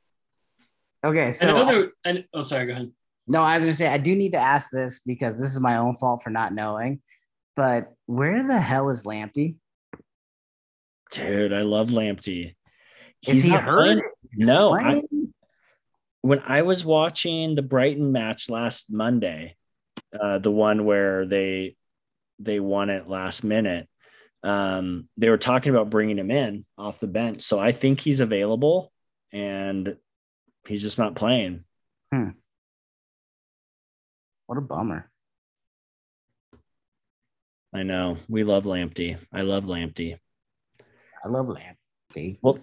Okay, 1.04 1.26
I 1.26 1.30
so 1.30 1.46
know 1.52 1.64
there, 1.64 1.90
I, 2.04 2.24
oh, 2.34 2.42
sorry. 2.42 2.66
Go 2.66 2.72
ahead. 2.72 2.92
no, 3.26 3.42
I 3.42 3.54
was 3.56 3.64
gonna 3.64 3.72
say 3.72 3.88
I 3.88 3.98
do 3.98 4.14
need 4.14 4.32
to 4.32 4.38
ask 4.38 4.70
this 4.70 5.00
because 5.00 5.40
this 5.40 5.50
is 5.52 5.60
my 5.60 5.76
own 5.78 5.94
fault 5.94 6.22
for 6.22 6.30
not 6.30 6.52
knowing. 6.54 7.00
But 7.56 7.92
where 8.06 8.42
the 8.42 8.58
hell 8.60 8.90
is 8.90 9.04
Lamptey? 9.04 9.56
Dude, 11.12 11.52
I 11.52 11.62
love 11.62 11.88
Lamptey. 11.88 12.54
Is 13.26 13.42
he 13.42 13.50
hurt? 13.50 13.76
playing- 13.98 14.02
No, 14.36 14.74
I, 14.76 15.02
when 16.22 16.38
I 16.46 16.62
was 16.62 16.84
watching 16.84 17.54
the 17.54 17.62
Brighton 17.62 18.12
match 18.12 18.48
last 18.48 18.92
Monday, 18.92 19.56
uh, 20.18 20.38
the 20.38 20.50
one 20.50 20.84
where 20.84 21.24
they 21.26 21.76
they 22.38 22.58
won 22.58 22.90
it 22.90 23.08
last 23.08 23.44
minute, 23.44 23.88
um, 24.42 25.08
they 25.16 25.28
were 25.28 25.38
talking 25.38 25.70
about 25.70 25.90
bringing 25.90 26.18
him 26.18 26.30
in 26.30 26.64
off 26.78 27.00
the 27.00 27.06
bench. 27.06 27.42
So 27.42 27.58
I 27.58 27.72
think 27.72 28.00
he's 28.00 28.20
available, 28.20 28.92
and 29.32 29.96
he's 30.66 30.82
just 30.82 30.98
not 30.98 31.14
playing. 31.14 31.64
Hmm. 32.12 32.30
What 34.46 34.58
a 34.58 34.62
bummer. 34.62 35.10
I 37.72 37.84
know 37.84 38.16
we 38.28 38.42
love 38.42 38.64
Lamptey. 38.64 39.16
I 39.32 39.42
love 39.42 39.64
Lamptey. 39.64 40.18
I 41.24 41.28
love 41.28 41.46
Lamptey. 41.46 42.38
Well, 42.42 42.58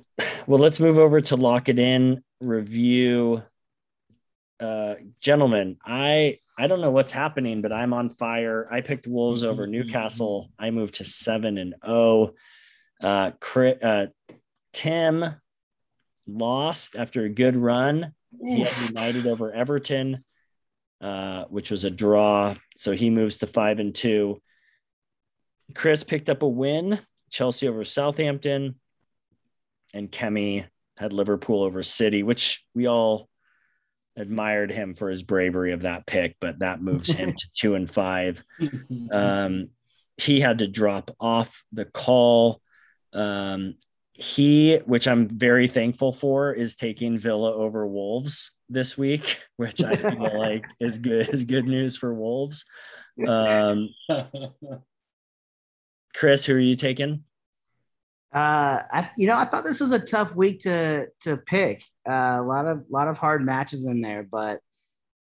well, 0.46 0.60
let's 0.60 0.82
move 0.82 0.98
over 0.98 1.22
to 1.22 1.38
lock 1.38 1.70
it 1.70 1.80
in 1.80 2.24
review. 2.42 3.42
Uh, 4.60 4.96
gentlemen, 5.22 5.78
I 5.86 6.40
I 6.58 6.68
don't 6.68 6.82
know 6.82 6.92
what's 6.92 7.12
happening, 7.12 7.62
but 7.62 7.72
I'm 7.72 7.94
on 7.94 8.10
fire. 8.10 8.68
I 8.72 8.82
picked 8.82 9.06
Wolves 9.08 9.44
over 9.44 9.68
Newcastle. 9.68 10.50
I 10.58 10.72
moved 10.72 10.96
to 10.96 11.04
seven 11.04 11.58
and 11.58 11.76
zero. 11.86 12.34
Uh, 13.02 13.32
Chri- 13.40 13.78
uh, 13.82 14.08
Tim 14.74 15.24
lost 16.26 16.96
after 16.96 17.24
a 17.24 17.30
good 17.30 17.56
run. 17.56 18.14
He 18.42 18.64
had 18.64 18.90
United 18.90 19.28
over 19.28 19.52
Everton, 19.52 20.24
uh, 21.00 21.46
which 21.46 21.70
was 21.70 21.84
a 21.84 21.92
draw. 21.92 22.56
So 22.76 22.92
he 22.94 23.10
moves 23.10 23.38
to 23.40 23.48
five 23.48 23.80
and 23.80 23.94
two. 23.94 24.42
Chris 25.76 26.04
picked 26.04 26.30
up 26.30 26.42
a 26.42 26.48
win. 26.48 27.00
Chelsea 27.30 27.68
over 27.68 27.84
Southampton 27.84 28.76
and 29.94 30.12
Kemi 30.12 30.66
had 30.98 31.14
Liverpool 31.14 31.64
over 31.64 31.84
City, 31.84 32.24
which 32.24 32.66
we 32.74 32.88
all 32.88 33.30
admired 34.18 34.72
him 34.72 34.94
for 34.94 35.10
his 35.10 35.24
bravery 35.24 35.72
of 35.72 35.82
that 35.82 36.06
pick, 36.06 36.36
but 36.42 36.60
that 36.60 36.82
moves 36.82 37.14
him 37.14 37.34
to 37.34 37.48
two 37.56 37.76
and 37.76 37.90
five. 37.90 38.44
Um, 39.12 39.70
he 40.18 40.40
had 40.40 40.58
to 40.58 40.68
drop 40.68 41.12
off 41.20 41.64
the 41.72 41.86
call. 41.86 42.62
Um, 43.14 43.76
he, 44.14 44.78
which 44.86 45.08
I'm 45.08 45.30
very 45.30 45.68
thankful 45.68 46.12
for, 46.12 46.52
is 46.52 46.76
taking 46.76 47.18
Villa 47.20 47.54
over 47.54 47.86
Wolves 47.86 48.52
this 48.68 48.98
week, 48.98 49.40
which 49.58 49.84
I 49.84 49.96
feel 49.96 50.38
like 50.38 50.66
is 50.80 50.98
good 50.98 51.30
is 51.30 51.44
good 51.44 51.66
news 51.66 51.96
for 51.96 52.14
Wolves. 52.14 52.66
Um, 53.26 53.90
Chris, 56.16 56.46
who 56.46 56.56
are 56.56 56.60
you 56.60 56.76
taking? 56.76 57.24
Uh, 58.34 58.84
I 58.92 59.10
you 59.18 59.28
know 59.28 59.38
I 59.38 59.46
thought 59.46 59.64
this 59.64 59.80
was 59.80 59.94
a 59.94 60.00
tough 60.00 60.36
week 60.36 60.60
to 60.62 61.08
to 61.22 61.38
pick. 61.38 61.84
Uh, 62.08 62.38
a 62.40 62.44
lot 62.44 62.68
of 62.68 62.84
lot 62.90 63.08
of 63.08 63.18
hard 63.18 63.46
matches 63.46 63.86
in 63.86 64.02
there, 64.02 64.24
but 64.24 64.60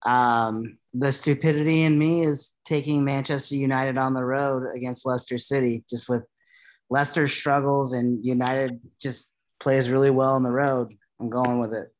um, 0.04 0.78
the 0.94 1.12
stupidity 1.12 1.82
in 1.82 1.98
me 1.98 2.24
is 2.24 2.57
taking 2.64 3.04
Manchester 3.04 3.54
United 3.54 3.96
on 3.96 4.14
the 4.14 4.24
road 4.24 4.74
against 4.74 5.07
Leicester 5.07 5.38
City, 5.38 5.84
just 5.88 6.09
with 6.09 6.24
Leicester 6.90 7.26
struggles 7.26 7.92
and 7.92 8.24
United 8.24 8.80
just 9.00 9.30
plays 9.61 9.90
really 9.90 10.11
well 10.11 10.34
on 10.34 10.42
the 10.42 10.50
road. 10.50 10.94
I'm 11.20 11.30
going 11.30 11.59
with 11.59 11.74
it. 11.74 11.92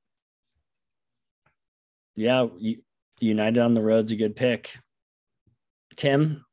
Yeah, 2.15 2.47
United 3.21 3.61
on 3.61 3.75
the 3.75 3.83
road's 3.83 4.13
a 4.13 4.17
good 4.17 4.37
pick. 4.37 4.77
Tim, 5.97 6.45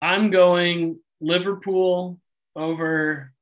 I'm 0.00 0.30
going 0.30 1.00
Liverpool 1.20 2.20
over. 2.56 3.32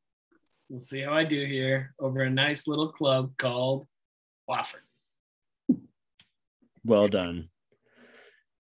Let's 0.70 0.90
see 0.90 1.00
how 1.00 1.12
I 1.12 1.24
do 1.24 1.44
here. 1.44 1.94
Over 1.98 2.22
a 2.22 2.30
nice 2.30 2.66
little 2.66 2.90
club 2.92 3.32
called 3.38 3.86
Watford. 4.48 4.80
Well 6.84 7.08
done. 7.08 7.48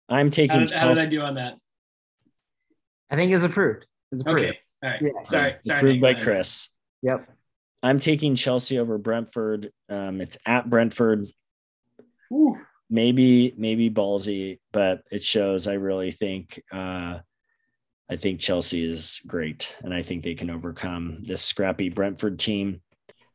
I'm 0.07 0.29
taking. 0.29 0.51
How 0.51 0.65
did, 0.65 0.71
how 0.71 0.93
did 0.93 1.03
I 1.03 1.09
do 1.09 1.21
on 1.21 1.35
that? 1.35 1.55
I 3.11 3.15
think 3.15 3.31
it's 3.31 3.43
approved. 3.43 3.87
It's 4.11 4.21
approved. 4.21 4.39
Okay. 4.39 4.59
All 4.83 4.89
right. 4.89 5.01
Yeah. 5.01 5.09
Sorry. 5.25 5.55
Sorry. 5.61 5.79
Approved 5.79 6.01
by 6.01 6.13
Chris. 6.13 6.69
Yep. 7.01 7.29
I'm 7.81 7.99
taking 7.99 8.35
Chelsea 8.35 8.79
over 8.79 8.97
Brentford. 8.97 9.71
Um, 9.87 10.19
it's 10.21 10.37
at 10.45 10.69
Brentford. 10.69 11.27
Ooh. 12.33 12.57
Maybe, 12.89 13.53
maybe 13.55 13.89
ballsy, 13.89 14.59
but 14.71 15.03
it 15.11 15.23
shows. 15.23 15.67
I 15.67 15.73
really 15.73 16.11
think. 16.11 16.61
Uh, 16.71 17.19
I 18.09 18.15
think 18.15 18.39
Chelsea 18.39 18.89
is 18.89 19.21
great, 19.27 19.77
and 19.83 19.93
I 19.93 20.01
think 20.01 20.23
they 20.23 20.33
can 20.33 20.49
overcome 20.49 21.23
this 21.23 21.41
scrappy 21.41 21.89
Brentford 21.89 22.39
team. 22.39 22.81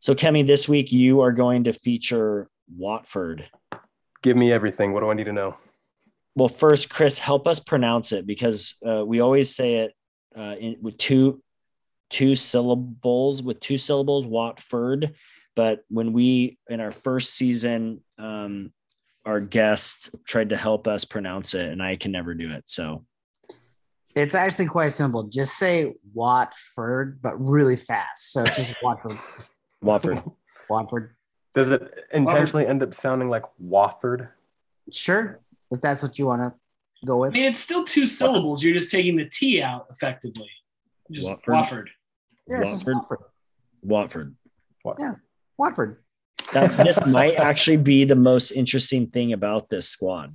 So, 0.01 0.15
Kemi, 0.15 0.47
this 0.47 0.69
week 0.69 0.91
you 0.91 1.21
are 1.21 1.33
going 1.33 1.65
to 1.65 1.73
feature 1.73 2.49
Watford. 2.77 3.49
Give 4.23 4.37
me 4.37 4.51
everything. 4.51 4.93
What 4.93 5.01
do 5.01 5.11
I 5.11 5.15
need 5.15 5.25
to 5.25 5.33
know? 5.33 5.57
Well, 6.35 6.49
first, 6.49 6.91
Chris, 6.91 7.19
help 7.19 7.47
us 7.47 7.61
pronounce 7.61 8.11
it 8.11 8.27
because 8.27 8.75
uh, 8.85 9.05
we 9.07 9.21
always 9.21 9.55
say 9.55 9.77
it 9.77 9.93
uh, 10.37 10.57
in, 10.59 10.77
with 10.81 10.99
two 10.99 11.41
two 12.11 12.35
syllables 12.35 13.43
with 13.43 13.59
two 13.61 13.79
syllables 13.79 14.27
watford 14.27 15.15
but 15.57 15.81
when 15.89 16.13
we 16.13 16.59
in 16.69 16.81
our 16.81 16.93
first 16.93 17.35
season 17.35 18.01
um 18.19 18.73
our 19.25 19.41
guest 19.41 20.15
tried 20.27 20.51
to 20.51 20.57
help 20.57 20.87
us 20.87 21.05
pronounce 21.05 21.55
it 21.55 21.67
and 21.69 21.83
i 21.83 21.97
can 21.97 22.13
never 22.13 22.35
do 22.35 22.51
it 22.51 22.63
so 22.67 23.05
it's 24.15 24.35
actually 24.35 24.67
quite 24.67 24.93
simple 24.93 25.25
just 25.25 25.59
say 25.59 25.93
watford 26.13 27.21
but 27.23 27.35
really 27.39 27.77
fast 27.77 28.33
so 28.33 28.43
it's 28.43 28.57
just 28.57 28.75
watford 28.83 29.19
watford 29.83 30.23
watford 30.69 31.15
does 31.55 31.71
it 31.71 31.83
intentionally 32.13 32.67
end 32.67 32.83
up 32.83 32.95
sounding 32.95 33.29
like 33.31 33.45
Watford? 33.59 34.29
Sure, 34.91 35.41
if 35.71 35.81
that's 35.81 36.03
what 36.03 36.19
you 36.19 36.27
want 36.27 36.43
to 36.43 36.53
go 37.07 37.19
with. 37.19 37.31
I 37.31 37.33
mean, 37.33 37.45
it's 37.45 37.61
still 37.61 37.85
two 37.85 38.07
syllables. 38.07 38.63
You're 38.63 38.75
just 38.75 38.91
taking 38.91 39.17
the 39.17 39.27
T 39.27 39.63
out 39.63 39.87
effectively. 39.89 40.51
Just 41.13 41.29
Watford. 41.29 41.55
Watford. 41.55 41.91
Yeah, 42.49 42.61
Watford. 42.65 42.99
Watford. 43.83 44.37
Watford. 44.85 45.01
Yeah, 45.01 45.15
Watford. 45.57 46.03
That, 46.53 46.85
this 46.85 47.05
might 47.07 47.37
actually 47.37 47.77
be 47.77 48.05
the 48.05 48.17
most 48.17 48.51
interesting 48.51 49.07
thing 49.07 49.33
about 49.33 49.69
this 49.69 49.89
squad. 49.89 50.35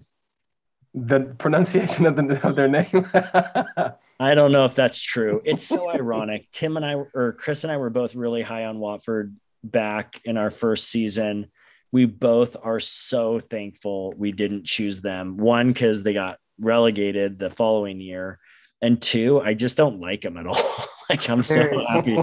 The 0.94 1.36
pronunciation 1.38 2.06
of, 2.06 2.16
the, 2.16 2.48
of 2.48 2.56
their 2.56 2.68
name. 2.68 3.06
I 4.20 4.34
don't 4.34 4.52
know 4.52 4.66
if 4.66 4.76
that's 4.76 5.02
true. 5.02 5.42
It's 5.46 5.66
so 5.66 5.90
ironic. 5.90 6.48
Tim 6.52 6.78
and 6.78 6.86
I, 6.86 6.96
or 7.14 7.34
Chris 7.34 7.64
and 7.64 7.72
I, 7.72 7.78
were 7.78 7.90
both 7.90 8.16
really 8.16 8.42
high 8.42 8.66
on 8.66 8.80
Watford 8.80 9.36
back 9.64 10.20
in 10.26 10.38
our 10.38 10.52
first 10.52 10.90
season. 10.90 11.48
We 11.92 12.06
both 12.06 12.58
are 12.62 12.80
so 12.80 13.40
thankful 13.40 14.14
we 14.18 14.32
didn't 14.32 14.66
choose 14.66 15.02
them. 15.02 15.38
One, 15.38 15.70
because 15.70 16.04
they 16.04 16.14
got 16.14 16.40
relegated 16.60 17.40
the 17.40 17.50
following 17.50 18.00
year. 18.00 18.40
And 18.82 19.02
two, 19.02 19.42
I 19.42 19.54
just 19.54 19.78
don't 19.78 20.00
like 20.00 20.22
them 20.22 20.38
at 20.38 20.48
all. 20.48 20.62
like 21.10 21.30
I'm 21.30 21.44
so 21.44 21.86
happy. 21.88 22.18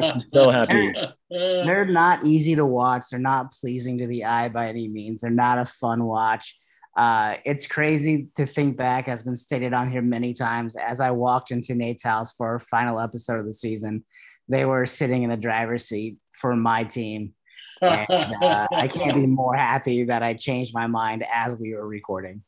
I'm 0.00 0.20
so 0.26 0.50
happy. 0.50 0.92
They're, 1.30 1.64
they're 1.64 1.84
not 1.84 2.24
easy 2.24 2.54
to 2.56 2.66
watch. 2.66 3.04
They're 3.10 3.20
not 3.20 3.52
pleasing 3.52 3.98
to 3.98 4.06
the 4.06 4.24
eye 4.24 4.48
by 4.48 4.68
any 4.68 4.88
means. 4.88 5.20
They're 5.20 5.30
not 5.30 5.58
a 5.58 5.64
fun 5.64 6.04
watch. 6.04 6.56
Uh, 6.96 7.36
it's 7.44 7.66
crazy 7.66 8.28
to 8.34 8.44
think 8.44 8.76
back, 8.76 9.06
has 9.06 9.22
been 9.22 9.36
stated 9.36 9.72
on 9.72 9.90
here 9.90 10.02
many 10.02 10.32
times. 10.32 10.76
As 10.76 11.00
I 11.00 11.10
walked 11.10 11.50
into 11.50 11.74
Nate's 11.74 12.04
house 12.04 12.32
for 12.32 12.48
our 12.48 12.58
final 12.58 12.98
episode 12.98 13.38
of 13.38 13.46
the 13.46 13.52
season, 13.52 14.04
they 14.48 14.64
were 14.64 14.84
sitting 14.84 15.22
in 15.22 15.30
the 15.30 15.36
driver's 15.36 15.84
seat 15.84 16.16
for 16.32 16.56
my 16.56 16.84
team. 16.84 17.32
And, 17.80 18.34
uh, 18.42 18.66
I 18.72 18.88
can't 18.92 19.14
be 19.14 19.26
more 19.26 19.54
happy 19.54 20.04
that 20.04 20.22
I 20.22 20.34
changed 20.34 20.74
my 20.74 20.86
mind 20.86 21.24
as 21.32 21.56
we 21.56 21.74
were 21.74 21.86
recording. 21.86 22.42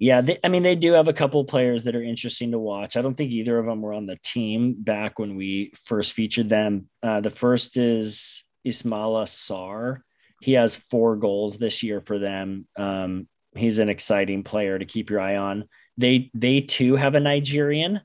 Yeah, 0.00 0.20
they, 0.20 0.38
I 0.42 0.48
mean, 0.48 0.64
they 0.64 0.74
do 0.74 0.92
have 0.92 1.06
a 1.06 1.12
couple 1.12 1.42
players 1.44 1.84
that 1.84 1.94
are 1.94 2.02
interesting 2.02 2.50
to 2.50 2.58
watch. 2.58 2.96
I 2.96 3.02
don't 3.02 3.14
think 3.14 3.30
either 3.30 3.58
of 3.58 3.66
them 3.66 3.80
were 3.80 3.94
on 3.94 4.06
the 4.06 4.18
team 4.22 4.74
back 4.76 5.18
when 5.18 5.36
we 5.36 5.72
first 5.76 6.12
featured 6.12 6.48
them. 6.48 6.88
Uh, 7.02 7.20
the 7.20 7.30
first 7.30 7.76
is 7.76 8.44
Ismaila 8.66 9.26
Sarr. 9.26 10.00
He 10.44 10.52
has 10.52 10.76
four 10.76 11.16
goals 11.16 11.56
this 11.56 11.82
year 11.82 12.02
for 12.02 12.18
them. 12.18 12.66
Um, 12.76 13.28
he's 13.56 13.78
an 13.78 13.88
exciting 13.88 14.42
player 14.42 14.78
to 14.78 14.84
keep 14.84 15.08
your 15.08 15.20
eye 15.20 15.36
on. 15.36 15.64
They 15.96 16.30
they 16.34 16.60
too 16.60 16.96
have 16.96 17.14
a 17.14 17.20
Nigerian 17.20 18.02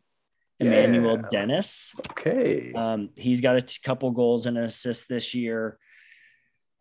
Emmanuel 0.58 1.18
yeah. 1.18 1.28
Dennis. 1.30 1.96
Okay. 2.12 2.72
Um, 2.74 3.10
he's 3.18 3.42
got 3.42 3.58
a 3.58 3.62
t- 3.62 3.80
couple 3.84 4.12
goals 4.12 4.46
and 4.46 4.58
an 4.58 4.64
assist 4.64 5.10
this 5.10 5.36
year. 5.36 5.78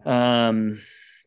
Um, 0.04 0.80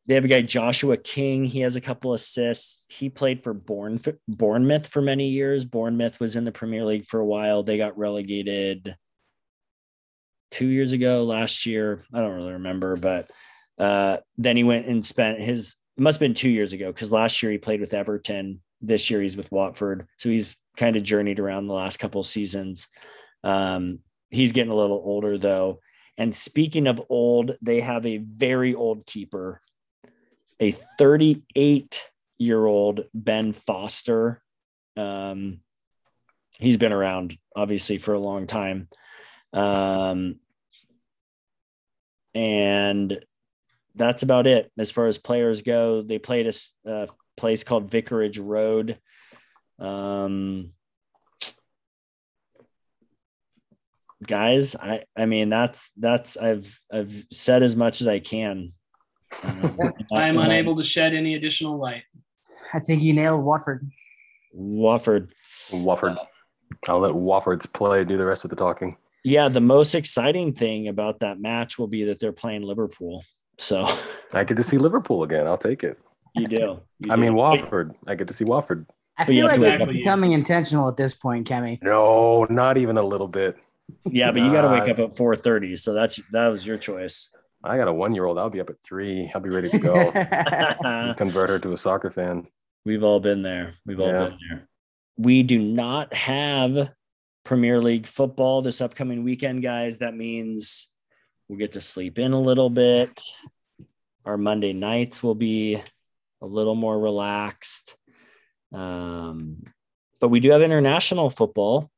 they 0.08 0.16
have 0.16 0.24
a 0.24 0.30
guy 0.30 0.44
Joshua 0.44 0.96
King. 0.96 1.44
He 1.44 1.60
has 1.60 1.76
a 1.76 1.82
couple 1.82 2.14
assists. 2.14 2.86
He 2.88 3.10
played 3.10 3.44
for 3.44 3.54
Bourne, 3.54 4.00
Bournemouth 4.30 4.88
for 4.88 5.02
many 5.02 5.28
years. 5.28 5.66
Bournemouth 5.66 6.22
was 6.22 6.38
in 6.38 6.46
the 6.46 6.54
Premier 6.54 6.86
League 6.86 7.06
for 7.06 7.20
a 7.20 7.26
while. 7.26 7.64
They 7.64 7.78
got 7.78 7.98
relegated 7.98 8.96
two 10.52 10.68
years 10.68 10.94
ago, 10.94 11.26
last 11.26 11.66
year. 11.66 12.04
I 12.14 12.22
don't 12.22 12.36
really 12.36 12.54
remember, 12.54 12.96
but 12.96 13.30
uh, 13.82 14.18
then 14.38 14.56
he 14.56 14.64
went 14.64 14.86
and 14.86 15.04
spent 15.04 15.42
his. 15.42 15.76
It 15.98 16.02
must 16.02 16.18
have 16.18 16.28
been 16.28 16.36
two 16.36 16.52
years 16.52 16.72
ago 16.72 16.92
because 16.92 17.12
last 17.12 17.42
year 17.42 17.52
he 17.52 17.58
played 17.58 17.82
with 17.82 17.96
Everton. 17.96 18.62
This 18.80 19.10
year 19.10 19.22
he's 19.22 19.36
with 19.36 19.52
Watford, 19.52 20.08
so 20.18 20.30
he's 20.30 20.56
kind 20.78 20.96
of 20.96 21.04
journeyed 21.04 21.40
around 21.40 21.66
the 21.66 21.74
last 21.74 21.98
couple 21.98 22.22
seasons. 22.22 22.88
Um, 23.44 24.00
he's 24.30 24.54
getting 24.54 24.72
a 24.72 24.76
little 24.76 25.02
older 25.04 25.40
though. 25.40 25.80
And 26.16 26.34
speaking 26.34 26.86
of 26.86 27.02
old, 27.10 27.58
they 27.64 27.82
have 27.82 28.06
a 28.06 28.18
very 28.18 28.76
old 28.76 29.08
keeper, 29.08 29.62
a 30.60 30.72
38 30.72 32.04
year 32.38 32.64
old 32.64 33.06
Ben 33.16 33.52
Foster. 33.52 34.44
Um, 34.96 35.62
he's 36.60 36.78
been 36.78 36.94
around 36.94 37.36
obviously 37.56 37.98
for 37.98 38.14
a 38.14 38.20
long 38.20 38.46
time. 38.46 38.90
Um, 39.54 40.36
and 42.36 43.20
that's 43.96 44.24
about 44.24 44.48
it 44.48 44.72
as 44.78 44.92
far 44.92 45.08
as 45.08 45.18
players 45.18 45.62
go. 45.62 46.02
They 46.02 46.20
played 46.20 46.48
a, 46.48 46.54
a 46.90 47.08
place 47.38 47.64
called 47.64 47.90
Vicarage 47.90 48.38
Road 48.38 48.98
um, 49.82 50.74
guys, 54.26 54.76
I 54.76 55.04
I 55.18 55.26
mean 55.26 55.50
that's 55.50 55.92
that's 55.98 56.38
I've 56.38 56.80
I've 56.94 57.26
said 57.32 57.64
as 57.64 57.76
much 57.76 58.02
as 58.02 58.08
I 58.08 58.20
can. 58.20 58.74
Um, 59.44 59.78
I 60.14 60.28
am 60.28 60.38
unable 60.38 60.76
to 60.76 60.84
shed 60.84 61.16
any 61.16 61.34
additional 61.36 61.78
light. 61.78 62.04
I 62.74 62.80
think 62.80 63.02
you 63.02 63.14
nailed 63.14 63.44
Watford. 63.44 63.90
Watford. 64.54 65.34
Watford. 65.74 66.18
I'll 66.88 67.00
let 67.00 67.16
Watford's 67.16 67.66
play 67.66 68.04
do 68.04 68.18
the 68.18 68.26
rest 68.26 68.44
of 68.44 68.50
the 68.50 68.56
talking. 68.56 68.98
Yeah, 69.24 69.50
the 69.50 69.62
most 69.62 69.94
exciting 69.94 70.54
thing 70.54 70.88
about 70.88 71.20
that 71.20 71.40
match 71.40 71.78
will 71.78 71.88
be 71.88 72.06
that 72.06 72.20
they're 72.20 72.32
playing 72.32 72.64
Liverpool. 72.64 73.24
So 73.62 73.88
I 74.34 74.44
get 74.44 74.58
to 74.58 74.64
see 74.64 74.80
Liverpool 74.80 75.22
again. 75.22 75.46
I'll 75.46 75.58
take 75.58 75.84
it. 75.84 76.00
You 76.34 76.48
do. 76.48 76.80
You 77.00 77.12
I 77.12 77.16
do. 77.16 77.22
mean 77.22 77.36
Watford. 77.36 77.94
I 78.08 78.16
get 78.16 78.28
to 78.28 78.34
see 78.34 78.44
Watford. 78.44 78.88
I 79.20 79.26
feel 79.26 79.46
like 79.46 79.62
it's 79.62 79.86
becoming 79.86 80.32
intentional 80.32 80.90
at 80.90 80.98
this 80.98 81.14
point, 81.14 81.48
Kemi. 81.48 81.82
No, 81.84 82.46
not 82.46 82.78
even 82.78 82.98
a 82.98 83.04
little 83.04 83.28
bit. 83.28 83.58
Yeah, 84.06 84.32
but 84.32 84.42
you 84.42 84.52
got 84.52 84.64
to 84.64 84.70
wake 84.70 84.90
up 84.90 84.98
at 84.98 85.16
four 85.16 85.36
thirty, 85.36 85.76
so 85.76 85.94
that's 85.94 86.20
that 86.32 86.48
was 86.48 86.66
your 86.66 86.78
choice. 86.78 87.30
I 87.64 87.78
got 87.78 87.88
a 87.88 87.94
one 87.94 88.16
year 88.16 88.26
old. 88.26 88.40
I'll 88.40 88.50
be 88.50 88.62
up 88.62 88.70
at 88.72 88.82
three. 88.84 89.30
I'll 89.36 89.42
be 89.42 89.50
ready 89.50 89.70
to 89.70 89.78
go. 89.78 90.12
Convert 91.18 91.50
her 91.50 91.60
to 91.60 91.74
a 91.74 91.78
soccer 91.78 92.10
fan. 92.10 92.48
We've 92.84 93.04
all 93.04 93.20
been 93.20 93.44
there. 93.44 93.76
We've 93.86 94.00
all 94.00 94.08
yeah. 94.08 94.30
been 94.30 94.38
there. 94.50 94.70
We 95.18 95.44
do 95.44 95.60
not 95.60 96.14
have 96.16 96.90
Premier 97.44 97.80
League 97.80 98.08
football 98.08 98.64
this 98.64 98.82
upcoming 98.82 99.24
weekend, 99.24 99.62
guys. 99.62 100.00
That 100.00 100.16
means 100.16 100.88
we'll 101.48 101.60
get 101.60 101.74
to 101.74 101.82
sleep 101.82 102.18
in 102.18 102.32
a 102.32 102.42
little 102.42 102.70
bit. 102.70 103.22
Our 104.26 104.38
Monday 104.38 104.74
nights 104.74 105.24
will 105.24 105.36
be 105.36 105.82
a 106.42 106.46
little 106.46 106.76
more 106.76 107.00
relaxed. 107.00 107.98
Um, 108.72 109.64
but 110.20 110.30
we 110.30 110.40
do 110.40 110.52
have 110.52 110.62
international 110.62 111.30
football. 111.30 111.90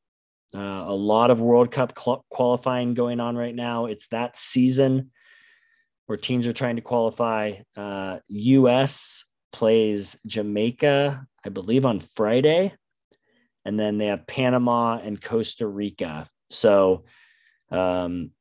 Uh, 0.54 0.86
a 0.88 0.96
lot 0.96 1.32
of 1.32 1.42
World 1.42 1.72
Cup 1.72 1.98
cl- 1.98 2.26
qualifying 2.30 2.94
going 2.94 3.20
on 3.20 3.36
right 3.36 3.56
now. 3.56 3.86
It's 3.88 4.08
that 4.08 4.38
season 4.38 5.12
where 6.06 6.18
teams 6.18 6.48
are 6.48 6.54
trying 6.54 6.76
to 6.76 6.82
qualify. 6.82 7.54
Uh, 7.76 8.20
U.S. 8.28 9.26
plays 9.52 10.20
Jamaica, 10.26 11.26
I 11.44 11.50
believe, 11.50 11.86
on 11.86 12.00
Friday, 12.00 12.74
and 13.66 13.80
then 13.80 13.98
they 13.98 14.08
have 14.08 14.28
Panama 14.28 15.00
and 15.04 15.22
Costa 15.22 15.68
Rica. 15.68 16.28
So 16.50 17.06
um, 17.72 18.32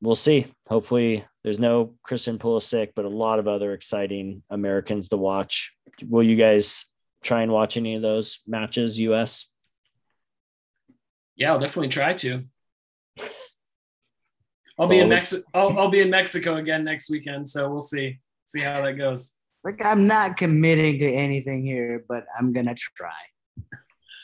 we'll 0.00 0.14
see. 0.14 0.46
Hopefully, 0.66 1.24
there's 1.42 1.58
no 1.58 1.94
Christian 2.02 2.38
Pulisic, 2.38 2.90
but 2.94 3.04
a 3.04 3.08
lot 3.08 3.38
of 3.38 3.48
other 3.48 3.72
exciting 3.72 4.42
Americans 4.50 5.08
to 5.08 5.16
watch. 5.16 5.72
Will 6.06 6.22
you 6.22 6.36
guys 6.36 6.84
try 7.22 7.42
and 7.42 7.52
watch 7.52 7.76
any 7.76 7.94
of 7.94 8.02
those 8.02 8.40
matches, 8.46 8.98
US? 9.00 9.52
Yeah, 11.36 11.52
I'll 11.52 11.60
definitely 11.60 11.88
try 11.88 12.14
to. 12.14 12.44
I'll 14.78 14.88
be 14.88 14.98
in 14.98 15.08
Mexico. 15.08 15.42
I'll, 15.52 15.78
I'll 15.78 15.90
be 15.90 16.00
in 16.00 16.10
Mexico 16.10 16.56
again 16.56 16.84
next 16.84 17.10
weekend, 17.10 17.46
so 17.48 17.70
we'll 17.70 17.80
see 17.80 18.18
see 18.46 18.60
how 18.60 18.82
that 18.82 18.94
goes. 18.94 19.36
Like 19.62 19.84
I'm 19.84 20.06
not 20.06 20.36
committing 20.36 20.98
to 21.00 21.10
anything 21.10 21.64
here, 21.64 22.04
but 22.08 22.24
I'm 22.38 22.52
gonna 22.52 22.74
try. 22.74 23.12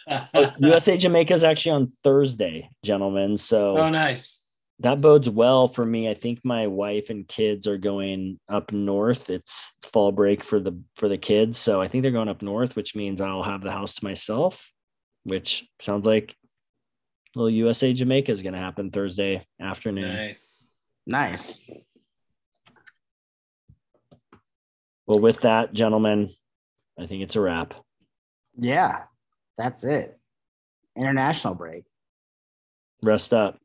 USA 0.58 0.96
Jamaica 0.96 1.34
is 1.34 1.44
actually 1.44 1.72
on 1.72 1.88
Thursday, 1.88 2.70
gentlemen. 2.82 3.36
So 3.36 3.76
oh, 3.76 3.90
nice. 3.90 4.45
That 4.80 5.00
bodes 5.00 5.28
well 5.28 5.68
for 5.68 5.86
me. 5.86 6.08
I 6.08 6.14
think 6.14 6.40
my 6.44 6.66
wife 6.66 7.08
and 7.08 7.26
kids 7.26 7.66
are 7.66 7.78
going 7.78 8.38
up 8.48 8.72
north. 8.72 9.30
It's 9.30 9.76
fall 9.82 10.12
break 10.12 10.44
for 10.44 10.60
the 10.60 10.78
for 10.96 11.08
the 11.08 11.16
kids, 11.16 11.58
so 11.58 11.80
I 11.80 11.88
think 11.88 12.02
they're 12.02 12.12
going 12.12 12.28
up 12.28 12.42
north, 12.42 12.76
which 12.76 12.94
means 12.94 13.20
I'll 13.20 13.42
have 13.42 13.62
the 13.62 13.72
house 13.72 13.94
to 13.94 14.04
myself. 14.04 14.70
Which 15.24 15.66
sounds 15.80 16.06
like 16.06 16.36
little 17.34 17.50
USA 17.50 17.92
Jamaica 17.92 18.30
is 18.32 18.42
going 18.42 18.52
to 18.52 18.58
happen 18.58 18.90
Thursday 18.90 19.46
afternoon. 19.60 20.14
Nice. 20.14 20.68
Nice. 21.06 21.70
Well, 25.06 25.20
with 25.20 25.40
that, 25.42 25.72
gentlemen, 25.72 26.34
I 26.98 27.06
think 27.06 27.22
it's 27.22 27.36
a 27.36 27.40
wrap. 27.40 27.74
Yeah, 28.58 29.02
that's 29.56 29.84
it. 29.84 30.18
International 30.96 31.54
break. 31.54 31.84
Rest 33.02 33.32
up. 33.32 33.58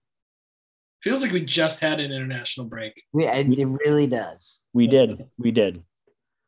Feels 1.01 1.23
like 1.23 1.31
we 1.31 1.43
just 1.43 1.79
had 1.79 1.99
an 1.99 2.11
international 2.11 2.67
break. 2.67 2.93
We, 3.11 3.25
it 3.25 3.67
really 3.85 4.05
does. 4.05 4.61
We 4.71 4.85
did. 4.87 5.21
We 5.37 5.51
did. 5.51 5.83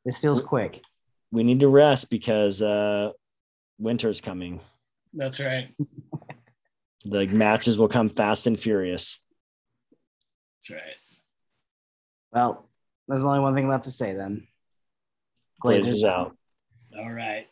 This 0.06 0.20
feels 0.20 0.42
quick. 0.42 0.82
We 1.32 1.44
need 1.44 1.62
to 1.62 1.68
rest 1.68 2.12
because 2.12 2.62
uh, 2.62 3.12
winter's 3.80 4.22
coming. 4.22 4.60
That's 5.14 5.40
right. 5.40 5.70
the 7.06 7.26
matches 7.28 7.80
will 7.80 7.88
come 7.88 8.10
fast 8.10 8.46
and 8.46 8.60
furious. 8.60 9.24
That's 10.58 10.80
right. 10.80 10.96
Well, 12.32 12.70
there's 13.08 13.26
only 13.26 13.40
one 13.40 13.56
thing 13.56 13.68
left 13.68 13.86
to 13.86 13.92
say 13.92 14.14
then. 14.14 14.48
Glazers, 15.64 15.88
Glazers 15.88 16.04
out. 16.04 16.38
All 16.98 17.12
right. 17.12 17.48